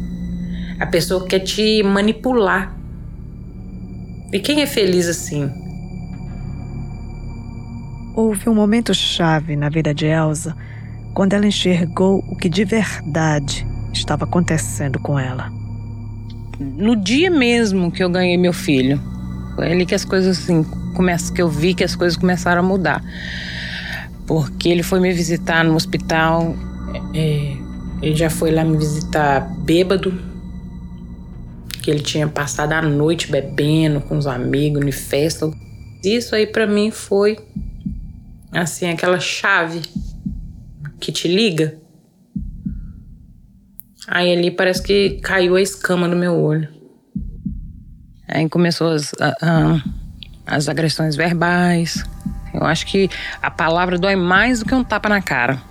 A 0.80 0.86
pessoa 0.86 1.26
quer 1.26 1.40
te 1.40 1.82
manipular. 1.82 2.76
E 4.32 4.40
quem 4.40 4.62
é 4.62 4.66
feliz 4.66 5.08
assim? 5.08 5.50
Houve 8.16 8.50
um 8.50 8.56
momento 8.56 8.94
chave 8.94 9.56
na 9.56 9.70
vida 9.70 9.94
de 9.94 10.06
Elsa 10.06 10.56
quando 11.14 11.34
ela 11.34 11.48
enxergou 11.48 12.20
o 12.30 12.36
que 12.36 12.50
de 12.50 12.66
verdade 12.66 13.66
estava 13.94 14.26
acontecendo 14.26 15.00
com 15.00 15.18
ela 15.18 15.65
no 16.60 16.96
dia 16.96 17.30
mesmo 17.30 17.92
que 17.92 18.04
eu 18.04 18.10
ganhei 18.10 18.38
meu 18.38 18.54
filho. 18.54 19.02
Foi 19.56 19.72
ali 19.72 19.86
que 19.86 19.96
as 19.96 20.04
coisas 20.04 20.38
assim, 20.38 20.64
começa, 20.94 21.32
que 21.34 21.42
eu 21.42 21.50
vi 21.50 21.74
que 21.74 21.84
as 21.84 21.96
coisas 21.96 22.18
começaram 22.18 22.62
a 22.62 22.64
mudar. 22.64 23.04
Porque 24.28 24.70
ele 24.70 24.84
foi 24.84 25.00
me 25.00 25.12
visitar 25.14 25.64
no 25.64 25.76
hospital, 25.76 26.56
é, 27.14 27.56
ele 28.02 28.16
já 28.16 28.30
foi 28.30 28.52
lá 28.52 28.64
me 28.64 28.78
visitar 28.78 29.42
bêbado, 29.60 30.14
que 31.82 31.92
ele 31.92 32.02
tinha 32.02 32.28
passado 32.28 32.74
a 32.74 32.82
noite 32.82 33.32
bebendo 33.32 34.02
com 34.02 34.18
os 34.18 34.28
amigos 34.28 34.84
em 34.86 34.92
festa. 34.92 35.52
Isso 36.04 36.36
aí 36.36 36.48
para 36.48 36.66
mim 36.66 36.92
foi 36.92 37.38
assim 38.52 38.90
aquela 38.90 39.20
chave 39.20 39.82
que 41.00 41.12
te 41.12 41.28
liga 41.28 41.78
Aí 44.08 44.32
ali 44.32 44.52
parece 44.52 44.84
que 44.84 45.20
caiu 45.22 45.56
a 45.56 45.62
escama 45.62 46.08
do 46.08 46.16
meu 46.16 46.34
olho. 46.34 46.70
Aí 48.28 48.48
começou 48.50 48.92
as, 48.92 49.12
as 50.46 50.70
agressões 50.70 51.16
verbais. 51.16 52.04
Eu 52.54 52.64
acho 52.64 52.86
que 52.86 53.10
a 53.42 53.52
palavra 53.52 53.98
dói 53.98 54.16
mais 54.16 54.60
do 54.60 54.66
que 54.66 54.74
um 54.74 54.84
tapa 54.84 55.10
na 55.10 55.22
cara. 55.22 55.62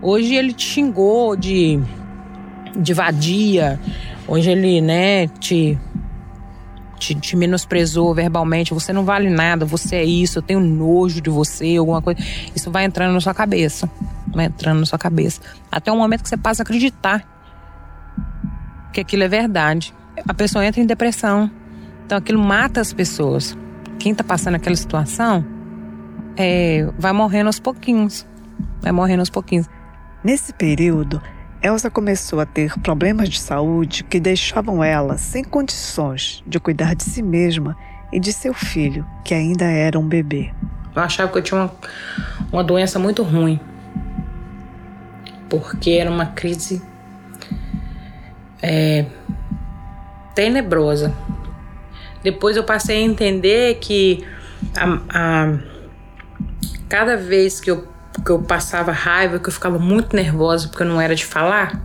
Hoje 0.00 0.34
ele 0.34 0.52
te 0.52 0.64
xingou 0.64 1.34
de, 1.34 1.80
de 2.76 2.94
vadia, 2.94 3.80
hoje 4.28 4.50
ele, 4.50 4.80
né, 4.80 5.26
te, 5.26 5.76
te, 6.98 7.16
te, 7.16 7.34
menosprezou 7.34 8.14
verbalmente, 8.14 8.72
você 8.72 8.92
não 8.92 9.04
vale 9.04 9.28
nada, 9.28 9.66
você 9.66 9.96
é 9.96 10.04
isso, 10.04 10.38
eu 10.38 10.42
tenho 10.42 10.60
nojo 10.60 11.20
de 11.20 11.28
você, 11.30 11.76
alguma 11.76 12.00
coisa. 12.00 12.20
Isso 12.54 12.70
vai 12.70 12.84
entrando 12.84 13.12
na 13.12 13.20
sua 13.20 13.34
cabeça. 13.34 13.90
Vai 14.32 14.46
entrando 14.46 14.80
na 14.80 14.86
sua 14.86 14.98
cabeça. 14.98 15.40
Até 15.70 15.90
o 15.90 15.96
momento 15.96 16.22
que 16.22 16.28
você 16.28 16.36
passa 16.36 16.62
a 16.62 16.64
acreditar 16.64 17.26
que 18.92 19.00
aquilo 19.00 19.22
é 19.22 19.28
verdade. 19.28 19.94
A 20.26 20.34
pessoa 20.34 20.64
entra 20.64 20.80
em 20.80 20.86
depressão. 20.86 21.50
Então 22.04 22.18
aquilo 22.18 22.42
mata 22.42 22.80
as 22.80 22.92
pessoas. 22.92 23.56
Quem 23.98 24.12
está 24.12 24.24
passando 24.24 24.54
aquela 24.54 24.76
situação 24.76 25.44
é, 26.36 26.88
vai 26.98 27.12
morrendo 27.12 27.48
aos 27.48 27.60
pouquinhos. 27.60 28.26
Vai 28.80 28.92
morrendo 28.92 29.20
aos 29.20 29.30
pouquinhos. 29.30 29.66
Nesse 30.22 30.52
período, 30.52 31.20
Elsa 31.62 31.90
começou 31.90 32.40
a 32.40 32.46
ter 32.46 32.72
problemas 32.80 33.28
de 33.28 33.40
saúde 33.40 34.04
que 34.04 34.20
deixavam 34.20 34.82
ela 34.82 35.18
sem 35.18 35.42
condições 35.42 36.42
de 36.46 36.60
cuidar 36.60 36.94
de 36.94 37.02
si 37.02 37.22
mesma 37.22 37.76
e 38.12 38.20
de 38.20 38.32
seu 38.32 38.54
filho, 38.54 39.06
que 39.24 39.34
ainda 39.34 39.64
era 39.64 39.98
um 39.98 40.06
bebê. 40.06 40.52
Eu 40.94 41.02
achava 41.02 41.30
que 41.30 41.38
eu 41.38 41.42
tinha 41.42 41.60
uma, 41.60 41.72
uma 42.52 42.64
doença 42.64 42.98
muito 42.98 43.22
ruim, 43.22 43.60
porque 45.48 45.90
era 45.90 46.10
uma 46.10 46.26
crise 46.26 46.82
é, 48.62 49.06
tenebrosa. 50.34 51.14
Depois 52.22 52.56
eu 52.56 52.64
passei 52.64 52.98
a 52.98 53.00
entender 53.00 53.78
que 53.80 54.26
a, 54.76 55.00
a, 55.08 55.58
cada 56.88 57.16
vez 57.16 57.60
que 57.60 57.70
eu 57.70 57.86
que 58.24 58.30
eu 58.30 58.42
passava 58.42 58.90
raiva, 58.90 59.38
que 59.38 59.48
eu 59.48 59.52
ficava 59.52 59.78
muito 59.78 60.16
nervosa 60.16 60.66
porque 60.68 60.82
eu 60.82 60.88
não 60.88 61.00
era 61.00 61.14
de 61.14 61.24
falar, 61.24 61.80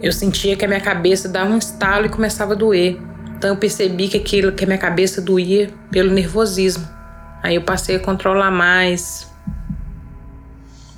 eu 0.00 0.10
sentia 0.12 0.56
que 0.56 0.64
a 0.64 0.68
minha 0.68 0.80
cabeça 0.80 1.28
dava 1.28 1.50
um 1.50 1.58
estalo 1.58 2.06
e 2.06 2.08
começava 2.08 2.54
a 2.54 2.56
doer. 2.56 2.98
Então 3.36 3.50
eu 3.50 3.56
percebi 3.56 4.08
que 4.08 4.16
aquilo 4.16 4.52
que 4.52 4.64
a 4.64 4.66
minha 4.66 4.78
cabeça 4.78 5.20
doía 5.20 5.70
pelo 5.90 6.10
nervosismo. 6.10 6.88
Aí 7.42 7.56
eu 7.56 7.62
passei 7.62 7.96
a 7.96 8.00
controlar 8.00 8.50
mais 8.50 9.30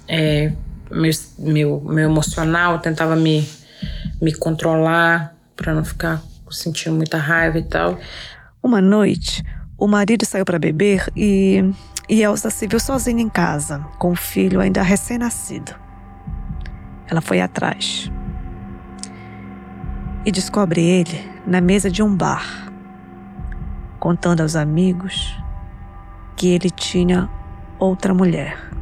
é, 0.06 0.52
meu, 0.90 1.10
meu, 1.38 1.80
meu 1.80 2.10
emocional, 2.10 2.78
tentava 2.78 3.16
me, 3.16 3.48
me 4.20 4.34
controlar 4.34 5.34
para 5.56 5.74
não 5.74 5.84
ficar 5.84 6.22
sentindo 6.50 6.96
muita 6.96 7.18
raiva 7.18 7.58
e 7.58 7.62
tal. 7.62 7.98
Uma 8.62 8.80
noite, 8.80 9.42
o 9.76 9.86
marido 9.86 10.24
saiu 10.24 10.44
para 10.44 10.58
beber 10.58 11.10
e 11.16 11.72
e 12.06 12.22
Elsa 12.22 12.50
se 12.50 12.66
viu 12.66 12.78
sozinha 12.78 13.22
em 13.22 13.30
casa, 13.30 13.78
com 13.98 14.12
o 14.12 14.16
filho 14.16 14.60
ainda 14.60 14.82
recém-nascido. 14.82 15.74
Ela 17.08 17.22
foi 17.22 17.40
atrás 17.40 18.10
e 20.24 20.30
descobre 20.30 20.82
ele 20.82 21.30
na 21.46 21.60
mesa 21.60 21.90
de 21.90 22.02
um 22.02 22.14
bar, 22.14 22.70
contando 23.98 24.42
aos 24.42 24.54
amigos 24.54 25.34
que 26.36 26.48
ele 26.48 26.68
tinha 26.68 27.28
outra 27.78 28.12
mulher. 28.12 28.73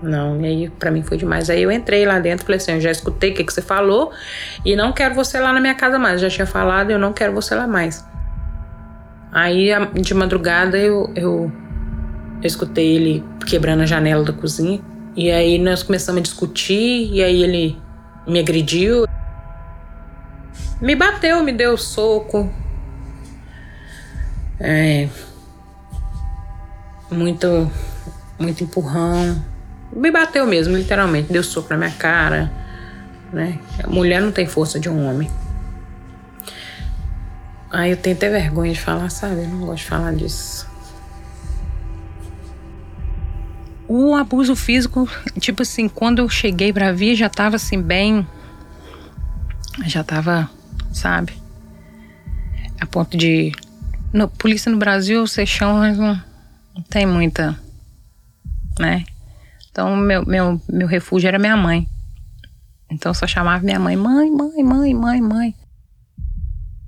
Não, 0.00 0.40
e 0.40 0.46
aí 0.46 0.70
para 0.70 0.90
mim 0.90 1.02
foi 1.02 1.16
demais. 1.16 1.50
Aí 1.50 1.62
eu 1.62 1.72
entrei 1.72 2.06
lá 2.06 2.18
dentro 2.18 2.44
falei 2.46 2.58
assim: 2.58 2.72
eu 2.72 2.80
já 2.80 2.90
escutei 2.90 3.32
o 3.32 3.34
que, 3.34 3.44
que 3.44 3.52
você 3.52 3.62
falou 3.62 4.12
e 4.64 4.76
não 4.76 4.92
quero 4.92 5.14
você 5.14 5.40
lá 5.40 5.52
na 5.52 5.60
minha 5.60 5.74
casa 5.74 5.98
mais. 5.98 6.20
Já 6.20 6.30
tinha 6.30 6.46
falado, 6.46 6.90
eu 6.90 6.98
não 6.98 7.12
quero 7.12 7.32
você 7.32 7.54
lá 7.54 7.66
mais. 7.66 8.04
Aí 9.32 9.70
de 9.94 10.14
madrugada 10.14 10.78
eu, 10.78 11.12
eu 11.14 11.52
eu 12.40 12.46
escutei 12.46 12.96
ele 12.96 13.24
quebrando 13.46 13.82
a 13.82 13.86
janela 13.86 14.24
da 14.24 14.32
cozinha. 14.32 14.80
E 15.16 15.30
aí 15.32 15.58
nós 15.58 15.82
começamos 15.82 16.20
a 16.20 16.22
discutir, 16.22 17.10
e 17.12 17.22
aí 17.22 17.42
ele 17.42 17.76
me 18.26 18.38
agrediu. 18.38 19.06
Me 20.80 20.94
bateu, 20.94 21.42
me 21.42 21.52
deu 21.52 21.76
soco. 21.76 22.48
É, 24.60 25.08
muito, 27.10 27.70
muito 28.38 28.62
empurrão. 28.62 29.42
Me 29.92 30.10
bateu 30.10 30.46
mesmo, 30.46 30.76
literalmente. 30.76 31.32
Deu 31.32 31.42
soco 31.42 31.68
na 31.70 31.76
minha 31.76 31.90
cara. 31.90 32.50
Né? 33.32 33.58
A 33.82 33.88
mulher 33.88 34.20
não 34.20 34.32
tem 34.32 34.46
força 34.46 34.78
de 34.78 34.88
um 34.88 35.08
homem. 35.08 35.30
Aí 37.70 37.90
eu 37.90 37.96
tenho 37.96 38.16
até 38.16 38.30
vergonha 38.30 38.72
de 38.72 38.80
falar, 38.80 39.10
sabe? 39.10 39.42
Eu 39.42 39.48
não 39.48 39.60
gosto 39.60 39.82
de 39.82 39.84
falar 39.84 40.14
disso. 40.14 40.66
O 43.86 44.14
abuso 44.14 44.54
físico, 44.54 45.08
tipo 45.38 45.62
assim, 45.62 45.88
quando 45.88 46.20
eu 46.20 46.28
cheguei 46.28 46.72
pra 46.72 46.92
vir, 46.92 47.14
já 47.14 47.28
tava 47.28 47.56
assim, 47.56 47.80
bem. 47.80 48.26
Já 49.86 50.02
tava, 50.02 50.50
sabe? 50.92 51.32
A 52.80 52.86
ponto 52.86 53.16
de. 53.16 53.52
No, 54.12 54.28
polícia 54.28 54.70
no 54.72 54.78
Brasil, 54.78 55.26
você 55.26 55.44
chama, 55.44 55.80
mas 55.80 55.98
não, 55.98 56.22
não 56.74 56.82
tem 56.82 57.06
muita. 57.06 57.58
Né? 58.78 59.04
Então, 59.78 59.94
meu, 59.94 60.26
meu, 60.26 60.60
meu 60.68 60.88
refúgio 60.88 61.28
era 61.28 61.38
minha 61.38 61.56
mãe. 61.56 61.88
Então, 62.90 63.10
eu 63.10 63.14
só 63.14 63.28
chamava 63.28 63.64
minha 63.64 63.78
mãe: 63.78 63.96
mãe, 63.96 64.28
mãe, 64.28 64.64
mãe, 64.64 64.92
mãe, 64.92 65.22
mãe. 65.22 65.54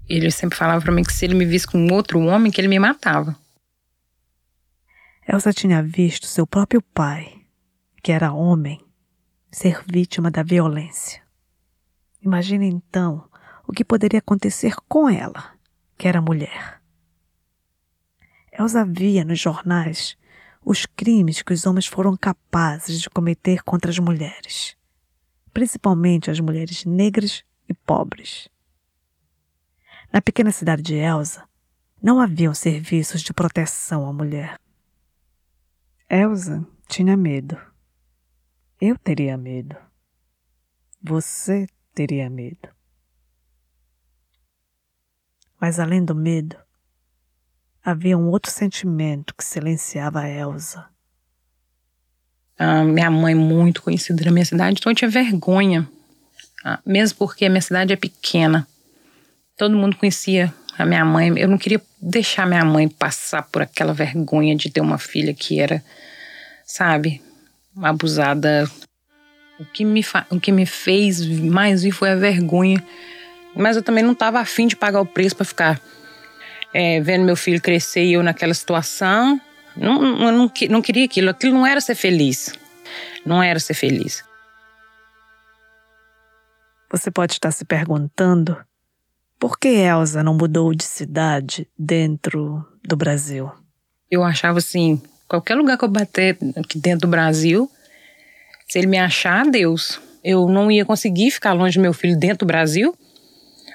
Ele 0.09 0.29
sempre 0.33 0.59
falava 0.59 0.81
pra 0.81 0.90
mim 0.90 1.05
que 1.05 1.12
se 1.12 1.24
ele 1.24 1.37
me 1.37 1.46
visse 1.46 1.68
com 1.68 1.87
outro 1.92 2.18
homem, 2.18 2.50
que 2.50 2.61
ele 2.61 2.66
me 2.66 2.81
matava. 2.81 3.38
Elsa 5.29 5.53
tinha 5.53 5.81
visto 5.81 6.26
seu 6.26 6.44
próprio 6.44 6.83
pai, 6.83 7.33
que 8.03 8.11
era 8.11 8.33
homem, 8.33 8.85
ser 9.53 9.85
vítima 9.87 10.29
da 10.29 10.42
violência. 10.42 11.22
Imagine 12.20 12.66
então 12.66 13.24
o 13.68 13.72
que 13.72 13.85
poderia 13.85 14.18
acontecer 14.18 14.74
com 14.88 15.09
ela, 15.09 15.53
que 15.96 16.09
era 16.09 16.20
mulher. 16.20 16.83
Elsa 18.53 18.85
via 18.85 19.24
nos 19.24 19.38
jornais 19.38 20.18
os 20.64 20.87
crimes 20.87 21.42
que 21.42 21.53
os 21.53 21.66
homens 21.66 21.87
foram 21.87 22.16
capazes 22.16 23.01
de 23.01 23.11
cometer 23.11 23.62
contra 23.62 23.90
as 23.90 23.99
mulheres, 23.99 24.77
principalmente 25.53 26.31
as 26.31 26.40
mulheres 26.40 26.85
negras 26.85 27.44
e 27.68 27.75
pobres. 27.75 28.49
Na 30.12 30.20
pequena 30.20 30.51
cidade 30.51 30.83
de 30.83 30.94
Elsa, 30.94 31.49
não 32.03 32.20
haviam 32.20 32.55
serviços 32.55 33.23
de 33.23 33.33
proteção 33.33 34.09
à 34.09 34.12
mulher. 34.12 34.59
Elsa 36.09 36.66
tinha 36.88 37.16
medo. 37.16 37.57
Eu 38.81 38.99
teria 38.99 39.37
medo. 39.37 39.77
Você 41.03 41.66
teria 41.94 42.29
medo. 42.29 42.68
Mas 45.61 45.79
além 45.79 46.05
do 46.05 46.14
medo, 46.14 46.57
havia 47.84 48.16
um 48.16 48.28
outro 48.28 48.50
sentimento 48.50 49.34
que 49.34 49.44
silenciava 49.44 50.20
a 50.20 50.28
Elsa. 50.28 50.86
Ah, 52.58 52.84
minha 52.84 53.10
mãe 53.10 53.34
muito 53.34 53.82
conhecida 53.82 54.24
na 54.24 54.30
minha 54.30 54.44
cidade, 54.44 54.78
então 54.78 54.92
eu 54.92 54.96
tinha 54.96 55.10
vergonha. 55.10 55.88
Ah, 56.62 56.78
mesmo 56.84 57.18
porque 57.18 57.46
a 57.46 57.50
minha 57.50 57.62
cidade 57.62 57.92
é 57.92 57.96
pequena. 57.96 58.68
Todo 59.56 59.76
mundo 59.76 59.96
conhecia 59.96 60.52
a 60.76 60.84
minha 60.84 61.04
mãe. 61.04 61.38
Eu 61.38 61.48
não 61.48 61.56
queria 61.56 61.80
deixar 62.00 62.46
minha 62.46 62.64
mãe 62.64 62.86
passar 62.88 63.42
por 63.44 63.62
aquela 63.62 63.94
vergonha 63.94 64.54
de 64.54 64.70
ter 64.70 64.80
uma 64.80 64.98
filha 64.98 65.32
que 65.32 65.58
era, 65.58 65.82
sabe, 66.64 67.22
abusada. 67.82 68.70
O 69.58 69.64
que 69.64 69.84
me, 69.84 70.02
o 70.30 70.38
que 70.38 70.52
me 70.52 70.66
fez 70.66 71.26
mais 71.26 71.82
vir 71.82 71.92
foi 71.92 72.10
a 72.10 72.16
vergonha. 72.16 72.84
Mas 73.54 73.76
eu 73.76 73.82
também 73.82 74.04
não 74.04 74.12
estava 74.12 74.38
afim 74.38 74.66
de 74.66 74.76
pagar 74.76 75.00
o 75.00 75.06
preço 75.06 75.34
para 75.34 75.46
ficar 75.46 75.80
é, 76.72 77.00
vendo 77.00 77.24
meu 77.24 77.37
filho 77.37 77.61
crescer 77.61 78.04
e 78.04 78.14
eu 78.14 78.22
naquela 78.22 78.54
situação. 78.54 79.40
Não, 79.76 80.02
eu 80.26 80.33
não, 80.33 80.52
não 80.68 80.83
queria 80.83 81.04
aquilo. 81.04 81.30
Aquilo 81.30 81.54
não 81.54 81.66
era 81.66 81.80
ser 81.80 81.94
feliz. 81.94 82.52
Não 83.24 83.42
era 83.42 83.59
ser 83.59 83.74
feliz. 83.74 84.22
Você 86.90 87.11
pode 87.11 87.35
estar 87.35 87.52
se 87.52 87.64
perguntando 87.64 88.56
por 89.38 89.59
que 89.59 89.68
Elsa 89.68 90.22
não 90.22 90.35
mudou 90.35 90.74
de 90.74 90.85
cidade 90.85 91.66
dentro 91.78 92.66
do 92.85 92.96
Brasil? 92.96 93.50
Eu 94.11 94.24
achava 94.24 94.59
assim, 94.59 95.00
qualquer 95.28 95.54
lugar 95.54 95.78
que 95.78 95.85
eu 95.85 95.88
bater 95.88 96.37
aqui 96.56 96.78
dentro 96.78 97.06
do 97.06 97.11
Brasil, 97.11 97.70
se 98.68 98.78
ele 98.78 98.88
me 98.88 98.98
achar, 98.98 99.48
Deus, 99.48 100.00
eu 100.22 100.48
não 100.48 100.70
ia 100.70 100.85
conseguir 100.85 101.30
ficar 101.30 101.52
longe 101.52 101.78
do 101.78 101.83
meu 101.83 101.94
filho 101.94 102.18
dentro 102.18 102.38
do 102.38 102.46
Brasil. 102.46 102.94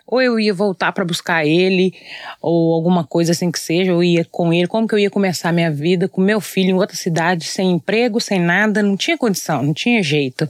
Ou 0.07 0.21
eu 0.21 0.39
ia 0.39 0.53
voltar 0.53 0.91
para 0.91 1.03
buscar 1.03 1.45
ele, 1.45 1.93
ou 2.41 2.73
alguma 2.73 3.03
coisa 3.03 3.31
assim 3.31 3.51
que 3.51 3.59
seja, 3.59 3.93
ou 3.93 4.03
ia 4.03 4.23
com 4.25 4.53
ele. 4.53 4.67
Como 4.67 4.87
que 4.87 4.93
eu 4.93 4.99
ia 4.99 5.09
começar 5.09 5.49
a 5.49 5.53
minha 5.53 5.71
vida 5.71 6.07
com 6.07 6.21
meu 6.21 6.39
filho 6.39 6.69
em 6.69 6.73
outra 6.73 6.95
cidade, 6.95 7.45
sem 7.45 7.71
emprego, 7.71 8.21
sem 8.21 8.39
nada? 8.39 8.83
Não 8.83 8.95
tinha 8.95 9.17
condição, 9.17 9.63
não 9.63 9.73
tinha 9.73 10.03
jeito. 10.03 10.47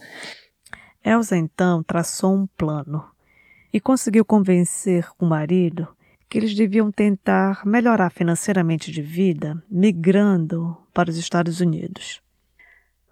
Elsa 1.04 1.38
então 1.38 1.84
traçou 1.84 2.36
um 2.36 2.48
plano 2.58 3.04
e 3.72 3.80
conseguiu 3.80 4.26
convencer 4.26 5.08
o 5.20 5.26
marido 5.26 5.88
que 6.28 6.38
eles 6.38 6.56
deviam 6.56 6.92
tentar 6.92 7.66
melhorar 7.66 8.10
financeiramente 8.10 8.92
de 8.92 9.02
vida 9.02 9.62
migrando 9.70 10.76
para 10.94 11.10
os 11.10 11.18
Estados 11.18 11.62
Unidos. 11.62 12.22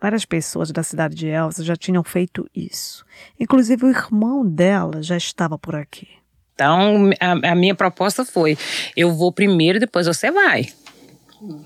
Várias 0.01 0.25
pessoas 0.25 0.71
da 0.71 0.83
cidade 0.83 1.15
de 1.15 1.27
Elsa 1.27 1.63
já 1.63 1.75
tinham 1.75 2.03
feito 2.03 2.49
isso. 2.53 3.05
Inclusive 3.39 3.85
o 3.85 3.89
irmão 3.89 4.45
dela 4.45 5.01
já 5.01 5.15
estava 5.15 5.57
por 5.57 5.75
aqui. 5.75 6.09
Então, 6.53 7.09
a, 7.19 7.51
a 7.51 7.55
minha 7.55 7.75
proposta 7.75 8.23
foi: 8.23 8.57
eu 8.95 9.13
vou 9.13 9.31
primeiro, 9.31 9.79
depois 9.79 10.07
você 10.07 10.31
vai. 10.31 10.67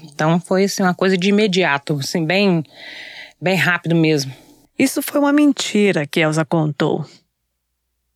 Então 0.04 0.40
foi 0.40 0.64
assim, 0.64 0.82
uma 0.82 0.96
coisa 0.96 1.18
de 1.18 1.30
imediato, 1.30 1.98
assim, 2.00 2.26
bem, 2.26 2.64
bem 3.40 3.56
rápido 3.56 3.96
mesmo. 3.96 4.34
Isso 4.78 5.02
foi 5.02 5.20
uma 5.20 5.34
mentira 5.34 6.06
que 6.06 6.20
Elsa 6.20 6.46
contou. 6.46 7.06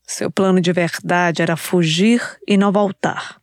Seu 0.05 0.29
plano 0.29 0.59
de 0.59 0.73
verdade 0.73 1.41
era 1.41 1.55
fugir 1.55 2.21
e 2.47 2.57
não 2.57 2.71
voltar. 2.71 3.39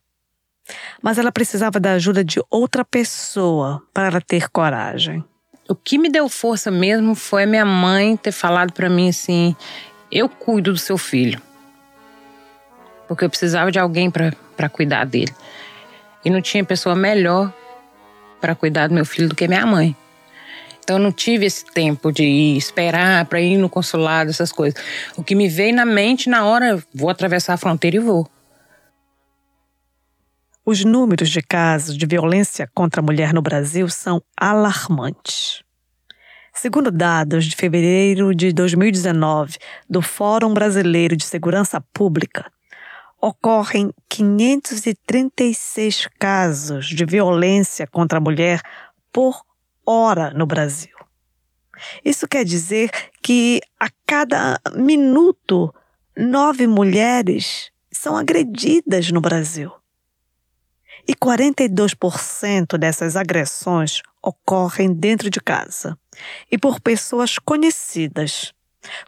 Mas 1.01 1.17
ela 1.17 1.31
precisava 1.31 1.79
da 1.79 1.93
ajuda 1.93 2.23
de 2.23 2.41
outra 2.49 2.85
pessoa 2.85 3.81
para 3.93 4.07
ela 4.07 4.21
ter 4.21 4.49
coragem. 4.49 5.23
O 5.67 5.75
que 5.75 5.97
me 5.97 6.09
deu 6.09 6.29
força 6.29 6.69
mesmo 6.69 7.15
foi 7.15 7.45
minha 7.45 7.65
mãe 7.65 8.17
ter 8.17 8.31
falado 8.31 8.73
para 8.73 8.89
mim 8.89 9.09
assim: 9.09 9.55
eu 10.11 10.27
cuido 10.27 10.73
do 10.73 10.77
seu 10.77 10.97
filho. 10.97 11.41
Porque 13.09 13.25
eu 13.25 13.29
precisava 13.29 13.69
de 13.69 13.77
alguém 13.77 14.09
para 14.09 14.69
cuidar 14.69 15.03
dele. 15.03 15.33
E 16.23 16.29
não 16.29 16.41
tinha 16.41 16.63
pessoa 16.63 16.95
melhor 16.95 17.53
para 18.39 18.55
cuidar 18.55 18.87
do 18.87 18.93
meu 18.93 19.03
filho 19.03 19.27
do 19.27 19.35
que 19.35 19.47
minha 19.47 19.65
mãe. 19.65 19.93
Então 20.81 20.97
eu 20.97 21.03
não 21.03 21.11
tive 21.11 21.45
esse 21.45 21.65
tempo 21.65 22.11
de 22.11 22.23
esperar 22.55 23.25
para 23.25 23.41
ir 23.41 23.57
no 23.57 23.69
consulado, 23.69 24.29
essas 24.29 24.51
coisas. 24.51 24.81
O 25.17 25.23
que 25.23 25.35
me 25.35 25.49
veio 25.49 25.75
na 25.75 25.85
mente 25.85 26.29
na 26.29 26.45
hora, 26.45 26.81
vou 26.93 27.09
atravessar 27.09 27.55
a 27.55 27.57
fronteira 27.57 27.97
e 27.97 27.99
vou. 27.99 28.29
Os 30.65 30.85
números 30.85 31.29
de 31.29 31.41
casos 31.41 31.97
de 31.97 32.05
violência 32.05 32.69
contra 32.75 33.01
a 33.01 33.03
mulher 33.03 33.33
no 33.33 33.41
Brasil 33.41 33.89
são 33.89 34.21
alarmantes. 34.39 35.63
Segundo 36.53 36.91
dados 36.91 37.45
de 37.45 37.55
fevereiro 37.55 38.35
de 38.35 38.51
2019 38.53 39.57
do 39.89 40.01
Fórum 40.01 40.53
Brasileiro 40.53 41.15
de 41.15 41.23
Segurança 41.23 41.81
Pública, 41.93 42.51
ocorrem 43.21 43.91
536 44.07 46.07
casos 46.17 46.87
de 46.87 47.05
violência 47.05 47.87
contra 47.87 48.17
a 48.17 48.21
mulher 48.21 48.61
por 49.11 49.41
hora 49.85 50.31
no 50.31 50.45
Brasil. 50.45 50.95
Isso 52.03 52.27
quer 52.27 52.43
dizer 52.43 52.89
que 53.21 53.61
a 53.79 53.89
cada 54.05 54.59
minuto, 54.75 55.73
nove 56.15 56.67
mulheres 56.67 57.71
são 57.91 58.17
agredidas 58.17 59.11
no 59.11 59.21
Brasil. 59.21 59.71
E 61.07 61.15
42% 61.15 62.77
dessas 62.77 63.15
agressões 63.15 64.01
ocorrem 64.21 64.93
dentro 64.93 65.29
de 65.29 65.39
casa 65.39 65.97
e 66.51 66.57
por 66.57 66.79
pessoas 66.79 67.39
conhecidas, 67.39 68.53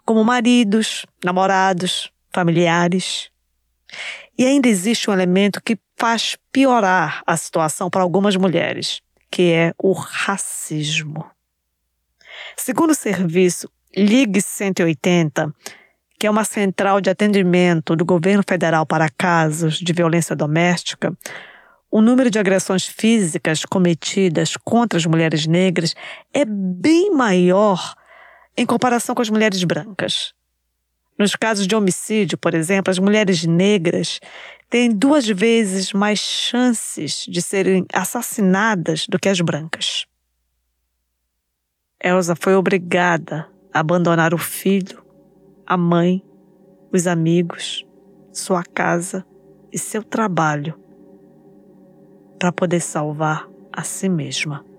como 0.06 0.24
maridos, 0.24 1.06
namorados, 1.24 2.12
familiares. 2.34 3.31
E 4.38 4.46
ainda 4.46 4.68
existe 4.68 5.10
um 5.10 5.14
elemento 5.14 5.62
que 5.62 5.78
faz 5.98 6.38
piorar 6.52 7.22
a 7.26 7.38
situação 7.38 7.90
para 7.90 8.02
algumas 8.02 8.36
mulheres, 8.36 9.02
que 9.30 9.52
é 9.52 9.74
o 9.78 9.92
racismo. 9.94 11.30
Segundo 12.58 12.92
o 12.92 12.96
serviço 12.96 13.70
Ligue 13.96 14.42
180, 14.42 15.54
que 16.18 16.26
é 16.26 16.30
uma 16.30 16.46
central 16.46 17.02
de 17.02 17.10
atendimento 17.10 17.96
do 17.96 18.06
governo 18.06 18.44
federal 18.48 18.86
para 18.86 19.10
casos 19.10 19.80
de 19.80 19.92
violência 19.92 20.36
doméstica, 20.36 21.16
o 21.92 22.02
número 22.02 22.30
de 22.30 22.40
agressões 22.40 22.86
físicas 22.86 23.66
cometidas 23.66 24.56
contra 24.64 24.98
as 24.98 25.06
mulheres 25.06 25.46
negras 25.46 25.94
é 26.34 26.46
bem 26.46 27.12
maior 27.12 27.96
em 28.56 28.66
comparação 28.66 29.14
com 29.14 29.22
as 29.22 29.30
mulheres 29.30 29.64
brancas. 29.64 30.34
Nos 31.22 31.36
casos 31.36 31.68
de 31.68 31.76
homicídio, 31.76 32.36
por 32.36 32.56
exemplo, 32.56 32.90
as 32.90 32.98
mulheres 32.98 33.46
negras 33.46 34.20
têm 34.68 34.90
duas 34.90 35.28
vezes 35.28 35.94
mais 35.94 36.18
chances 36.18 37.28
de 37.30 37.44
serem 37.44 37.86
assassinadas 37.94 39.06
do 39.08 39.20
que 39.20 39.30
as 39.30 39.40
brancas. 39.40 40.08
Elsa 42.04 42.36
foi 42.36 42.56
obrigada 42.56 43.48
a 43.72 43.82
abandonar 43.82 44.34
o 44.34 44.38
filho, 44.40 45.06
a 45.64 45.78
mãe, 45.78 46.26
os 46.92 47.06
amigos, 47.06 47.86
sua 48.34 48.64
casa 48.64 49.24
e 49.72 49.78
seu 49.78 50.04
trabalho 50.04 50.74
para 52.40 52.52
poder 52.52 52.80
salvar 52.80 53.48
a 53.72 53.84
si 53.84 54.10
mesma. 54.10 54.71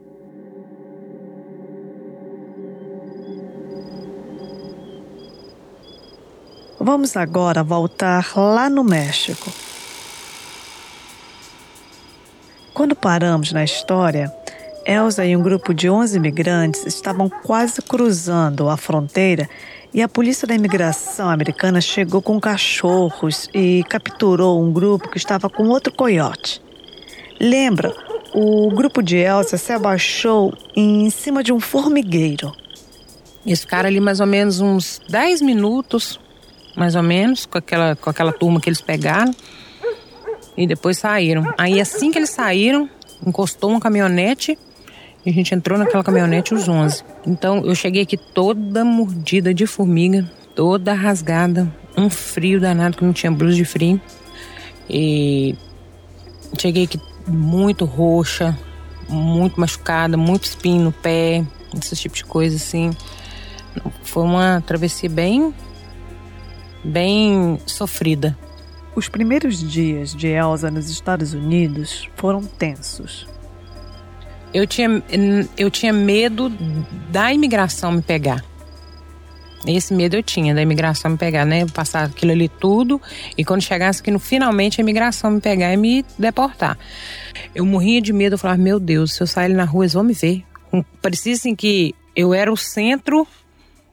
Vamos 6.84 7.16
agora 7.16 7.62
voltar 7.62 8.36
lá 8.36 8.68
no 8.68 8.82
México. 8.82 9.52
Quando 12.74 12.96
paramos 12.96 13.52
na 13.52 13.62
história, 13.62 14.34
Elsa 14.84 15.24
e 15.24 15.36
um 15.36 15.42
grupo 15.44 15.72
de 15.72 15.88
11 15.88 16.16
imigrantes 16.16 16.84
estavam 16.84 17.30
quase 17.30 17.80
cruzando 17.80 18.68
a 18.68 18.76
fronteira 18.76 19.48
e 19.94 20.02
a 20.02 20.08
polícia 20.08 20.44
da 20.44 20.56
imigração 20.56 21.30
americana 21.30 21.80
chegou 21.80 22.20
com 22.20 22.40
cachorros 22.40 23.48
e 23.54 23.84
capturou 23.88 24.60
um 24.60 24.72
grupo 24.72 25.08
que 25.08 25.18
estava 25.18 25.48
com 25.48 25.68
outro 25.68 25.92
coiote. 25.92 26.60
Lembra, 27.38 27.94
o 28.34 28.68
grupo 28.70 29.00
de 29.00 29.18
Elsa 29.18 29.56
se 29.56 29.72
abaixou 29.72 30.52
em 30.74 31.08
cima 31.10 31.44
de 31.44 31.52
um 31.52 31.60
formigueiro. 31.60 32.52
Eles 33.46 33.60
ficaram 33.60 33.88
ali 33.88 34.00
mais 34.00 34.18
ou 34.18 34.26
menos 34.26 34.60
uns 34.60 35.00
10 35.08 35.42
minutos 35.42 36.18
mais 36.76 36.94
ou 36.94 37.02
menos, 37.02 37.46
com 37.46 37.58
aquela, 37.58 37.96
com 37.96 38.10
aquela 38.10 38.32
turma 38.32 38.60
que 38.60 38.68
eles 38.68 38.80
pegaram. 38.80 39.34
E 40.56 40.66
depois 40.66 40.98
saíram. 40.98 41.52
Aí 41.56 41.80
assim 41.80 42.10
que 42.10 42.18
eles 42.18 42.30
saíram, 42.30 42.88
encostou 43.26 43.70
uma 43.70 43.80
caminhonete 43.80 44.58
e 45.24 45.30
a 45.30 45.32
gente 45.32 45.54
entrou 45.54 45.78
naquela 45.78 46.02
caminhonete 46.02 46.52
os 46.52 46.68
11. 46.68 47.02
Então 47.26 47.64
eu 47.64 47.74
cheguei 47.74 48.02
aqui 48.02 48.16
toda 48.16 48.84
mordida 48.84 49.54
de 49.54 49.66
formiga, 49.66 50.28
toda 50.54 50.92
rasgada, 50.92 51.72
um 51.96 52.10
frio 52.10 52.60
danado 52.60 52.96
que 52.96 53.04
não 53.04 53.12
tinha 53.12 53.30
blusa 53.30 53.56
de 53.56 53.64
frio. 53.64 54.00
E 54.90 55.54
cheguei 56.58 56.84
aqui 56.84 57.00
muito 57.26 57.84
roxa, 57.84 58.58
muito 59.08 59.60
machucada, 59.60 60.16
muito 60.16 60.44
espinho 60.44 60.82
no 60.82 60.92
pé, 60.92 61.44
esse 61.80 61.96
tipo 61.96 62.14
de 62.14 62.24
coisa 62.24 62.56
assim. 62.56 62.90
Foi 64.02 64.22
uma 64.22 64.62
travessia 64.66 65.08
bem 65.08 65.54
bem 66.84 67.58
sofrida. 67.66 68.36
Os 68.94 69.08
primeiros 69.08 69.58
dias 69.58 70.14
de 70.14 70.28
Elsa 70.28 70.70
nos 70.70 70.90
Estados 70.90 71.32
Unidos 71.32 72.08
foram 72.16 72.44
tensos. 72.44 73.26
Eu 74.52 74.66
tinha, 74.66 75.02
eu 75.56 75.70
tinha 75.70 75.92
medo 75.92 76.50
da 77.10 77.32
imigração 77.32 77.92
me 77.92 78.02
pegar. 78.02 78.44
Esse 79.66 79.94
medo 79.94 80.16
eu 80.16 80.22
tinha 80.22 80.54
da 80.54 80.60
imigração 80.60 81.12
me 81.12 81.16
pegar, 81.16 81.44
né? 81.44 81.64
Passar 81.66 82.04
aquilo 82.04 82.32
ali 82.32 82.48
tudo 82.48 83.00
e 83.38 83.44
quando 83.44 83.62
chegasse 83.62 84.00
aqui 84.00 84.10
no 84.10 84.18
finalmente 84.18 84.80
a 84.80 84.82
imigração 84.82 85.30
me 85.30 85.40
pegar 85.40 85.72
e 85.72 85.76
me 85.76 86.04
deportar. 86.18 86.76
Eu 87.54 87.64
morria 87.64 88.02
de 88.02 88.12
medo, 88.12 88.34
eu 88.34 88.38
falava, 88.38 88.60
meu 88.60 88.80
Deus, 88.80 89.14
se 89.14 89.22
eu 89.22 89.26
sair 89.26 89.46
ali 89.46 89.54
na 89.54 89.64
rua, 89.64 89.84
eles 89.84 89.94
vão 89.94 90.02
me 90.02 90.12
ver. 90.12 90.44
Parecia 91.00 91.32
assim 91.32 91.54
que 91.54 91.94
eu 92.14 92.34
era 92.34 92.52
o 92.52 92.56
centro 92.56 93.26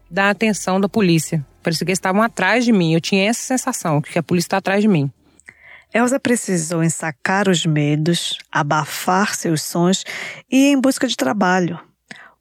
da 0.10 0.30
atenção 0.30 0.82
da 0.82 0.90
polícia. 0.90 1.46
Parecia 1.62 1.86
que 1.86 1.92
eles 1.92 2.00
estavam 2.00 2.22
atrás 2.22 2.66
de 2.66 2.72
mim. 2.72 2.94
Eu 2.94 3.02
tinha 3.02 3.30
essa 3.30 3.42
sensação, 3.42 4.02
que 4.02 4.18
a 4.18 4.24
polícia 4.24 4.48
está 4.48 4.58
atrás 4.58 4.82
de 4.82 4.88
mim. 4.88 5.12
Elsa 5.94 6.20
precisou 6.20 6.84
ensacar 6.84 7.50
os 7.50 7.66
medos, 7.66 8.38
abafar 8.52 9.34
seus 9.36 9.64
sonhos 9.64 10.04
e 10.52 10.70
ir 10.70 10.74
em 10.74 10.80
busca 10.80 11.08
de 11.08 11.16
trabalho. 11.16 11.80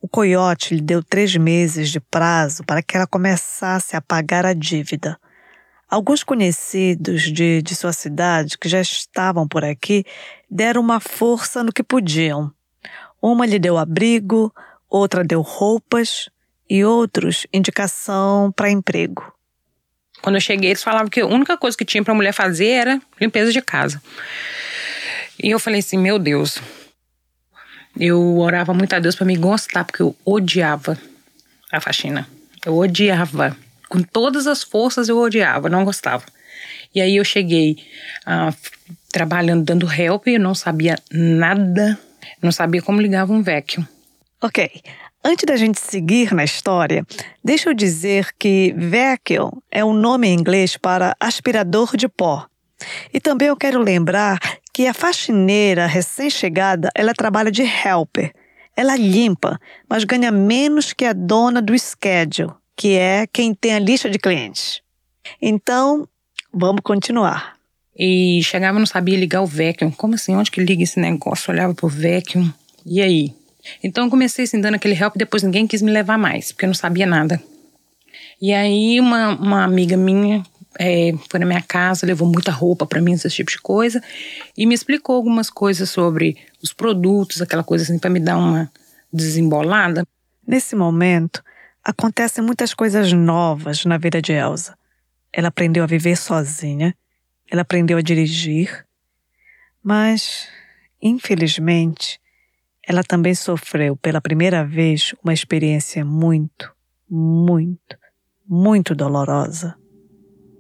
O 0.00 0.06
coiote 0.06 0.74
lhe 0.74 0.80
deu 0.80 1.02
três 1.02 1.34
meses 1.34 1.90
de 1.90 1.98
prazo 1.98 2.62
para 2.64 2.82
que 2.82 2.96
ela 2.96 3.06
começasse 3.06 3.96
a 3.96 4.02
pagar 4.02 4.44
a 4.44 4.52
dívida. 4.52 5.18
Alguns 5.90 6.22
conhecidos 6.22 7.22
de, 7.22 7.62
de 7.62 7.74
sua 7.74 7.94
cidade, 7.94 8.58
que 8.58 8.68
já 8.68 8.80
estavam 8.80 9.48
por 9.48 9.64
aqui, 9.64 10.04
deram 10.50 10.82
uma 10.82 11.00
força 11.00 11.64
no 11.64 11.72
que 11.72 11.82
podiam. 11.82 12.52
Uma 13.20 13.46
lhe 13.46 13.58
deu 13.58 13.78
abrigo, 13.78 14.54
outra 14.88 15.24
deu 15.24 15.40
roupas, 15.40 16.28
e 16.68 16.84
outros 16.84 17.46
indicação 17.52 18.52
para 18.52 18.70
emprego. 18.70 19.32
Quando 20.20 20.36
eu 20.36 20.40
cheguei, 20.40 20.70
eles 20.70 20.82
falavam 20.82 21.08
que 21.08 21.20
a 21.20 21.26
única 21.26 21.56
coisa 21.56 21.76
que 21.76 21.84
tinha 21.84 22.02
para 22.02 22.14
mulher 22.14 22.32
fazer 22.32 22.66
era 22.66 23.00
limpeza 23.20 23.52
de 23.52 23.62
casa. 23.62 24.02
E 25.42 25.50
eu 25.50 25.58
falei 25.58 25.80
assim: 25.80 25.98
meu 25.98 26.18
Deus. 26.18 26.60
Eu 27.98 28.38
orava 28.38 28.72
muito 28.72 28.92
a 28.92 29.00
Deus 29.00 29.16
para 29.16 29.26
me 29.26 29.36
gostar, 29.36 29.84
porque 29.84 30.02
eu 30.02 30.14
odiava 30.24 30.96
a 31.72 31.80
faxina. 31.80 32.28
Eu 32.64 32.76
odiava. 32.76 33.56
Com 33.88 34.02
todas 34.02 34.46
as 34.46 34.62
forças 34.62 35.08
eu 35.08 35.18
odiava, 35.18 35.68
não 35.68 35.84
gostava. 35.84 36.24
E 36.94 37.00
aí 37.00 37.16
eu 37.16 37.24
cheguei 37.24 37.76
a 38.24 38.52
trabalhando, 39.10 39.64
dando 39.64 39.90
help, 39.90 40.26
eu 40.26 40.40
não 40.40 40.54
sabia 40.54 40.96
nada, 41.10 41.98
não 42.42 42.52
sabia 42.52 42.82
como 42.82 43.00
ligava 43.00 43.32
um 43.32 43.42
vacuum. 43.42 43.84
Ok. 44.40 44.70
Antes 45.24 45.44
da 45.44 45.56
gente 45.56 45.80
seguir 45.80 46.32
na 46.32 46.44
história, 46.44 47.04
deixa 47.44 47.68
eu 47.68 47.74
dizer 47.74 48.28
que 48.38 48.72
vacuum 48.74 49.50
é 49.70 49.84
um 49.84 49.92
nome 49.92 50.28
em 50.28 50.34
inglês 50.34 50.76
para 50.76 51.16
aspirador 51.18 51.96
de 51.96 52.08
pó. 52.08 52.46
E 53.12 53.20
também 53.20 53.48
eu 53.48 53.56
quero 53.56 53.80
lembrar 53.80 54.38
que 54.72 54.86
a 54.86 54.94
faxineira 54.94 55.86
recém-chegada, 55.86 56.88
ela 56.94 57.12
trabalha 57.12 57.50
de 57.50 57.62
helper. 57.62 58.32
Ela 58.76 58.94
limpa, 58.94 59.58
mas 59.90 60.04
ganha 60.04 60.30
menos 60.30 60.92
que 60.92 61.04
a 61.04 61.12
dona 61.12 61.60
do 61.60 61.76
schedule, 61.76 62.52
que 62.76 62.96
é 62.96 63.26
quem 63.26 63.52
tem 63.52 63.74
a 63.74 63.80
lista 63.80 64.08
de 64.08 64.20
clientes. 64.20 64.80
Então, 65.42 66.08
vamos 66.54 66.80
continuar. 66.84 67.56
E 67.98 68.40
chegava 68.44 68.78
não 68.78 68.86
sabia 68.86 69.18
ligar 69.18 69.42
o 69.42 69.46
vacuum. 69.46 69.90
Como 69.90 70.14
assim? 70.14 70.36
Onde 70.36 70.52
que 70.52 70.60
liga 70.60 70.84
esse 70.84 71.00
negócio? 71.00 71.50
olhava 71.50 71.74
pro 71.74 71.88
vacuum. 71.88 72.48
E 72.86 73.00
aí? 73.02 73.34
Então 73.82 74.04
eu 74.04 74.10
comecei 74.10 74.44
assim, 74.44 74.60
dando 74.60 74.74
aquele 74.74 74.94
help, 74.94 75.14
depois 75.16 75.42
ninguém 75.42 75.66
quis 75.66 75.82
me 75.82 75.90
levar 75.90 76.18
mais, 76.18 76.52
porque 76.52 76.64
eu 76.64 76.68
não 76.68 76.74
sabia 76.74 77.06
nada. 77.06 77.42
E 78.40 78.52
aí 78.52 79.00
uma, 79.00 79.30
uma 79.30 79.64
amiga 79.64 79.96
minha 79.96 80.44
é, 80.78 81.12
foi 81.28 81.40
na 81.40 81.46
minha 81.46 81.62
casa, 81.62 82.06
levou 82.06 82.28
muita 82.28 82.52
roupa 82.52 82.86
para 82.86 83.00
mim, 83.00 83.12
esse 83.12 83.28
tipo 83.28 83.50
de 83.50 83.58
coisa, 83.58 84.02
e 84.56 84.64
me 84.64 84.74
explicou 84.74 85.16
algumas 85.16 85.50
coisas 85.50 85.90
sobre 85.90 86.36
os 86.62 86.72
produtos, 86.72 87.42
aquela 87.42 87.64
coisa 87.64 87.84
assim, 87.84 87.98
para 87.98 88.10
me 88.10 88.20
dar 88.20 88.36
uma 88.38 88.70
desembolada. 89.12 90.06
Nesse 90.46 90.76
momento, 90.76 91.42
acontecem 91.84 92.44
muitas 92.44 92.72
coisas 92.72 93.12
novas 93.12 93.84
na 93.84 93.98
vida 93.98 94.22
de 94.22 94.32
Elsa. 94.32 94.76
Ela 95.32 95.48
aprendeu 95.48 95.82
a 95.82 95.86
viver 95.86 96.16
sozinha, 96.16 96.94
ela 97.50 97.62
aprendeu 97.62 97.98
a 97.98 98.02
dirigir, 98.02 98.86
mas, 99.82 100.48
infelizmente, 101.02 102.20
ela 102.88 103.04
também 103.04 103.34
sofreu 103.34 103.94
pela 103.96 104.18
primeira 104.18 104.64
vez 104.64 105.14
uma 105.22 105.34
experiência 105.34 106.02
muito, 106.06 106.72
muito, 107.08 107.98
muito 108.48 108.94
dolorosa. 108.94 109.74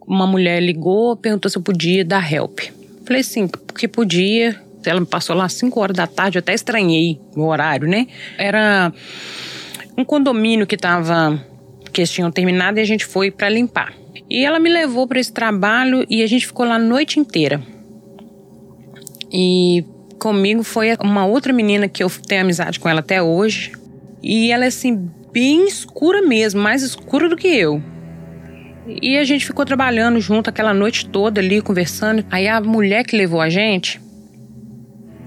Uma 0.06 0.26
mulher 0.26 0.62
ligou, 0.62 1.16
perguntou 1.16 1.50
se 1.50 1.56
eu 1.56 1.62
podia 1.62 2.04
dar 2.04 2.30
help. 2.30 2.60
Falei 3.06 3.22
sim, 3.22 3.48
porque 3.48 3.88
podia. 3.88 4.62
Ela 4.84 5.00
me 5.00 5.06
passou 5.06 5.34
lá 5.34 5.46
às 5.46 5.54
5 5.54 5.80
horas 5.80 5.96
da 5.96 6.06
tarde, 6.06 6.36
eu 6.36 6.40
até 6.40 6.52
estranhei 6.52 7.18
o 7.34 7.46
horário, 7.46 7.88
né? 7.88 8.06
Era 8.36 8.92
um 9.96 10.04
condomínio 10.04 10.66
que 10.66 10.76
tava 10.76 11.42
que 11.92 12.02
eles 12.02 12.12
tinham 12.12 12.30
terminado 12.30 12.78
e 12.78 12.82
a 12.82 12.84
gente 12.84 13.06
foi 13.06 13.30
para 13.30 13.48
limpar. 13.48 13.94
E 14.28 14.44
ela 14.44 14.60
me 14.60 14.68
levou 14.68 15.06
para 15.06 15.18
esse 15.18 15.32
trabalho 15.32 16.04
e 16.10 16.22
a 16.22 16.26
gente 16.26 16.46
ficou 16.46 16.66
lá 16.66 16.74
a 16.74 16.78
noite 16.78 17.18
inteira. 17.18 17.62
E 19.32 19.84
comigo 20.18 20.62
foi 20.62 20.96
uma 21.00 21.24
outra 21.24 21.52
menina 21.52 21.88
que 21.88 22.02
eu 22.02 22.10
tenho 22.10 22.42
amizade 22.42 22.78
com 22.78 22.88
ela 22.88 23.00
até 23.00 23.22
hoje. 23.22 23.72
E 24.22 24.50
ela 24.50 24.64
é 24.64 24.68
assim, 24.68 25.10
bem 25.32 25.66
escura 25.66 26.20
mesmo, 26.20 26.60
mais 26.60 26.82
escura 26.82 27.28
do 27.28 27.36
que 27.36 27.48
eu. 27.48 27.82
E 29.02 29.16
a 29.16 29.24
gente 29.24 29.46
ficou 29.46 29.64
trabalhando 29.64 30.20
junto 30.20 30.50
aquela 30.50 30.74
noite 30.74 31.08
toda 31.08 31.40
ali, 31.40 31.60
conversando. 31.60 32.24
Aí 32.30 32.48
a 32.48 32.60
mulher 32.60 33.04
que 33.04 33.16
levou 33.16 33.40
a 33.40 33.48
gente 33.48 34.00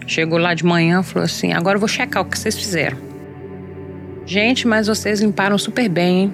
chegou 0.07 0.37
lá 0.37 0.53
de 0.53 0.65
manhã 0.65 1.01
e 1.01 1.03
falou 1.03 1.25
assim: 1.25 1.53
agora 1.53 1.75
eu 1.75 1.79
vou 1.79 1.87
checar 1.87 2.21
o 2.21 2.25
que 2.25 2.37
vocês 2.37 2.57
fizeram. 2.57 2.97
Gente, 4.25 4.67
mas 4.67 4.87
vocês 4.87 5.21
limparam 5.21 5.57
super 5.57 5.87
bem, 5.87 6.23
hein? 6.23 6.33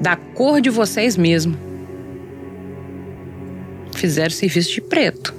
Da 0.00 0.16
cor 0.16 0.60
de 0.60 0.70
vocês 0.70 1.16
mesmo. 1.16 1.56
Fizeram 3.94 4.30
serviço 4.30 4.72
de 4.72 4.80
preto 4.80 5.37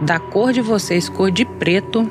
da 0.00 0.18
cor 0.18 0.52
de 0.52 0.60
vocês, 0.60 1.08
cor 1.08 1.30
de 1.30 1.44
preto. 1.44 2.10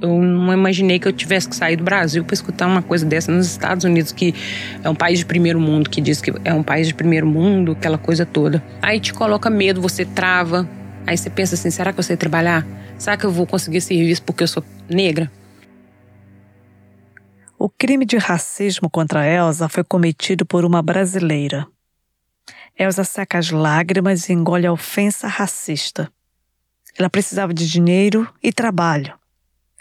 Eu 0.00 0.18
não 0.18 0.52
imaginei 0.52 0.98
que 0.98 1.06
eu 1.06 1.12
tivesse 1.12 1.48
que 1.48 1.54
sair 1.54 1.76
do 1.76 1.84
Brasil 1.84 2.24
para 2.24 2.32
escutar 2.32 2.66
uma 2.66 2.80
coisa 2.80 3.04
dessa 3.04 3.30
nos 3.30 3.46
Estados 3.46 3.84
Unidos, 3.84 4.12
que 4.12 4.34
é 4.82 4.88
um 4.88 4.94
país 4.94 5.18
de 5.18 5.26
primeiro 5.26 5.60
mundo, 5.60 5.90
que 5.90 6.00
diz 6.00 6.20
que 6.20 6.32
é 6.42 6.54
um 6.54 6.62
país 6.62 6.86
de 6.86 6.94
primeiro 6.94 7.26
mundo, 7.26 7.72
aquela 7.72 7.98
coisa 7.98 8.24
toda. 8.24 8.62
Aí 8.80 8.98
te 8.98 9.12
coloca 9.12 9.50
medo, 9.50 9.80
você 9.80 10.04
trava. 10.04 10.68
Aí 11.06 11.16
você 11.16 11.28
pensa 11.28 11.54
assim: 11.54 11.70
será 11.70 11.92
que 11.92 11.98
eu 11.98 12.04
sei 12.04 12.16
trabalhar? 12.16 12.66
Será 12.96 13.16
que 13.16 13.24
eu 13.24 13.30
vou 13.30 13.46
conseguir 13.46 13.80
serviço 13.80 14.22
porque 14.22 14.42
eu 14.42 14.48
sou 14.48 14.64
negra? 14.88 15.30
O 17.58 17.68
crime 17.68 18.06
de 18.06 18.16
racismo 18.16 18.88
contra 18.88 19.26
Elsa 19.26 19.68
foi 19.68 19.84
cometido 19.84 20.46
por 20.46 20.64
uma 20.64 20.80
brasileira. 20.80 21.66
Elsa 22.80 23.04
seca 23.04 23.36
as 23.36 23.50
lágrimas 23.50 24.26
e 24.26 24.32
engole 24.32 24.66
a 24.66 24.72
ofensa 24.72 25.28
racista. 25.28 26.10
Ela 26.98 27.10
precisava 27.10 27.52
de 27.52 27.70
dinheiro 27.70 28.26
e 28.42 28.54
trabalho. 28.54 29.12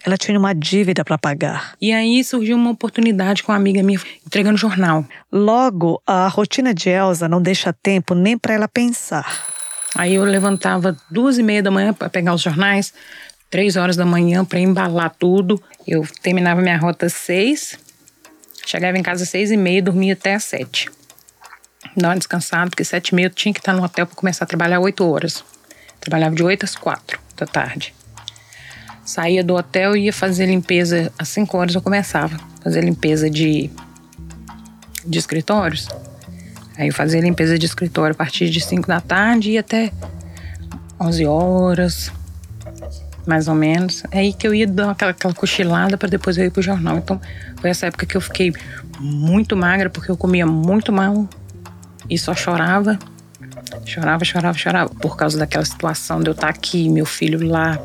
Ela 0.06 0.18
tinha 0.18 0.38
uma 0.38 0.54
dívida 0.54 1.06
para 1.06 1.18
pagar. 1.18 1.76
E 1.80 1.94
aí 1.94 2.22
surgiu 2.26 2.58
uma 2.58 2.72
oportunidade 2.72 3.42
com 3.42 3.54
uma 3.54 3.58
amiga 3.58 3.82
minha 3.82 4.02
entregando 4.28 4.58
jornal. 4.58 5.06
Logo, 5.32 6.02
a 6.06 6.28
rotina 6.28 6.74
de 6.74 6.90
Elsa 6.90 7.30
não 7.30 7.42
deixa 7.42 7.72
tempo 7.72 8.14
nem 8.14 8.38
para 8.38 8.54
ela 8.54 8.68
pensar. 8.68 9.46
Aí 9.96 10.16
eu 10.16 10.26
levantava 10.26 10.98
duas 11.10 11.38
e 11.38 11.44
meia 11.44 11.64
da 11.64 11.72
manhã 11.72 11.94
para 11.94 12.10
pegar 12.10 12.34
os 12.34 12.42
jornais, 12.42 12.94
três 13.50 13.78
horas 13.78 13.96
da 13.96 14.06
manhã 14.06 14.44
para 14.44 14.60
embalar 14.60 15.16
tudo. 15.18 15.62
Eu 15.88 16.06
terminava 16.22 16.62
minha 16.62 16.78
rota 16.78 17.06
às 17.06 17.14
seis, 17.14 17.80
chegava 18.66 18.98
em 18.98 19.04
casa 19.04 19.24
às 19.24 19.30
seis 19.30 19.52
e 19.52 19.58
meia, 19.58 19.82
dormia 19.82 20.12
até 20.12 20.36
às 20.36 20.44
sete 20.44 20.90
dar 21.96 22.10
uma 22.10 22.18
descansada, 22.18 22.70
porque 22.70 22.84
sete 22.84 23.10
e 23.10 23.16
meia 23.16 23.28
eu 23.28 23.32
tinha 23.32 23.54
que 23.54 23.60
estar 23.60 23.74
no 23.74 23.84
hotel 23.84 24.06
para 24.06 24.16
começar 24.16 24.46
a 24.46 24.48
trabalhar 24.48 24.80
oito 24.80 25.06
horas. 25.06 25.44
Trabalhava 26.00 26.36
de 26.36 26.44
oito 26.44 26.64
às 26.64 26.76
quatro 26.76 27.20
da 27.36 27.46
tarde. 27.46 27.94
Saía 29.04 29.44
do 29.44 29.56
hotel 29.56 29.96
e 29.96 30.06
ia 30.06 30.14
fazer 30.14 30.46
limpeza. 30.46 31.12
Às 31.18 31.30
cinco 31.30 31.58
horas 31.58 31.76
eu 31.76 31.82
começava 31.82 32.38
fazer 32.62 32.84
limpeza 32.84 33.30
de, 33.30 33.70
de 35.06 35.20
escritórios. 35.20 35.88
Aí 36.78 36.88
eu 36.88 36.94
fazia 36.94 37.20
limpeza 37.20 37.58
de 37.58 37.66
escritório 37.66 38.14
a 38.14 38.16
partir 38.16 38.50
de 38.50 38.62
cinco 38.62 38.88
da 38.88 39.02
tarde 39.02 39.52
e 39.52 39.58
até 39.58 39.92
onze 41.00 41.26
horas, 41.26 42.12
mais 43.26 43.48
ou 43.48 43.56
menos. 43.56 44.04
É 44.12 44.20
aí 44.20 44.34
que 44.34 44.48
eu 44.48 44.54
ia 44.54 44.68
dar 44.68 44.92
aquela, 44.92 45.12
aquela 45.12 45.34
cochilada 45.34 45.98
para 45.98 46.08
depois 46.08 46.38
eu 46.38 46.46
ir 46.46 46.52
pro 46.52 46.62
jornal. 46.62 46.98
Então 46.98 47.20
foi 47.60 47.70
essa 47.70 47.88
época 47.88 48.06
que 48.06 48.16
eu 48.16 48.22
fiquei 48.22 48.54
muito 49.00 49.58
magra 49.58 49.90
porque 49.90 50.12
eu 50.12 50.18
comia 50.18 50.46
muito 50.46 50.92
mal 50.92 51.28
e 52.10 52.18
só 52.18 52.34
chorava. 52.34 52.98
Chorava, 53.86 54.26
chorava, 54.26 54.58
chorava 54.58 54.90
por 54.96 55.16
causa 55.16 55.38
daquela 55.38 55.66
situação 55.66 56.20
de 56.20 56.30
eu 56.30 56.34
estar 56.34 56.50
aqui, 56.50 56.90
meu 56.90 57.06
filho 57.06 57.48
lá. 57.48 57.80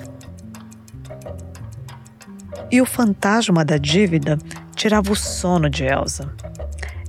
E 2.71 2.81
o 2.81 2.87
fantasma 2.87 3.65
da 3.65 3.77
dívida 3.77 4.39
tirava 4.75 5.13
o 5.13 5.17
sono 5.17 5.71
de 5.71 5.85
Elsa. 5.85 6.31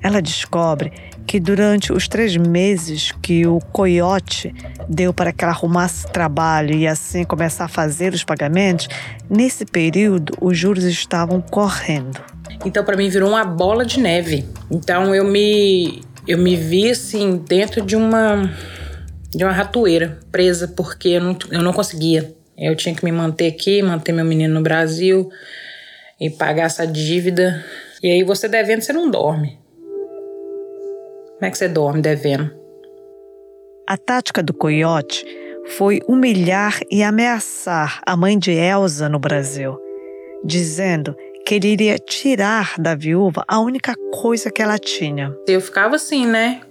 Ela 0.02 0.22
descobre 0.22 0.92
que 1.26 1.40
durante 1.40 1.92
os 1.92 2.08
três 2.08 2.38
meses 2.38 3.12
que 3.22 3.48
o 3.48 3.60
coiote 3.72 4.54
deu 4.88 5.12
para 5.12 5.32
que 5.32 5.44
ela 5.44 5.54
arrumasse 5.54 6.06
trabalho 6.12 6.76
e 6.76 6.88
assim 6.88 7.24
começar 7.24 7.66
a 7.66 7.68
fazer 7.68 8.14
os 8.14 8.24
pagamentos, 8.24 8.88
nesse 9.28 9.66
período 9.66 10.34
os 10.40 10.58
juros 10.58 10.84
estavam 10.84 11.42
correndo. 11.42 12.20
Então, 12.64 12.84
para 12.84 12.96
mim, 12.96 13.10
virou 13.10 13.30
uma 13.30 13.44
bola 13.44 13.86
de 13.86 14.00
neve. 14.00 14.46
Então, 14.70 15.14
eu 15.14 15.26
me 15.26 16.04
eu 16.28 16.38
me 16.38 16.56
vi 16.56 16.90
assim 16.90 17.38
dentro 17.38 17.82
de 17.82 17.96
uma 17.96 18.50
de 19.36 19.44
uma 19.44 19.52
ratoeira, 19.52 20.18
presa 20.32 20.68
porque 20.68 21.10
eu 21.10 21.22
não, 21.22 21.38
eu 21.52 21.62
não 21.62 21.74
conseguia. 21.74 22.34
Eu 22.58 22.74
tinha 22.74 22.96
que 22.96 23.04
me 23.04 23.12
manter 23.12 23.48
aqui, 23.48 23.82
manter 23.82 24.14
meu 24.14 24.24
menino 24.24 24.54
no 24.54 24.62
Brasil 24.62 25.30
e 26.20 26.30
pagar 26.30 26.64
essa 26.64 26.88
dívida. 26.88 27.64
E 28.02 28.10
aí 28.10 28.24
você 28.24 28.48
devendo, 28.48 28.82
você 28.82 28.94
não 28.94 29.12
dorme. 29.12 29.60
Como 31.34 31.46
é 31.46 31.52
que 31.52 31.58
você 31.58 31.68
dorme 31.68 32.02
devendo? 32.02 32.50
A 33.88 33.98
tática 33.98 34.42
do 34.42 34.54
coiote 34.54 35.26
foi 35.78 36.00
humilhar 36.08 36.80
e 36.90 37.04
ameaçar 37.04 38.02
a 38.06 38.16
mãe 38.16 38.40
de 38.40 38.52
Elsa 38.52 39.10
no 39.10 39.20
Brasil, 39.20 39.78
dizendo 40.46 41.14
que 41.46 41.56
ele 41.56 41.68
iria 41.68 41.98
tirar 42.00 42.74
da 42.80 42.96
viúva 42.96 43.44
a 43.48 43.60
única 43.60 43.94
coisa 44.12 44.50
que 44.50 44.62
ela 44.62 44.80
tinha. 44.80 45.36
Eu 45.48 45.62
ficava 45.62 45.96
assim, 45.96 46.26
né? 46.26 46.62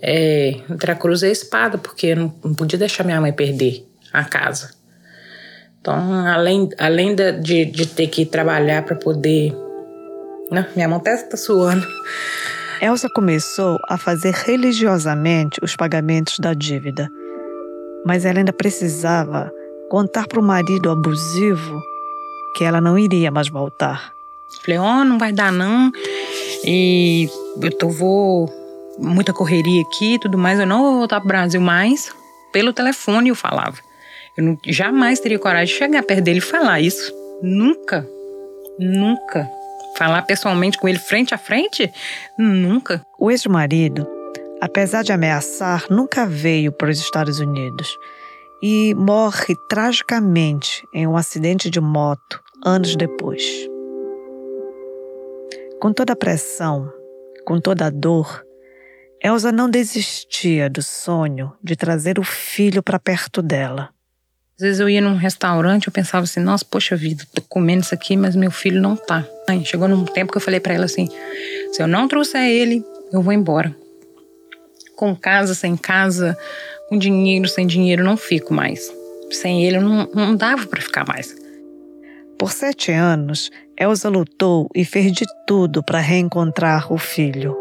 É, 0.00 0.54
entre 0.70 0.92
a 0.92 0.94
cruz 0.94 1.22
e 1.22 1.26
a 1.26 1.30
espada, 1.30 1.76
porque 1.76 2.06
eu 2.08 2.16
não, 2.16 2.34
não 2.44 2.54
podia 2.54 2.78
deixar 2.78 3.02
minha 3.02 3.20
mãe 3.20 3.32
perder 3.32 3.84
a 4.12 4.24
casa. 4.24 4.70
Então, 5.80 6.26
além, 6.26 6.68
além 6.78 7.14
de, 7.14 7.64
de, 7.64 7.86
ter 7.86 8.06
que 8.06 8.24
trabalhar 8.24 8.84
para 8.84 8.94
poder. 8.94 9.52
Não, 10.50 10.64
minha 10.76 10.88
mão 10.88 10.98
até 10.98 11.14
está 11.14 11.36
suando. 11.36 11.86
Elsa 12.80 13.08
começou 13.12 13.76
a 13.88 13.98
fazer 13.98 14.32
religiosamente 14.32 15.58
os 15.62 15.74
pagamentos 15.74 16.38
da 16.38 16.54
dívida, 16.54 17.08
mas 18.06 18.24
ela 18.24 18.38
ainda 18.38 18.52
precisava 18.52 19.50
contar 19.90 20.28
para 20.28 20.38
o 20.38 20.42
marido 20.42 20.88
abusivo 20.88 21.80
que 22.54 22.64
ela 22.64 22.80
não 22.80 22.98
iria 22.98 23.30
mais 23.30 23.48
voltar. 23.48 24.12
Falei, 24.62 24.78
ó, 24.78 25.00
oh, 25.00 25.04
não 25.04 25.18
vai 25.18 25.32
dar 25.32 25.52
não. 25.52 25.92
E 26.64 27.28
eu 27.60 27.70
tô, 27.76 27.88
vou 27.88 28.48
muita 28.98 29.32
correria 29.32 29.82
aqui 29.82 30.14
e 30.14 30.18
tudo 30.18 30.36
mais, 30.36 30.58
eu 30.58 30.66
não 30.66 30.82
vou 30.82 30.98
voltar 30.98 31.20
pro 31.20 31.28
Brasil 31.28 31.60
mais. 31.60 32.12
pelo 32.52 32.72
telefone 32.72 33.28
eu 33.28 33.34
falava. 33.34 33.76
Eu 34.36 34.44
não, 34.44 34.58
jamais 34.66 35.20
teria 35.20 35.38
coragem 35.38 35.72
de 35.72 35.78
chegar 35.78 36.02
perto 36.02 36.22
dele 36.22 36.38
e 36.38 36.42
falar 36.42 36.80
isso. 36.80 37.12
Nunca. 37.42 38.06
Nunca. 38.78 39.48
Falar 39.96 40.22
pessoalmente 40.22 40.78
com 40.78 40.88
ele 40.88 40.98
frente 40.98 41.34
a 41.34 41.38
frente? 41.38 41.92
Nunca. 42.38 43.04
O 43.18 43.30
ex-marido, 43.30 44.06
apesar 44.60 45.02
de 45.02 45.12
ameaçar, 45.12 45.84
nunca 45.90 46.24
veio 46.24 46.70
para 46.70 46.90
os 46.90 46.98
Estados 46.98 47.40
Unidos 47.40 47.96
e 48.62 48.94
morre 48.94 49.54
tragicamente 49.68 50.86
em 50.92 51.06
um 51.06 51.16
acidente 51.16 51.70
de 51.70 51.80
moto 51.80 52.42
anos 52.64 52.96
depois. 52.96 53.68
Com 55.80 55.92
toda 55.92 56.12
a 56.12 56.16
pressão, 56.16 56.92
com 57.44 57.60
toda 57.60 57.86
a 57.86 57.90
dor, 57.90 58.44
Elsa 59.22 59.50
não 59.50 59.70
desistia 59.70 60.68
do 60.68 60.82
sonho 60.82 61.52
de 61.62 61.74
trazer 61.76 62.18
o 62.18 62.24
filho 62.24 62.82
para 62.82 62.98
perto 62.98 63.42
dela. 63.42 63.90
Às 64.56 64.62
vezes 64.62 64.80
eu 64.80 64.88
ia 64.88 65.00
num 65.00 65.14
restaurante, 65.14 65.86
eu 65.86 65.92
pensava 65.92 66.24
assim, 66.24 66.40
nossa, 66.40 66.64
poxa 66.64 66.96
vida, 66.96 67.24
tô 67.32 67.40
comendo 67.42 67.82
isso 67.82 67.94
aqui, 67.94 68.16
mas 68.16 68.34
meu 68.34 68.50
filho 68.50 68.82
não 68.82 68.96
tá. 68.96 69.24
Aí 69.48 69.64
chegou 69.64 69.86
num 69.86 70.04
tempo 70.04 70.32
que 70.32 70.36
eu 70.36 70.42
falei 70.42 70.58
para 70.58 70.74
ela 70.74 70.84
assim, 70.84 71.08
se 71.72 71.80
eu 71.80 71.86
não 71.86 72.08
trouxer 72.08 72.42
ele, 72.42 72.84
eu 73.12 73.22
vou 73.22 73.32
embora. 73.32 73.74
Com 74.96 75.14
casa, 75.14 75.54
sem 75.54 75.76
casa, 75.76 76.36
com 76.88 76.98
dinheiro, 76.98 77.48
sem 77.48 77.66
dinheiro, 77.66 78.04
não 78.04 78.16
fico 78.16 78.54
mais. 78.54 78.92
Sem 79.30 79.64
ele, 79.64 79.78
não, 79.78 80.08
não 80.14 80.34
dava 80.34 80.66
para 80.66 80.80
ficar 80.80 81.06
mais. 81.06 81.36
Por 82.38 82.52
sete 82.52 82.92
anos, 82.92 83.50
Elsa 83.78 84.08
lutou 84.08 84.68
e 84.74 84.84
fez 84.84 85.12
de 85.12 85.24
tudo 85.46 85.82
para 85.82 85.98
reencontrar 85.98 86.92
o 86.92 86.96
filho. 86.96 87.56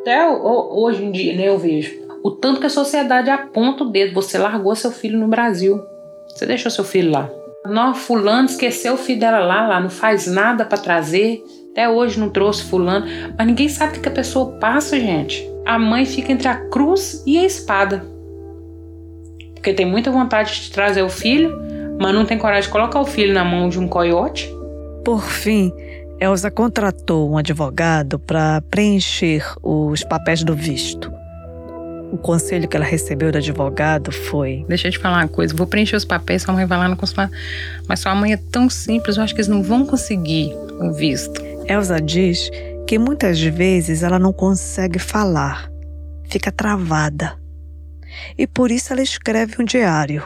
Até 0.00 0.26
hoje 0.28 1.04
em 1.04 1.12
dia, 1.12 1.36
né, 1.36 1.48
eu 1.48 1.58
vejo 1.58 2.08
o 2.22 2.30
tanto 2.30 2.60
que 2.60 2.66
a 2.66 2.70
sociedade 2.70 3.30
aponta 3.30 3.84
o 3.84 3.90
dedo. 3.90 4.14
Você 4.14 4.38
largou 4.38 4.74
seu 4.74 4.90
filho 4.90 5.18
no 5.18 5.28
Brasil. 5.28 5.80
Você 6.28 6.46
deixou 6.46 6.70
seu 6.70 6.84
filho 6.84 7.12
lá. 7.12 7.30
Não, 7.66 7.94
fulano 7.94 8.46
esqueceu 8.46 8.94
o 8.94 8.98
filho 8.98 9.20
dela 9.20 9.40
lá, 9.40 9.66
lá, 9.66 9.80
não 9.80 9.90
faz 9.90 10.26
nada 10.26 10.64
para 10.64 10.78
trazer. 10.78 11.42
Até 11.72 11.88
hoje 11.88 12.18
não 12.18 12.30
trouxe 12.30 12.64
fulano. 12.64 13.06
Mas 13.36 13.46
ninguém 13.46 13.68
sabe 13.68 13.98
o 13.98 14.00
que 14.00 14.08
a 14.08 14.12
pessoa 14.12 14.52
passa, 14.58 14.98
gente. 14.98 15.48
A 15.64 15.78
mãe 15.78 16.04
fica 16.04 16.32
entre 16.32 16.48
a 16.48 16.56
cruz 16.68 17.22
e 17.26 17.38
a 17.38 17.44
espada. 17.44 18.04
Porque 19.68 19.82
tem 19.82 19.84
muita 19.84 20.10
vontade 20.10 20.62
de 20.62 20.70
trazer 20.70 21.02
o 21.02 21.10
filho, 21.10 21.60
mas 22.00 22.14
não 22.14 22.24
tem 22.24 22.38
coragem 22.38 22.62
de 22.62 22.68
colocar 22.70 23.00
o 23.00 23.04
filho 23.04 23.34
na 23.34 23.44
mão 23.44 23.68
de 23.68 23.78
um 23.78 23.86
coiote. 23.86 24.50
Por 25.04 25.22
fim, 25.22 25.70
Elsa 26.18 26.50
contratou 26.50 27.30
um 27.30 27.36
advogado 27.36 28.18
para 28.18 28.62
preencher 28.70 29.44
os 29.62 30.02
papéis 30.04 30.42
do 30.42 30.54
visto. 30.54 31.12
O 32.10 32.16
conselho 32.16 32.66
que 32.66 32.78
ela 32.78 32.86
recebeu 32.86 33.30
do 33.30 33.36
advogado 33.36 34.10
foi: 34.10 34.64
Deixa 34.66 34.88
eu 34.88 34.92
te 34.92 34.98
falar 34.98 35.18
uma 35.18 35.28
coisa, 35.28 35.54
vou 35.54 35.66
preencher 35.66 35.96
os 35.96 36.04
papéis, 36.06 36.44
sua 36.44 36.54
mãe 36.54 36.64
vai 36.64 36.78
lá 36.78 36.88
no 36.88 36.96
consulado. 36.96 37.30
Mas 37.86 38.00
sua 38.00 38.14
mãe 38.14 38.32
é 38.32 38.38
tão 38.38 38.70
simples, 38.70 39.18
eu 39.18 39.22
acho 39.22 39.34
que 39.34 39.40
eles 39.42 39.48
não 39.48 39.62
vão 39.62 39.84
conseguir 39.84 40.50
o 40.80 40.94
visto. 40.94 41.42
Elsa 41.68 42.00
diz 42.00 42.48
que 42.86 42.98
muitas 42.98 43.38
vezes 43.38 44.02
ela 44.02 44.18
não 44.18 44.32
consegue 44.32 44.98
falar, 44.98 45.70
fica 46.30 46.50
travada. 46.50 47.36
E 48.36 48.46
por 48.46 48.70
isso 48.70 48.92
ela 48.92 49.02
escreve 49.02 49.60
um 49.60 49.64
diário. 49.64 50.22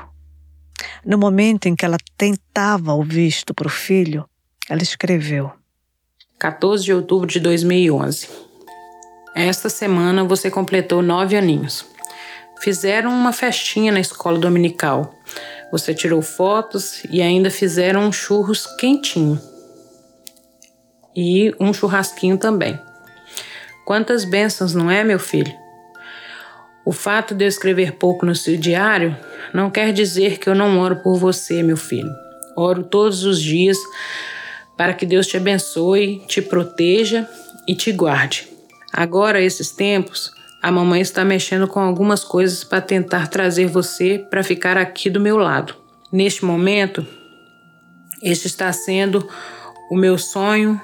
No 1.05 1.19
momento 1.19 1.67
em 1.67 1.75
que 1.75 1.85
ela 1.85 1.99
tentava 2.17 2.95
o 2.95 3.03
visto 3.03 3.55
para 3.55 3.67
o 3.67 3.71
filho, 3.71 4.29
ela 4.69 4.83
escreveu: 4.83 5.53
14 6.39 6.85
de 6.85 6.93
outubro 6.93 7.27
de 7.27 7.41
2011. 7.41 8.29
Esta 9.35 9.69
semana 9.69 10.25
você 10.25 10.51
completou 10.51 11.03
nove 11.03 11.37
aninhos. 11.37 11.87
Fizeram 12.61 13.11
uma 13.11 13.33
festinha 13.33 13.91
na 13.91 14.01
escola 14.01 14.39
dominical. 14.39 15.15
Você 15.73 15.95
tirou 15.95 16.21
fotos 16.21 17.03
e 17.11 17.23
ainda 17.23 17.51
fizeram 17.51 18.03
um 18.03 18.13
churros 18.13 18.67
quentinho. 18.79 19.41
E 21.17 21.55
um 21.59 21.73
churrasquinho 21.73 22.37
também. 22.37 22.79
Quantas 23.85 24.25
bênçãos, 24.25 24.75
não 24.75 24.91
é, 24.91 25.03
meu 25.03 25.19
filho? 25.19 25.62
O 26.85 26.93
fato 26.93 27.35
de 27.35 27.45
eu 27.45 27.49
escrever 27.49 27.93
pouco 27.93 28.27
no 28.27 28.35
seu 28.35 28.57
diário 28.57 29.17
não 29.55 29.71
quer 29.71 29.93
dizer 29.93 30.39
que 30.39 30.49
eu 30.49 30.55
não 30.55 30.79
oro 30.81 30.97
por 30.97 31.17
você, 31.17 31.63
meu 31.63 31.77
filho. 31.77 32.13
Oro 32.57 32.83
todos 32.83 33.25
os 33.25 33.41
dias 33.41 33.79
para 34.77 34.93
que 34.93 35.07
Deus 35.07 35.27
te 35.27 35.37
abençoe, 35.37 36.23
te 36.27 36.43
proteja 36.43 37.29
e 37.69 37.75
te 37.75 37.93
guarde. 37.93 38.49
Agora, 38.93 39.41
esses 39.41 39.71
tempos, 39.71 40.33
a 40.61 40.73
mamãe 40.73 41.01
está 41.01 41.25
mexendo 41.25 41.69
com 41.69 41.81
algumas 41.81 42.25
coisas 42.25 42.65
para 42.65 42.81
tentar 42.81 43.29
trazer 43.29 43.67
você 43.67 44.19
para 44.19 44.43
ficar 44.43 44.77
aqui 44.77 45.09
do 45.09 45.21
meu 45.21 45.39
lado. 45.39 45.75
Neste 46.11 46.45
momento, 46.45 47.07
este 48.23 48.47
está 48.47 48.73
sendo 48.73 49.29
o 49.91 49.97
meu 49.97 50.19
sonho 50.19 50.81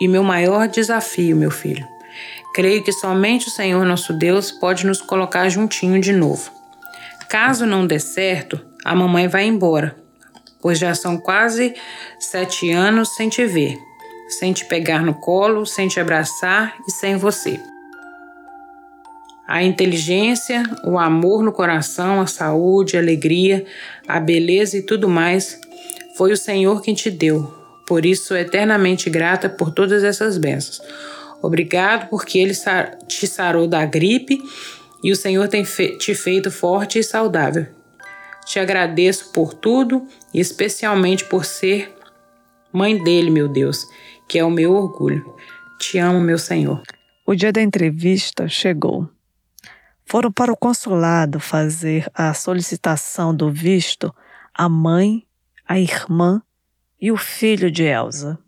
e 0.00 0.08
meu 0.08 0.24
maior 0.24 0.66
desafio, 0.66 1.36
meu 1.36 1.50
filho. 1.50 1.86
Creio 2.54 2.82
que 2.82 2.92
somente 2.92 3.48
o 3.48 3.50
Senhor 3.50 3.84
nosso 3.84 4.12
Deus 4.12 4.50
pode 4.50 4.86
nos 4.86 5.00
colocar 5.00 5.48
juntinho 5.48 6.00
de 6.00 6.12
novo. 6.12 6.50
Caso 7.28 7.64
não 7.66 7.86
dê 7.86 7.98
certo, 7.98 8.60
a 8.84 8.94
mamãe 8.94 9.28
vai 9.28 9.44
embora, 9.44 9.96
pois 10.60 10.78
já 10.78 10.94
são 10.94 11.16
quase 11.18 11.74
sete 12.18 12.70
anos 12.70 13.14
sem 13.14 13.28
te 13.28 13.44
ver 13.46 13.78
sem 14.32 14.52
te 14.52 14.64
pegar 14.64 15.04
no 15.04 15.14
colo, 15.14 15.66
sem 15.66 15.88
te 15.88 16.00
abraçar 16.00 16.74
e 16.88 16.90
sem 16.90 17.16
você. 17.16 17.60
A 19.46 19.62
inteligência, 19.62 20.62
o 20.84 20.98
amor 20.98 21.42
no 21.42 21.52
coração, 21.52 22.20
a 22.20 22.26
saúde, 22.26 22.96
a 22.96 23.00
alegria, 23.00 23.66
a 24.08 24.18
beleza 24.18 24.78
e 24.78 24.82
tudo 24.82 25.08
mais 25.08 25.60
foi 26.16 26.32
o 26.32 26.36
Senhor 26.36 26.80
quem 26.80 26.94
te 26.94 27.10
deu. 27.10 27.52
Por 27.86 28.06
isso, 28.06 28.34
eternamente 28.34 29.10
grata 29.10 29.48
por 29.48 29.70
todas 29.70 30.02
essas 30.02 30.38
bênçãos. 30.38 30.80
Obrigado 31.42 32.08
porque 32.08 32.38
Ele 32.38 32.54
te 33.08 33.26
sarou 33.26 33.66
da 33.66 33.84
gripe 33.84 34.40
e 35.02 35.10
o 35.10 35.16
Senhor 35.16 35.48
tem 35.48 35.64
te 35.64 36.14
feito 36.14 36.50
forte 36.50 36.98
e 37.00 37.02
saudável. 37.02 37.66
Te 38.46 38.58
agradeço 38.58 39.32
por 39.32 39.52
tudo 39.52 40.06
e 40.32 40.40
especialmente 40.40 41.24
por 41.24 41.44
ser 41.44 41.92
mãe 42.72 43.02
dele, 43.02 43.30
meu 43.30 43.48
Deus, 43.48 43.84
que 44.28 44.38
é 44.38 44.44
o 44.44 44.50
meu 44.50 44.72
orgulho. 44.72 45.34
Te 45.78 45.98
amo, 45.98 46.20
meu 46.20 46.38
Senhor. 46.38 46.82
O 47.26 47.34
dia 47.34 47.52
da 47.52 47.60
entrevista 47.60 48.48
chegou. 48.48 49.08
Foram 50.04 50.30
para 50.30 50.52
o 50.52 50.56
consulado 50.56 51.40
fazer 51.40 52.10
a 52.14 52.34
solicitação 52.34 53.34
do 53.34 53.50
visto 53.50 54.14
a 54.54 54.68
mãe, 54.68 55.26
a 55.66 55.78
irmã 55.78 56.42
e 57.00 57.10
o 57.10 57.16
filho 57.16 57.70
de 57.70 57.84
Elsa. 57.84 58.38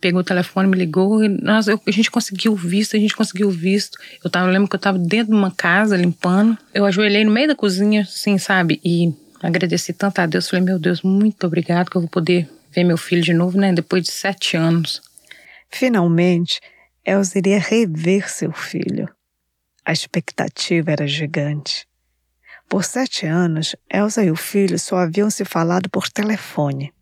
Pegou 0.00 0.20
o 0.20 0.24
telefone, 0.24 0.68
me 0.68 0.76
ligou 0.76 1.24
e 1.24 1.28
nós, 1.28 1.66
eu, 1.66 1.80
a 1.86 1.90
gente 1.90 2.10
conseguiu 2.10 2.52
o 2.52 2.56
visto, 2.56 2.96
a 2.96 2.98
gente 2.98 3.16
conseguiu 3.16 3.48
o 3.48 3.50
visto. 3.50 3.98
Eu, 4.22 4.30
tava, 4.30 4.48
eu 4.48 4.52
lembro 4.52 4.68
que 4.68 4.74
eu 4.74 4.78
estava 4.78 4.98
dentro 4.98 5.32
de 5.32 5.38
uma 5.38 5.50
casa 5.50 5.96
limpando. 5.96 6.58
Eu 6.72 6.84
ajoelhei 6.84 7.24
no 7.24 7.30
meio 7.30 7.48
da 7.48 7.54
cozinha, 7.54 8.02
assim, 8.02 8.36
sabe? 8.36 8.80
E 8.84 9.14
agradeci 9.42 9.92
tanto 9.92 10.18
a 10.18 10.26
Deus. 10.26 10.48
Falei, 10.48 10.64
meu 10.64 10.78
Deus, 10.78 11.02
muito 11.02 11.46
obrigado 11.46 11.90
que 11.90 11.96
eu 11.96 12.02
vou 12.02 12.10
poder 12.10 12.48
ver 12.70 12.84
meu 12.84 12.98
filho 12.98 13.22
de 13.22 13.32
novo, 13.32 13.56
né? 13.58 13.72
Depois 13.72 14.02
de 14.02 14.10
sete 14.10 14.56
anos. 14.56 15.00
Finalmente, 15.70 16.60
Elza 17.04 17.38
iria 17.38 17.58
rever 17.58 18.30
seu 18.30 18.52
filho. 18.52 19.08
A 19.84 19.92
expectativa 19.92 20.90
era 20.90 21.06
gigante. 21.06 21.86
Por 22.68 22.84
sete 22.84 23.26
anos, 23.26 23.76
Elsa 23.92 24.24
e 24.24 24.30
o 24.30 24.36
filho 24.36 24.78
só 24.78 24.96
haviam 24.96 25.30
se 25.30 25.44
falado 25.44 25.88
por 25.90 26.08
telefone. 26.08 26.92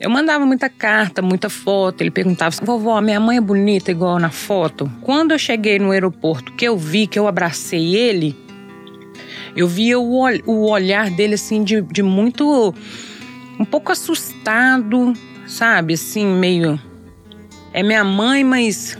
Eu 0.00 0.08
mandava 0.08 0.46
muita 0.46 0.70
carta, 0.70 1.20
muita 1.20 1.50
foto. 1.50 2.00
Ele 2.00 2.10
perguntava: 2.10 2.56
vovó, 2.62 2.98
minha 3.02 3.20
mãe 3.20 3.36
é 3.36 3.40
bonita 3.40 3.90
igual 3.90 4.18
na 4.18 4.30
foto? 4.30 4.90
Quando 5.02 5.32
eu 5.32 5.38
cheguei 5.38 5.78
no 5.78 5.90
aeroporto, 5.90 6.54
que 6.54 6.64
eu 6.64 6.78
vi, 6.78 7.06
que 7.06 7.18
eu 7.18 7.28
abracei 7.28 7.94
ele, 7.94 8.34
eu 9.54 9.68
via 9.68 10.00
o, 10.00 10.26
o 10.46 10.70
olhar 10.70 11.10
dele 11.10 11.34
assim 11.34 11.62
de, 11.62 11.82
de 11.82 12.02
muito 12.02 12.74
um 13.58 13.64
pouco 13.66 13.92
assustado, 13.92 15.12
sabe? 15.46 15.92
Assim, 15.92 16.24
meio. 16.24 16.80
É 17.74 17.82
minha 17.82 18.02
mãe, 18.02 18.42
mas. 18.42 18.96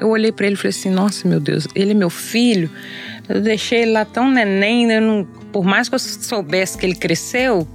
Eu 0.00 0.10
olhei 0.10 0.30
para 0.30 0.46
ele 0.46 0.54
e 0.54 0.56
falei 0.56 0.70
assim: 0.70 0.90
Nossa, 0.90 1.26
meu 1.26 1.40
Deus, 1.40 1.66
ele 1.74 1.90
é 1.90 1.94
meu 1.94 2.10
filho. 2.10 2.70
Eu 3.28 3.40
deixei 3.40 3.82
ele 3.82 3.90
lá 3.90 4.04
tão 4.04 4.30
neném, 4.30 4.90
eu 4.90 5.02
não, 5.02 5.24
por 5.52 5.64
mais 5.64 5.88
que 5.88 5.96
eu 5.96 5.98
soubesse 5.98 6.78
que 6.78 6.86
ele 6.86 6.94
cresceu, 6.94 7.68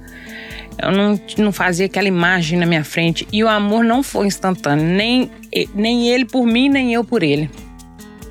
eu 0.78 0.92
não, 0.92 1.20
não 1.38 1.52
fazia 1.52 1.86
aquela 1.86 2.08
imagem 2.08 2.58
na 2.58 2.66
minha 2.66 2.84
frente. 2.84 3.26
E 3.32 3.42
o 3.42 3.48
amor 3.48 3.84
não 3.84 4.02
foi 4.02 4.26
instantâneo, 4.26 4.84
nem, 4.84 5.30
nem 5.74 6.08
ele 6.08 6.24
por 6.24 6.46
mim, 6.46 6.68
nem 6.68 6.92
eu 6.92 7.04
por 7.04 7.22
ele. 7.22 7.50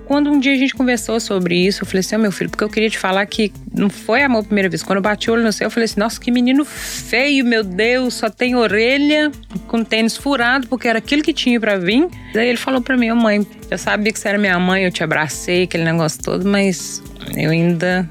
Quando 0.06 0.30
um 0.30 0.40
dia 0.40 0.54
a 0.54 0.58
gente 0.58 0.76
conversou 0.76 1.20
sobre 1.20 1.56
isso, 1.56 1.84
eu 1.84 1.88
falei 1.88 2.02
assim: 2.02 2.16
oh, 2.16 2.20
meu 2.20 2.32
filho, 2.32 2.50
porque 2.50 2.64
eu 2.64 2.70
queria 2.70 2.90
te 2.90 2.98
falar 2.98 3.26
que 3.26 3.54
não 3.74 3.90
foi 3.90 4.22
amor 4.22 4.40
a 4.40 4.44
primeira 4.44 4.68
vez. 4.68 4.84
Quando 4.84 4.98
eu 4.98 5.02
bati 5.02 5.30
o 5.30 5.34
olho 5.34 5.44
no 5.44 5.54
céu, 5.54 5.68
eu 5.68 5.72
falei 5.72 5.86
assim: 5.86 6.00
nossa, 6.00 6.20
que 6.20 6.30
menino 6.30 6.66
feio, 6.66 7.46
meu 7.46 7.64
Deus, 7.64 8.16
só 8.16 8.30
tem 8.30 8.54
orelha, 8.54 9.32
com 9.68 9.84
tênis 9.84 10.18
furado, 10.18 10.68
porque 10.68 10.88
era 10.90 11.00
aquilo 11.00 11.24
que 11.24 11.32
tinha 11.32 11.58
para 11.60 11.78
vir. 11.78 12.08
Daí 12.34 12.50
ele 12.50 12.58
falou 12.58 12.82
para 12.82 12.96
oh, 12.96 13.16
mãe, 13.16 13.48
eu 13.72 13.78
sabia 13.78 14.12
que 14.12 14.20
você 14.20 14.28
era 14.28 14.38
minha 14.38 14.60
mãe, 14.60 14.84
eu 14.84 14.92
te 14.92 15.04
abracei, 15.04 15.64
aquele 15.64 15.86
negócio 15.86 16.22
todo, 16.22 16.46
mas 16.46 17.02
eu 17.38 17.52
ainda 17.52 18.08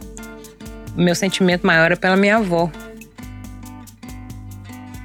meu 0.97 1.14
sentimento 1.14 1.66
maior 1.66 1.93
é 1.93 1.97
pela 1.97 2.16
minha 2.16 2.37
avó. 2.37 2.70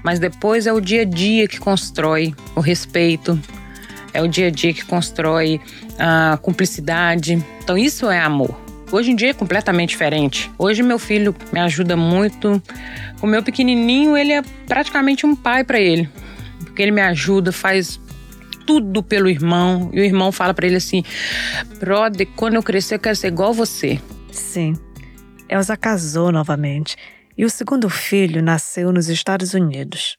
Mas 0.07 0.19
depois 0.19 0.65
é 0.65 0.71
o 0.71 0.79
dia 0.79 1.01
a 1.01 1.03
dia 1.03 1.49
que 1.49 1.59
constrói 1.59 2.33
o 2.55 2.61
respeito, 2.61 3.37
é 4.13 4.21
o 4.21 4.27
dia 4.29 4.47
a 4.47 4.49
dia 4.49 4.73
que 4.73 4.85
constrói 4.85 5.59
a 5.99 6.39
cumplicidade. 6.41 7.45
Então 7.61 7.77
isso 7.77 8.09
é 8.09 8.17
amor. 8.17 8.57
Hoje 8.89 9.11
em 9.11 9.17
dia 9.17 9.31
é 9.31 9.33
completamente 9.33 9.89
diferente. 9.89 10.49
Hoje 10.57 10.81
meu 10.81 10.97
filho 10.97 11.35
me 11.51 11.59
ajuda 11.59 11.97
muito. 11.97 12.63
O 13.21 13.27
meu 13.27 13.43
pequenininho, 13.43 14.15
ele 14.15 14.31
é 14.31 14.41
praticamente 14.65 15.25
um 15.25 15.35
pai 15.35 15.65
para 15.65 15.77
ele. 15.77 16.09
Porque 16.61 16.81
ele 16.81 16.91
me 16.91 17.01
ajuda, 17.01 17.51
faz 17.51 17.99
tudo 18.65 19.03
pelo 19.03 19.27
irmão. 19.27 19.89
E 19.91 19.99
o 19.99 20.03
irmão 20.05 20.31
fala 20.31 20.53
para 20.53 20.67
ele 20.67 20.77
assim: 20.77 21.03
"Brother, 21.81 22.25
quando 22.33 22.53
eu 22.53 22.63
crescer 22.63 22.95
eu 22.95 22.99
quero 22.99 23.15
ser 23.17 23.27
igual 23.27 23.53
você". 23.53 23.99
Sim. 24.31 24.73
Elsa 25.49 25.75
casou 25.75 26.31
novamente 26.31 26.95
e 27.37 27.45
o 27.45 27.49
segundo 27.49 27.87
filho 27.89 28.41
nasceu 28.41 28.91
nos 28.91 29.09
Estados 29.09 29.53
Unidos. 29.53 30.17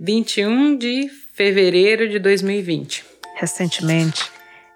21 0.00 0.78
de 0.78 1.10
fevereiro 1.34 2.08
de 2.08 2.18
2020. 2.18 3.04
Recentemente, 3.36 4.30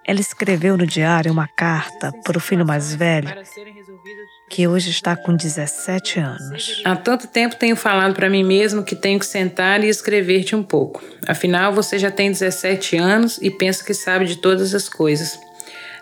ela 0.06 0.20
escreveu 0.20 0.76
no 0.76 0.86
diário 0.86 1.32
uma 1.32 1.48
carta 1.48 2.12
para 2.22 2.36
o 2.36 2.40
filho 2.40 2.64
mais 2.64 2.94
velho, 2.94 3.28
que 4.50 4.68
hoje 4.68 4.90
está 4.90 5.16
com 5.16 5.34
17 5.34 6.20
anos. 6.20 6.82
Há 6.84 6.94
tanto 6.94 7.26
tempo 7.26 7.56
tenho 7.56 7.74
falado 7.74 8.14
para 8.14 8.28
mim 8.28 8.44
mesmo 8.44 8.84
que 8.84 8.94
tenho 8.94 9.18
que 9.18 9.26
sentar 9.26 9.82
e 9.82 9.88
escrever-te 9.88 10.54
um 10.54 10.62
pouco. 10.62 11.02
Afinal, 11.26 11.72
você 11.72 11.98
já 11.98 12.10
tem 12.10 12.30
17 12.30 12.96
anos 12.96 13.38
e 13.40 13.50
pensa 13.50 13.82
que 13.82 13.94
sabe 13.94 14.26
de 14.26 14.36
todas 14.36 14.74
as 14.74 14.88
coisas. 14.88 15.40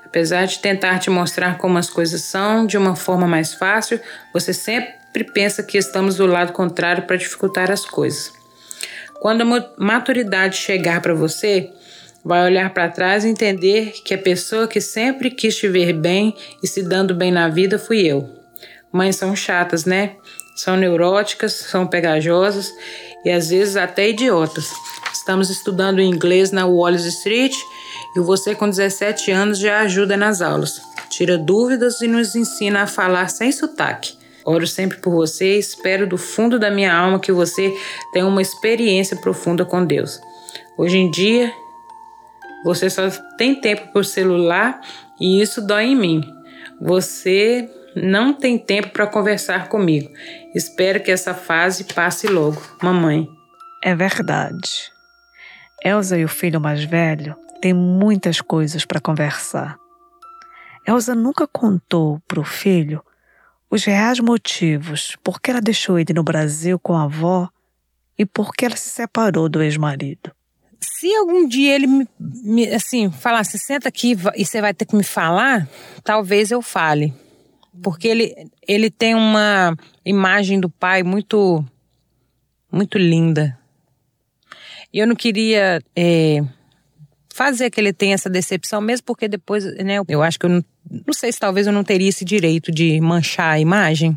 Apesar 0.04 0.46
de 0.46 0.58
tentar 0.58 0.98
te 0.98 1.10
mostrar 1.10 1.58
como 1.58 1.78
as 1.78 1.88
coisas 1.88 2.22
são 2.22 2.66
de 2.66 2.76
uma 2.76 2.94
forma 2.94 3.26
mais 3.26 3.54
fácil, 3.54 4.00
você 4.32 4.52
sempre 4.52 5.03
pensa 5.22 5.62
que 5.62 5.78
estamos 5.78 6.16
do 6.16 6.26
lado 6.26 6.52
contrário 6.52 7.04
para 7.04 7.16
dificultar 7.16 7.70
as 7.70 7.84
coisas. 7.84 8.32
Quando 9.20 9.42
a 9.42 9.70
maturidade 9.78 10.56
chegar 10.56 11.00
para 11.00 11.14
você, 11.14 11.70
vai 12.24 12.44
olhar 12.44 12.72
para 12.74 12.88
trás 12.88 13.24
e 13.24 13.28
entender 13.28 13.92
que 14.04 14.14
a 14.14 14.18
pessoa 14.18 14.66
que 14.66 14.80
sempre 14.80 15.30
quis 15.30 15.56
te 15.56 15.68
ver 15.68 15.92
bem 15.92 16.34
e 16.62 16.66
se 16.66 16.82
dando 16.82 17.14
bem 17.14 17.30
na 17.30 17.48
vida 17.48 17.78
fui 17.78 18.00
eu. 18.00 18.28
Mães 18.90 19.16
são 19.16 19.36
chatas, 19.36 19.84
né? 19.84 20.16
São 20.56 20.76
neuróticas, 20.76 21.52
são 21.52 21.86
pegajosas 21.86 22.72
e 23.24 23.30
às 23.30 23.50
vezes 23.50 23.76
até 23.76 24.08
idiotas. 24.08 24.72
Estamos 25.12 25.50
estudando 25.50 26.00
inglês 26.00 26.50
na 26.50 26.66
Wallace 26.66 27.08
Street 27.08 27.54
e 28.16 28.20
você 28.20 28.54
com 28.54 28.68
17 28.68 29.30
anos 29.30 29.58
já 29.58 29.80
ajuda 29.80 30.16
nas 30.16 30.40
aulas. 30.40 30.80
Tira 31.08 31.36
dúvidas 31.38 32.00
e 32.00 32.08
nos 32.08 32.34
ensina 32.34 32.82
a 32.82 32.86
falar 32.86 33.28
sem 33.28 33.50
sotaque. 33.50 34.23
Oro 34.44 34.66
sempre 34.66 34.98
por 34.98 35.10
você 35.10 35.56
e 35.56 35.58
espero 35.58 36.06
do 36.06 36.18
fundo 36.18 36.58
da 36.58 36.70
minha 36.70 36.94
alma 36.94 37.18
que 37.18 37.32
você 37.32 37.74
tenha 38.12 38.26
uma 38.26 38.42
experiência 38.42 39.16
profunda 39.16 39.64
com 39.64 39.84
Deus. 39.84 40.20
Hoje 40.76 40.98
em 40.98 41.10
dia, 41.10 41.52
você 42.64 42.90
só 42.90 43.08
tem 43.38 43.60
tempo 43.60 43.92
por 43.92 44.04
celular 44.04 44.80
e 45.20 45.40
isso 45.40 45.66
dói 45.66 45.84
em 45.84 45.96
mim. 45.96 46.22
Você 46.80 47.70
não 47.96 48.34
tem 48.34 48.58
tempo 48.58 48.90
para 48.90 49.06
conversar 49.06 49.68
comigo. 49.68 50.10
Espero 50.54 51.02
que 51.02 51.10
essa 51.10 51.32
fase 51.32 51.84
passe 51.84 52.26
logo, 52.26 52.60
mamãe. 52.82 53.28
É 53.82 53.94
verdade. 53.94 54.92
Elsa 55.82 56.18
e 56.18 56.24
o 56.24 56.28
filho 56.28 56.60
mais 56.60 56.84
velho 56.84 57.36
têm 57.60 57.72
muitas 57.72 58.40
coisas 58.40 58.84
para 58.84 59.00
conversar. 59.00 59.78
Elsa 60.86 61.14
nunca 61.14 61.46
contou 61.46 62.20
para 62.26 62.40
o 62.40 62.44
filho 62.44 63.02
os 63.74 63.84
reais 63.84 64.20
motivos 64.20 65.16
por 65.22 65.40
que 65.40 65.50
ela 65.50 65.60
deixou 65.60 65.98
ele 65.98 66.12
no 66.12 66.22
Brasil 66.22 66.78
com 66.78 66.94
a 66.94 67.04
avó 67.04 67.48
e 68.16 68.24
por 68.24 68.52
que 68.52 68.64
ela 68.64 68.76
se 68.76 68.90
separou 68.90 69.48
do 69.48 69.62
ex-marido 69.62 70.32
se 70.84 71.14
algum 71.14 71.48
dia 71.48 71.74
ele 71.74 71.86
me, 71.86 72.08
me 72.18 72.68
assim, 72.68 73.10
falasse, 73.10 73.58
senta 73.58 73.88
aqui 73.88 74.16
e 74.36 74.44
você 74.44 74.60
vai 74.60 74.74
ter 74.74 74.84
que 74.84 74.94
me 74.94 75.02
falar, 75.02 75.68
talvez 76.02 76.50
eu 76.50 76.60
fale. 76.60 77.14
Porque 77.82 78.06
ele, 78.06 78.50
ele 78.66 78.90
tem 78.90 79.14
uma 79.14 79.76
imagem 80.04 80.60
do 80.60 80.68
pai 80.68 81.02
muito, 81.02 81.64
muito 82.70 82.98
linda. 82.98 83.58
E 84.92 84.98
eu 84.98 85.06
não 85.06 85.16
queria 85.16 85.82
é, 85.96 86.40
fazer 87.34 87.68
que 87.68 87.80
ele 87.80 87.92
tenha 87.92 88.14
essa 88.14 88.30
decepção, 88.30 88.80
mesmo 88.80 89.06
porque 89.06 89.26
depois, 89.26 89.64
né, 89.64 89.96
eu 90.06 90.22
acho 90.22 90.38
que 90.38 90.46
eu 90.46 90.50
não, 90.50 90.64
não 91.04 91.12
sei 91.12 91.32
se 91.32 91.40
talvez 91.40 91.66
eu 91.66 91.72
não 91.72 91.82
teria 91.82 92.08
esse 92.08 92.24
direito 92.24 92.70
de 92.70 93.00
manchar 93.00 93.54
a 93.54 93.58
imagem. 93.58 94.16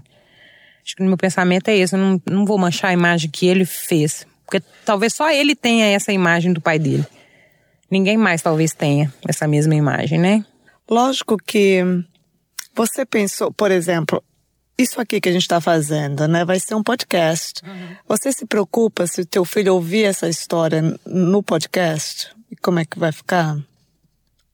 Acho 0.86 0.95
que 0.95 1.01
o 1.01 1.05
meu 1.05 1.18
pensamento 1.18 1.68
é 1.68 1.76
esse, 1.76 1.95
eu 1.95 1.99
não, 1.99 2.22
não 2.30 2.45
vou 2.45 2.59
manchar 2.59 2.91
a 2.91 2.93
imagem 2.93 3.32
que 3.32 3.47
ele 3.47 3.65
fez. 3.65 4.24
Porque 4.45 4.61
talvez 4.86 5.15
só 5.15 5.32
ele 5.32 5.55
tenha 5.55 5.88
essa 5.88 6.13
imagem 6.13 6.53
do 6.53 6.61
pai 6.61 6.78
dele. 6.78 7.07
Ninguém 7.89 8.18
mais 8.18 8.43
talvez 8.43 8.72
tenha 8.74 9.11
essa 9.28 9.47
mesma 9.47 9.74
imagem, 9.74 10.20
né? 10.20 10.45
Lógico 10.88 11.38
que 11.38 11.84
você 12.76 13.03
pensou, 13.03 13.51
por 13.51 13.72
exemplo, 13.72 14.24
isso 14.78 15.01
aqui 15.01 15.20
que 15.20 15.28
a 15.28 15.32
gente 15.32 15.41
está 15.41 15.59
fazendo, 15.59 16.28
né? 16.28 16.45
Vai 16.45 16.59
ser 16.59 16.76
um 16.76 16.84
podcast. 16.84 17.63
Uhum. 17.65 17.95
Você 18.07 18.32
se 18.32 18.45
preocupa 18.45 19.07
se 19.07 19.22
o 19.22 19.26
teu 19.26 19.43
filho 19.43 19.74
ouvir 19.74 20.03
essa 20.03 20.30
história 20.30 20.84
no 21.03 21.41
podcast? 21.41 22.36
E 22.49 22.55
como 22.55 22.79
é 22.79 22.85
que 22.85 22.97
vai 22.97 23.11
ficar? 23.11 23.57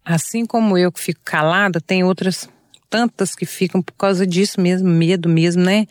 Assim 0.04 0.46
como 0.46 0.78
eu 0.78 0.92
que 0.92 1.00
fico 1.00 1.22
calada, 1.24 1.80
tem 1.80 2.04
outras 2.04 2.50
tantas 2.90 3.36
que 3.36 3.46
ficam 3.46 3.82
por 3.82 3.94
causa 3.94 4.26
disso 4.26 4.60
mesmo, 4.60 4.90
medo 4.90 5.30
mesmo, 5.30 5.64
né? 5.64 5.88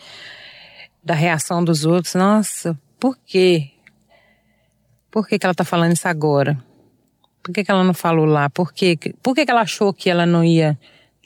Da 1.02 1.14
reação 1.14 1.64
dos 1.64 1.84
outros. 1.84 2.14
Nossa, 2.14 2.78
por 2.98 3.16
quê? 3.26 3.70
Por 5.10 5.26
que, 5.26 5.38
que 5.38 5.46
ela 5.46 5.52
está 5.52 5.64
falando 5.64 5.92
isso 5.92 6.08
agora? 6.08 6.62
Por 7.42 7.52
que, 7.52 7.64
que 7.64 7.70
ela 7.70 7.84
não 7.84 7.94
falou 7.94 8.24
lá? 8.24 8.48
Por, 8.48 8.72
que, 8.72 8.96
por 9.22 9.34
que, 9.34 9.44
que 9.44 9.50
ela 9.50 9.62
achou 9.62 9.92
que 9.92 10.08
ela 10.08 10.24
não 10.24 10.44
ia 10.44 10.78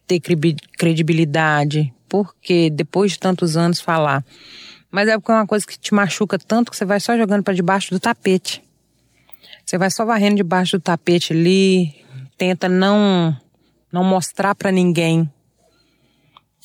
ter 0.07 0.21
credibilidade? 0.79 1.93
Por 2.09 2.35
que 2.37 2.71
depois 2.71 3.13
de 3.13 3.19
tantos 3.19 3.57
anos 3.57 3.81
falar? 3.81 4.25
Mas 4.91 5.09
é 5.09 5.19
porque 5.19 5.31
é 5.31 5.35
uma 5.35 5.47
coisa 5.47 5.67
que 5.67 5.79
te 5.79 5.93
machuca 5.93 6.39
tanto 6.39 6.71
que 6.71 6.77
você 6.77 6.85
vai 6.85 7.01
só 7.01 7.17
jogando 7.17 7.43
para 7.43 7.55
debaixo 7.55 7.91
do 7.91 8.01
tapete. 8.01 8.66
Você 9.67 9.77
vai 9.77 9.91
só 9.91 10.05
varrendo 10.05 10.37
debaixo 10.37 10.79
do 10.79 10.81
tapete 10.81 11.33
ali, 11.33 11.93
tenta 12.39 12.69
não 12.69 13.37
não 13.93 14.05
mostrar 14.05 14.55
para 14.55 14.71
ninguém 14.71 15.29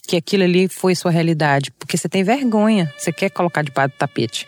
que 0.08 0.18
aquilo 0.18 0.44
ali 0.44 0.68
foi 0.68 0.94
sua 0.94 1.10
realidade, 1.10 1.72
porque 1.72 1.98
você 1.98 2.08
tem 2.08 2.24
vergonha, 2.24 2.94
você 2.96 3.12
quer 3.12 3.32
colocar 3.32 3.64
debaixo 3.64 3.96
do 3.96 3.98
tapete. 3.98 4.48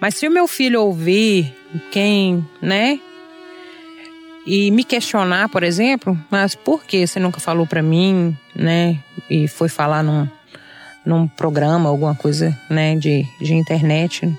Mas 0.00 0.14
se 0.14 0.28
o 0.28 0.30
meu 0.30 0.46
filho 0.46 0.82
ouvir 0.82 1.52
quem, 1.90 2.46
né? 2.62 3.00
E 4.46 4.70
me 4.70 4.84
questionar, 4.84 5.48
por 5.48 5.64
exemplo, 5.64 6.16
mas 6.30 6.54
por 6.54 6.84
que 6.84 7.06
você 7.06 7.18
nunca 7.18 7.40
falou 7.40 7.66
para 7.66 7.82
mim, 7.82 8.36
né? 8.54 9.02
E 9.28 9.48
foi 9.48 9.68
falar 9.68 10.04
num, 10.04 10.28
num 11.04 11.26
programa, 11.26 11.88
alguma 11.88 12.14
coisa, 12.14 12.56
né, 12.68 12.94
de, 12.96 13.26
de 13.40 13.54
internet. 13.54 14.32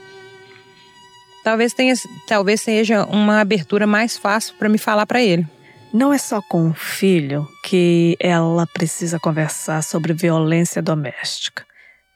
Talvez 1.43 1.73
tenha, 1.73 1.93
talvez 2.27 2.61
seja 2.61 3.05
uma 3.05 3.41
abertura 3.41 3.87
mais 3.87 4.17
fácil 4.17 4.55
para 4.55 4.69
me 4.69 4.77
falar 4.77 5.05
para 5.05 5.21
ele. 5.21 5.47
Não 5.93 6.13
é 6.13 6.17
só 6.17 6.41
com 6.41 6.69
o 6.69 6.73
filho 6.73 7.47
que 7.63 8.15
ela 8.19 8.65
precisa 8.67 9.19
conversar 9.19 9.83
sobre 9.83 10.13
violência 10.13 10.81
doméstica 10.81 11.65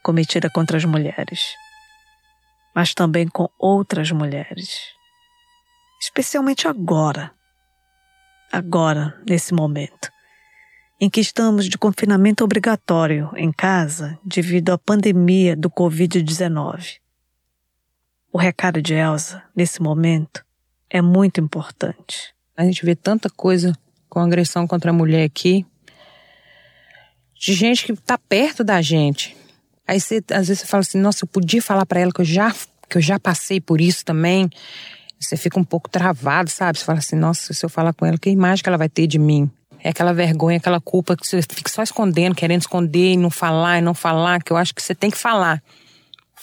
cometida 0.03 0.49
contra 0.49 0.77
as 0.77 0.85
mulheres 0.85 1.55
mas 2.75 2.93
também 2.93 3.25
com 3.25 3.49
outras 3.57 4.11
mulheres. 4.11 4.93
Especialmente 6.01 6.67
agora. 6.67 7.31
Agora, 8.51 9.17
nesse 9.27 9.53
momento, 9.53 10.11
em 10.99 11.09
que 11.09 11.21
estamos 11.21 11.69
de 11.69 11.77
confinamento 11.77 12.43
obrigatório 12.43 13.31
em 13.37 13.51
casa 13.51 14.19
devido 14.23 14.71
à 14.71 14.77
pandemia 14.77 15.55
do 15.55 15.69
Covid-19. 15.69 16.99
O 18.35 18.37
recado 18.37 18.81
de 18.81 18.93
Elsa, 18.93 19.41
nesse 19.55 19.81
momento, 19.81 20.43
é 20.89 21.01
muito 21.01 21.39
importante. 21.39 22.33
A 22.57 22.65
gente 22.65 22.85
vê 22.85 22.93
tanta 22.93 23.29
coisa 23.29 23.71
com 24.09 24.19
agressão 24.19 24.67
contra 24.67 24.91
a 24.91 24.93
mulher 24.93 25.23
aqui, 25.23 25.65
de 27.39 27.53
gente 27.53 27.85
que 27.85 27.93
está 27.93 28.17
perto 28.17 28.61
da 28.61 28.81
gente, 28.81 29.37
Aí 29.87 30.01
você, 30.01 30.21
às 30.31 30.49
vezes 30.49 30.59
você 30.59 30.65
fala 30.65 30.81
assim, 30.81 30.99
nossa, 30.99 31.23
eu 31.23 31.29
podia 31.29 31.61
falar 31.61 31.85
para 31.85 32.01
ela 32.01 32.11
que 32.11 32.19
eu 32.19 32.25
já 32.25 32.53
que 32.89 32.97
eu 32.97 33.01
já 33.01 33.17
passei 33.17 33.61
por 33.61 33.79
isso 33.79 34.03
também. 34.03 34.49
Você 35.17 35.37
fica 35.37 35.57
um 35.57 35.63
pouco 35.63 35.89
travado, 35.89 36.49
sabe? 36.49 36.77
Você 36.77 36.83
fala 36.83 36.99
assim, 36.99 37.15
nossa, 37.15 37.53
se 37.53 37.65
eu 37.65 37.69
falar 37.69 37.93
com 37.93 38.05
ela, 38.05 38.17
que 38.17 38.29
imagem 38.29 38.61
que 38.61 38.67
ela 38.67 38.77
vai 38.77 38.89
ter 38.89 39.07
de 39.07 39.17
mim? 39.17 39.49
É 39.79 39.91
aquela 39.91 40.11
vergonha, 40.11 40.57
aquela 40.57 40.81
culpa 40.81 41.15
que 41.15 41.25
você 41.25 41.41
fica 41.41 41.71
só 41.71 41.81
escondendo, 41.81 42.35
querendo 42.35 42.59
esconder 42.59 43.13
e 43.13 43.17
não 43.17 43.29
falar 43.29 43.77
e 43.77 43.81
não 43.81 43.93
falar, 43.93 44.43
que 44.43 44.51
eu 44.51 44.57
acho 44.57 44.75
que 44.75 44.81
você 44.81 44.93
tem 44.93 45.09
que 45.09 45.17
falar. 45.17 45.63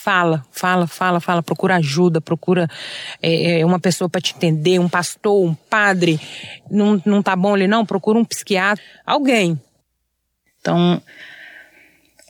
Fala, 0.02 0.44
fala, 0.50 0.88
fala, 0.88 1.20
fala, 1.20 1.44
procura 1.44 1.76
ajuda, 1.76 2.20
procura 2.20 2.68
é, 3.22 3.60
é 3.60 3.64
uma 3.64 3.78
pessoa 3.78 4.10
para 4.10 4.20
te 4.20 4.34
entender, 4.34 4.80
um 4.80 4.88
pastor, 4.88 5.40
um 5.48 5.54
padre. 5.54 6.20
Não, 6.68 7.00
não 7.06 7.22
tá 7.22 7.36
bom 7.36 7.54
ali, 7.54 7.68
não? 7.68 7.86
Procura 7.86 8.18
um 8.18 8.24
psiquiatra, 8.24 8.82
alguém 9.06 9.60
Então, 10.60 11.00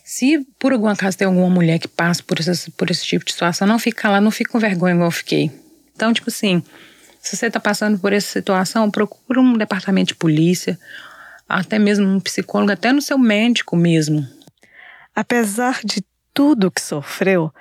se 0.04 0.46
por 0.58 0.74
algum 0.74 0.86
acaso 0.86 1.16
tem 1.16 1.26
alguma 1.26 1.48
mulher 1.48 1.78
que 1.78 1.88
passa 1.88 2.22
por, 2.22 2.38
esse 2.38 2.70
por 2.72 2.90
esse 2.90 3.06
tipo 3.06 3.24
de 3.24 3.32
situação, 3.32 3.66
não 3.66 3.78
fica 3.78 4.10
lá, 4.10 4.20
não 4.20 4.30
fica 4.30 4.52
com 4.52 4.58
vergonha 4.58 4.92
igual 4.92 5.08
eu 5.08 5.10
fiquei. 5.10 5.50
Então, 5.96 6.12
tipo 6.12 6.28
assim, 6.28 6.62
se 7.22 7.34
você 7.38 7.46
está 7.46 7.58
passando 7.58 7.98
por 7.98 8.12
essa 8.12 8.32
situação, 8.32 8.90
procura 8.90 9.40
um 9.40 9.56
departamento 9.56 10.08
de 10.08 10.16
polícia, 10.16 10.78
até 11.48 11.78
mesmo 11.78 12.06
um 12.06 12.20
psicólogo, 12.20 12.70
até 12.70 12.92
no 12.92 13.00
seu 13.00 13.16
médico 13.16 13.76
mesmo. 13.76 14.28
Apesar 15.14 15.80
de 15.82 16.04
tudo 16.34 16.70
que 16.70 16.80
sofreu, 16.80 17.52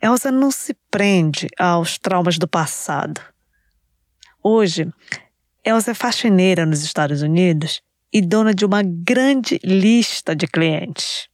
Elsa 0.00 0.30
não 0.30 0.50
se 0.50 0.74
prende 0.90 1.48
aos 1.58 1.98
traumas 1.98 2.38
do 2.38 2.46
passado. 2.46 3.20
Hoje, 4.42 4.88
Elsa 5.64 5.90
é 5.90 5.94
faxineira 5.94 6.64
nos 6.64 6.82
Estados 6.82 7.22
Unidos 7.22 7.82
e 8.12 8.20
dona 8.20 8.54
de 8.54 8.64
uma 8.64 8.82
grande 8.82 9.60
lista 9.62 10.34
de 10.34 10.46
clientes. 10.46 11.28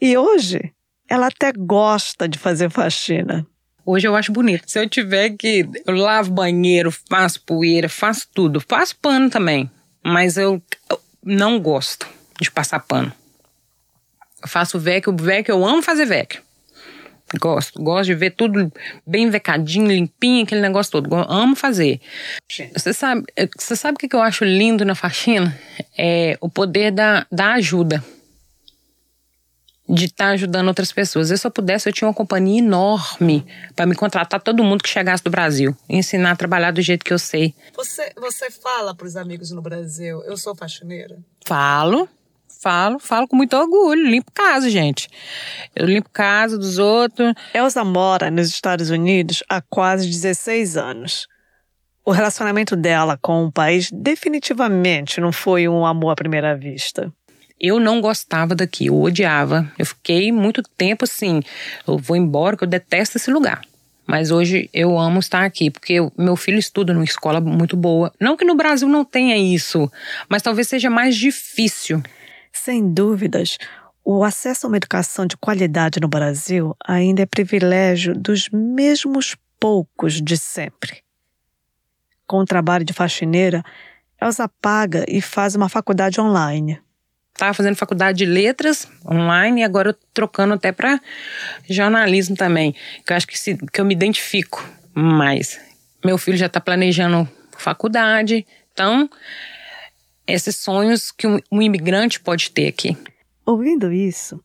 E 0.00 0.16
hoje, 0.16 0.72
ela 1.08 1.28
até 1.28 1.52
gosta 1.52 2.28
de 2.28 2.38
fazer 2.38 2.70
faxina. 2.70 3.46
Hoje 3.86 4.06
eu 4.06 4.14
acho 4.14 4.32
bonito. 4.32 4.64
Se 4.66 4.78
eu 4.78 4.88
tiver 4.88 5.30
que. 5.30 5.66
Eu 5.86 5.94
lavo 5.94 6.30
banheiro, 6.30 6.92
faço 7.08 7.40
poeira, 7.42 7.88
faço 7.88 8.28
tudo. 8.34 8.60
Faço 8.60 8.94
pano 9.00 9.30
também. 9.30 9.70
Mas 10.04 10.36
eu 10.36 10.62
não 11.22 11.58
gosto 11.58 12.06
de 12.38 12.50
passar 12.50 12.80
pano. 12.80 13.10
Eu 14.42 14.48
faço 14.48 14.78
VEC. 14.78 15.08
O 15.08 15.16
VEC, 15.16 15.48
eu 15.48 15.64
amo 15.64 15.82
fazer 15.82 16.06
VEC. 16.06 16.40
Gosto, 17.38 17.82
gosto 17.82 18.06
de 18.06 18.14
ver 18.14 18.30
tudo 18.30 18.72
bem 19.06 19.28
vecadinho, 19.28 19.88
limpinho, 19.88 20.44
aquele 20.44 20.62
negócio 20.62 20.90
todo. 20.90 21.14
Amo 21.14 21.54
fazer. 21.54 22.00
Você 22.74 22.94
sabe, 22.94 23.24
você 23.58 23.76
sabe 23.76 23.96
o 23.96 23.98
que 23.98 24.16
eu 24.16 24.22
acho 24.22 24.44
lindo 24.44 24.82
na 24.84 24.94
faxina? 24.94 25.58
É 25.96 26.38
o 26.40 26.48
poder 26.48 26.90
da, 26.90 27.26
da 27.30 27.52
ajuda. 27.54 28.02
De 29.86 30.06
estar 30.06 30.26
tá 30.26 30.30
ajudando 30.30 30.68
outras 30.68 30.90
pessoas. 30.90 31.30
Eu, 31.30 31.36
se 31.36 31.46
eu 31.46 31.50
pudesse, 31.50 31.88
eu 31.88 31.92
tinha 31.92 32.08
uma 32.08 32.14
companhia 32.14 32.60
enorme 32.60 33.46
para 33.74 33.86
me 33.86 33.94
contratar 33.94 34.40
todo 34.40 34.64
mundo 34.64 34.82
que 34.82 34.88
chegasse 34.88 35.22
do 35.22 35.30
Brasil. 35.30 35.76
Ensinar 35.88 36.32
a 36.32 36.36
trabalhar 36.36 36.70
do 36.70 36.80
jeito 36.80 37.04
que 37.04 37.12
eu 37.12 37.18
sei. 37.18 37.54
Você, 37.74 38.10
você 38.16 38.50
fala 38.50 38.94
para 38.94 39.06
os 39.06 39.16
amigos 39.16 39.50
no 39.50 39.60
Brasil, 39.60 40.22
eu 40.24 40.36
sou 40.36 40.54
faxineira? 40.54 41.18
Falo. 41.46 42.08
Falo, 42.60 42.98
falo 42.98 43.28
com 43.28 43.36
muito 43.36 43.56
orgulho. 43.56 44.04
Limpo 44.04 44.32
casa, 44.32 44.68
gente. 44.68 45.08
Eu 45.76 45.86
limpo 45.86 46.10
casa 46.12 46.58
dos 46.58 46.76
outros. 46.78 47.32
Elsa 47.54 47.84
mora 47.84 48.30
nos 48.32 48.48
Estados 48.48 48.90
Unidos 48.90 49.44
há 49.48 49.60
quase 49.60 50.08
16 50.08 50.76
anos. 50.76 51.28
O 52.04 52.10
relacionamento 52.10 52.74
dela 52.74 53.16
com 53.20 53.44
o 53.44 53.52
país 53.52 53.90
definitivamente 53.92 55.20
não 55.20 55.30
foi 55.30 55.68
um 55.68 55.86
amor 55.86 56.10
à 56.10 56.16
primeira 56.16 56.56
vista. 56.56 57.12
Eu 57.60 57.78
não 57.78 58.00
gostava 58.00 58.56
daqui, 58.56 58.86
eu 58.86 59.00
odiava. 59.00 59.70
Eu 59.78 59.86
fiquei 59.86 60.32
muito 60.32 60.62
tempo 60.76 61.04
assim, 61.04 61.40
eu 61.86 61.96
vou 61.96 62.16
embora, 62.16 62.56
que 62.56 62.64
eu 62.64 62.68
detesto 62.68 63.18
esse 63.18 63.30
lugar. 63.30 63.60
Mas 64.06 64.30
hoje 64.30 64.70
eu 64.72 64.98
amo 64.98 65.20
estar 65.20 65.44
aqui, 65.44 65.70
porque 65.70 65.98
meu 66.16 66.34
filho 66.34 66.58
estuda 66.58 66.94
numa 66.94 67.04
escola 67.04 67.40
muito 67.40 67.76
boa. 67.76 68.12
Não 68.18 68.36
que 68.36 68.44
no 68.44 68.54
Brasil 68.56 68.88
não 68.88 69.04
tenha 69.04 69.36
isso, 69.36 69.90
mas 70.28 70.40
talvez 70.40 70.66
seja 70.66 70.88
mais 70.88 71.14
difícil. 71.14 72.02
Sem 72.52 72.92
dúvidas, 72.92 73.58
o 74.04 74.24
acesso 74.24 74.66
a 74.66 74.68
uma 74.68 74.76
educação 74.76 75.26
de 75.26 75.36
qualidade 75.36 76.00
no 76.00 76.08
Brasil 76.08 76.76
ainda 76.84 77.22
é 77.22 77.26
privilégio 77.26 78.14
dos 78.14 78.48
mesmos 78.50 79.36
poucos 79.60 80.20
de 80.22 80.36
sempre. 80.36 81.02
Com 82.26 82.38
o 82.38 82.44
trabalho 82.44 82.84
de 82.84 82.92
faxineira, 82.92 83.62
Elsa 84.20 84.48
paga 84.48 85.04
e 85.08 85.20
faz 85.20 85.54
uma 85.54 85.68
faculdade 85.68 86.20
online. 86.20 86.80
Estava 87.32 87.54
fazendo 87.54 87.76
faculdade 87.76 88.18
de 88.18 88.26
letras 88.26 88.90
online 89.08 89.60
e 89.60 89.64
agora 89.64 89.90
eu 89.90 89.96
trocando 90.12 90.54
até 90.54 90.72
para 90.72 91.00
jornalismo 91.68 92.34
também, 92.34 92.74
que 93.06 93.12
eu 93.12 93.16
acho 93.16 93.26
que, 93.26 93.38
se, 93.38 93.56
que 93.72 93.80
eu 93.80 93.84
me 93.84 93.94
identifico 93.94 94.66
mais. 94.92 95.60
Meu 96.04 96.18
filho 96.18 96.36
já 96.36 96.46
está 96.46 96.60
planejando 96.60 97.28
faculdade, 97.56 98.46
então 98.72 99.08
esses 100.28 100.56
sonhos 100.56 101.10
que 101.10 101.26
um, 101.26 101.38
um 101.50 101.62
imigrante 101.62 102.20
pode 102.20 102.50
ter 102.50 102.68
aqui. 102.68 102.96
Ouvindo 103.46 103.90
isso, 103.90 104.38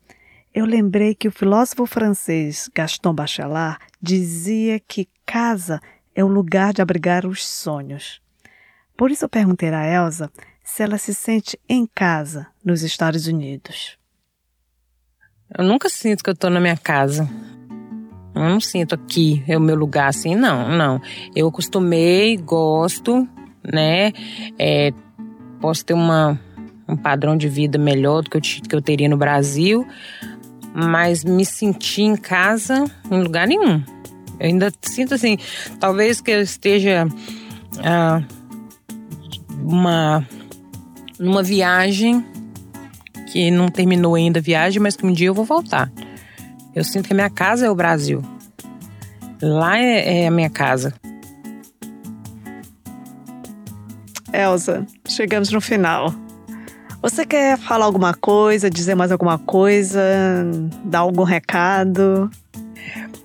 eu 0.54 0.66
lembrei 0.66 1.14
que 1.14 1.28
o 1.28 1.32
filósofo 1.32 1.86
francês 1.86 2.70
Gaston 2.74 3.14
Bachelard 3.14 3.78
dizia 4.02 4.80
que 4.80 5.10
casa 5.26 5.82
é 6.16 6.24
o 6.24 6.28
lugar 6.28 6.74
de 6.74 6.82
abrigar 6.82 7.26
os 7.26 7.46
sonhos. 7.46 8.22
Por 8.96 9.12
isso 9.12 9.26
eu 9.26 9.30
perguntei 9.30 9.70
a 9.70 9.86
Elsa 9.86 10.32
se 10.64 10.82
ela 10.82 10.98
se 10.98 11.14
sente 11.14 11.60
em 11.68 11.86
casa 11.94 12.48
nos 12.64 12.82
Estados 12.84 13.28
Unidos. 13.28 13.98
Eu 15.58 15.66
nunca 15.66 15.90
sinto 15.90 16.24
que 16.24 16.30
eu 16.30 16.34
estou 16.34 16.50
na 16.50 16.60
minha 16.60 16.78
casa. 16.78 17.30
Eu 18.34 18.42
não 18.42 18.60
sinto 18.60 18.96
aqui 18.96 19.44
é 19.48 19.58
o 19.58 19.62
meu 19.62 19.76
lugar 19.76 20.08
assim, 20.08 20.36
não, 20.36 20.70
não. 20.70 21.02
Eu 21.36 21.48
acostumei, 21.48 22.38
gosto, 22.38 23.28
né? 23.64 24.12
É, 24.58 24.92
posso 25.64 25.86
ter 25.86 25.94
uma, 25.94 26.38
um 26.86 26.98
padrão 26.98 27.38
de 27.38 27.48
vida 27.48 27.78
melhor 27.78 28.22
do 28.22 28.30
que 28.30 28.36
eu, 28.36 28.42
que 28.42 28.76
eu 28.76 28.82
teria 28.82 29.08
no 29.08 29.16
Brasil, 29.16 29.88
mas 30.76 31.24
me 31.24 31.46
sentir 31.46 32.02
em 32.02 32.18
casa 32.18 32.84
em 33.10 33.24
lugar 33.24 33.48
nenhum. 33.48 33.82
Eu 34.42 34.48
ainda 34.48 34.74
sinto 34.82 35.14
assim, 35.14 35.38
talvez 35.80 36.20
que 36.20 36.32
eu 36.32 36.42
esteja 36.42 37.08
ah, 37.82 38.22
uma 39.62 40.28
numa 41.18 41.42
viagem 41.42 42.26
que 43.32 43.50
não 43.50 43.70
terminou 43.70 44.16
ainda 44.16 44.40
a 44.40 44.44
viagem, 44.44 44.82
mas 44.82 44.98
que 44.98 45.06
um 45.06 45.14
dia 45.14 45.28
eu 45.28 45.34
vou 45.34 45.46
voltar. 45.46 45.90
Eu 46.76 46.84
sinto 46.84 47.08
que 47.08 47.14
a 47.14 47.16
minha 47.16 47.30
casa 47.30 47.68
é 47.68 47.70
o 47.70 47.76
Brasil. 47.76 48.22
Lá 49.42 49.80
é, 49.80 50.24
é 50.24 50.28
a 50.28 50.32
minha 50.32 50.50
casa. 50.50 50.94
Elsa, 54.34 54.86
chegamos 55.08 55.52
no 55.52 55.62
final. 55.62 56.14
Você 57.02 57.26
quer 57.26 57.58
falar 57.58 57.86
alguma 57.86 58.14
coisa, 58.14 58.70
dizer 58.70 58.96
mais 58.96 59.12
alguma 59.12 59.38
coisa, 59.38 60.02
dar 60.86 61.00
algum 61.00 61.24
recado? 61.24 62.32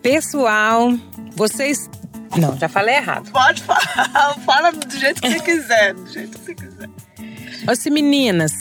Pessoal, 0.02 0.92
vocês. 1.34 1.88
Não, 2.36 2.56
já 2.58 2.68
falei 2.68 2.96
errado. 2.96 3.30
Pode 3.30 3.62
falar, 3.62 4.36
fala 4.44 4.72
do 4.72 4.98
jeito 4.98 5.22
que 5.22 5.30
você 5.30 5.40
quiser, 5.40 5.94
do 5.94 6.06
jeito 6.08 6.38
que 6.38 6.44
você 6.44 6.54
quiser. 6.54 6.88
Ô, 6.88 7.90
meninas, 7.90 8.52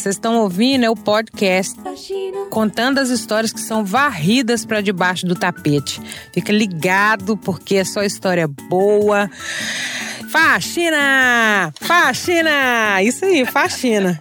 vocês 0.00 0.14
estão 0.14 0.38
ouvindo 0.38 0.84
é 0.84 0.90
o 0.90 0.96
podcast 0.96 1.78
contando 2.48 2.98
as 2.98 3.10
histórias 3.10 3.52
que 3.52 3.60
são 3.60 3.84
varridas 3.84 4.64
para 4.64 4.80
debaixo 4.80 5.26
do 5.26 5.34
tapete. 5.34 6.00
Fica 6.32 6.52
ligado 6.52 7.36
porque 7.36 7.76
é 7.76 7.84
só 7.84 8.02
história 8.02 8.48
boa. 8.48 9.30
Faxina! 10.30 11.72
Faxina! 11.80 13.02
Isso 13.02 13.24
aí, 13.24 13.44
faxina. 13.44 14.20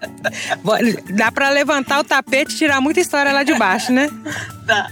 Dá 1.15 1.31
pra 1.31 1.51
levantar 1.51 1.99
o 1.99 2.03
tapete 2.03 2.55
e 2.55 2.57
tirar 2.57 2.81
muita 2.81 2.99
história 2.99 3.31
lá 3.31 3.43
de 3.43 3.53
baixo, 3.53 3.93
né? 3.93 4.09
Dá. 4.65 4.89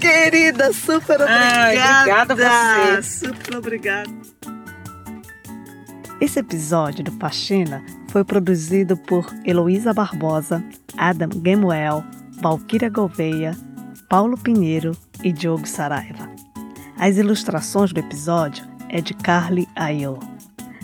Querida, 0.00 0.72
super 0.72 1.20
obrigada. 1.20 2.00
obrigada 2.00 2.34
a 2.34 2.96
você. 2.96 3.26
Super 3.26 3.56
obrigada. 3.56 4.10
Esse 6.20 6.38
episódio 6.38 7.02
do 7.02 7.12
Faxina 7.18 7.84
foi 8.08 8.24
produzido 8.24 8.96
por 8.96 9.26
Heloísa 9.44 9.92
Barbosa, 9.92 10.64
Adam 10.96 11.30
Gamuel, 11.34 12.04
Valquíria 12.40 12.88
Gouveia, 12.88 13.56
Paulo 14.08 14.38
Pinheiro 14.38 14.96
e 15.24 15.32
Diogo 15.32 15.66
Saraiva. 15.66 16.30
As 16.96 17.16
ilustrações 17.16 17.92
do 17.92 17.98
episódio 17.98 18.77
é 18.88 19.00
de 19.00 19.14
Carly 19.14 19.68
Ayo. 19.76 20.18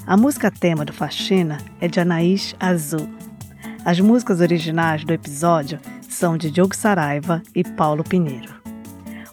A 0.06 0.16
música 0.16 0.50
tema 0.50 0.84
do 0.84 0.92
Faxina 0.92 1.58
é 1.80 1.88
de 1.88 2.00
Anaís 2.00 2.54
Azul. 2.60 3.08
As 3.84 3.98
músicas 4.00 4.40
originais 4.40 5.04
do 5.04 5.12
episódio 5.12 5.78
são 6.08 6.36
de 6.36 6.50
Diogo 6.50 6.76
Saraiva 6.76 7.42
e 7.54 7.64
Paulo 7.64 8.04
Pinheiro. 8.04 8.54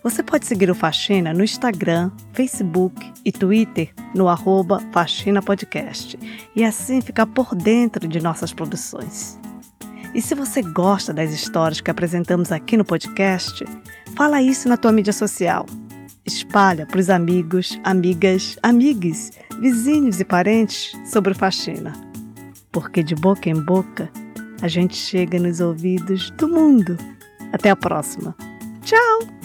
Você 0.04 0.24
pode 0.24 0.46
seguir 0.46 0.72
o 0.72 0.76
Faxina 0.76 1.34
no 1.34 1.44
Instagram, 1.44 2.12
Facebook 2.34 3.12
e 3.24 3.32
Twitter 3.32 3.94
no 4.16 4.28
arroba 4.28 4.82
Faxina 4.92 5.42
Podcast 5.42 6.18
e 6.56 6.64
assim 6.64 7.02
ficar 7.02 7.28
por 7.28 7.54
dentro 7.54 8.08
de 8.08 8.20
nossas 8.22 8.54
produções. 8.54 9.40
E 10.16 10.22
se 10.22 10.34
você 10.34 10.62
gosta 10.62 11.14
das 11.14 11.32
histórias 11.32 11.80
que 11.80 11.92
apresentamos 11.92 12.52
aqui 12.52 12.76
no 12.76 12.84
podcast, 12.84 13.64
fala 14.16 14.42
isso 14.42 14.68
na 14.68 14.76
tua 14.76 14.92
mídia 14.92 15.14
social 15.14 15.66
espalha 16.38 16.86
para 16.86 17.00
os 17.00 17.10
amigos, 17.10 17.80
amigas, 17.84 18.58
amigues, 18.64 19.32
vizinhos 19.60 20.20
e 20.20 20.26
parentes 20.26 20.94
sobre 21.06 21.34
faxina. 21.34 21.94
Porque 22.72 23.04
de 23.04 23.16
boca 23.16 23.50
em 23.50 23.62
boca 23.66 24.10
a 24.62 24.68
gente 24.68 24.96
chega 24.96 25.40
nos 25.40 25.60
ouvidos 25.60 26.30
do 26.32 26.48
mundo. 26.48 26.98
Até 27.52 27.70
a 27.70 27.76
próxima. 27.76 28.36
Tchau! 28.84 29.41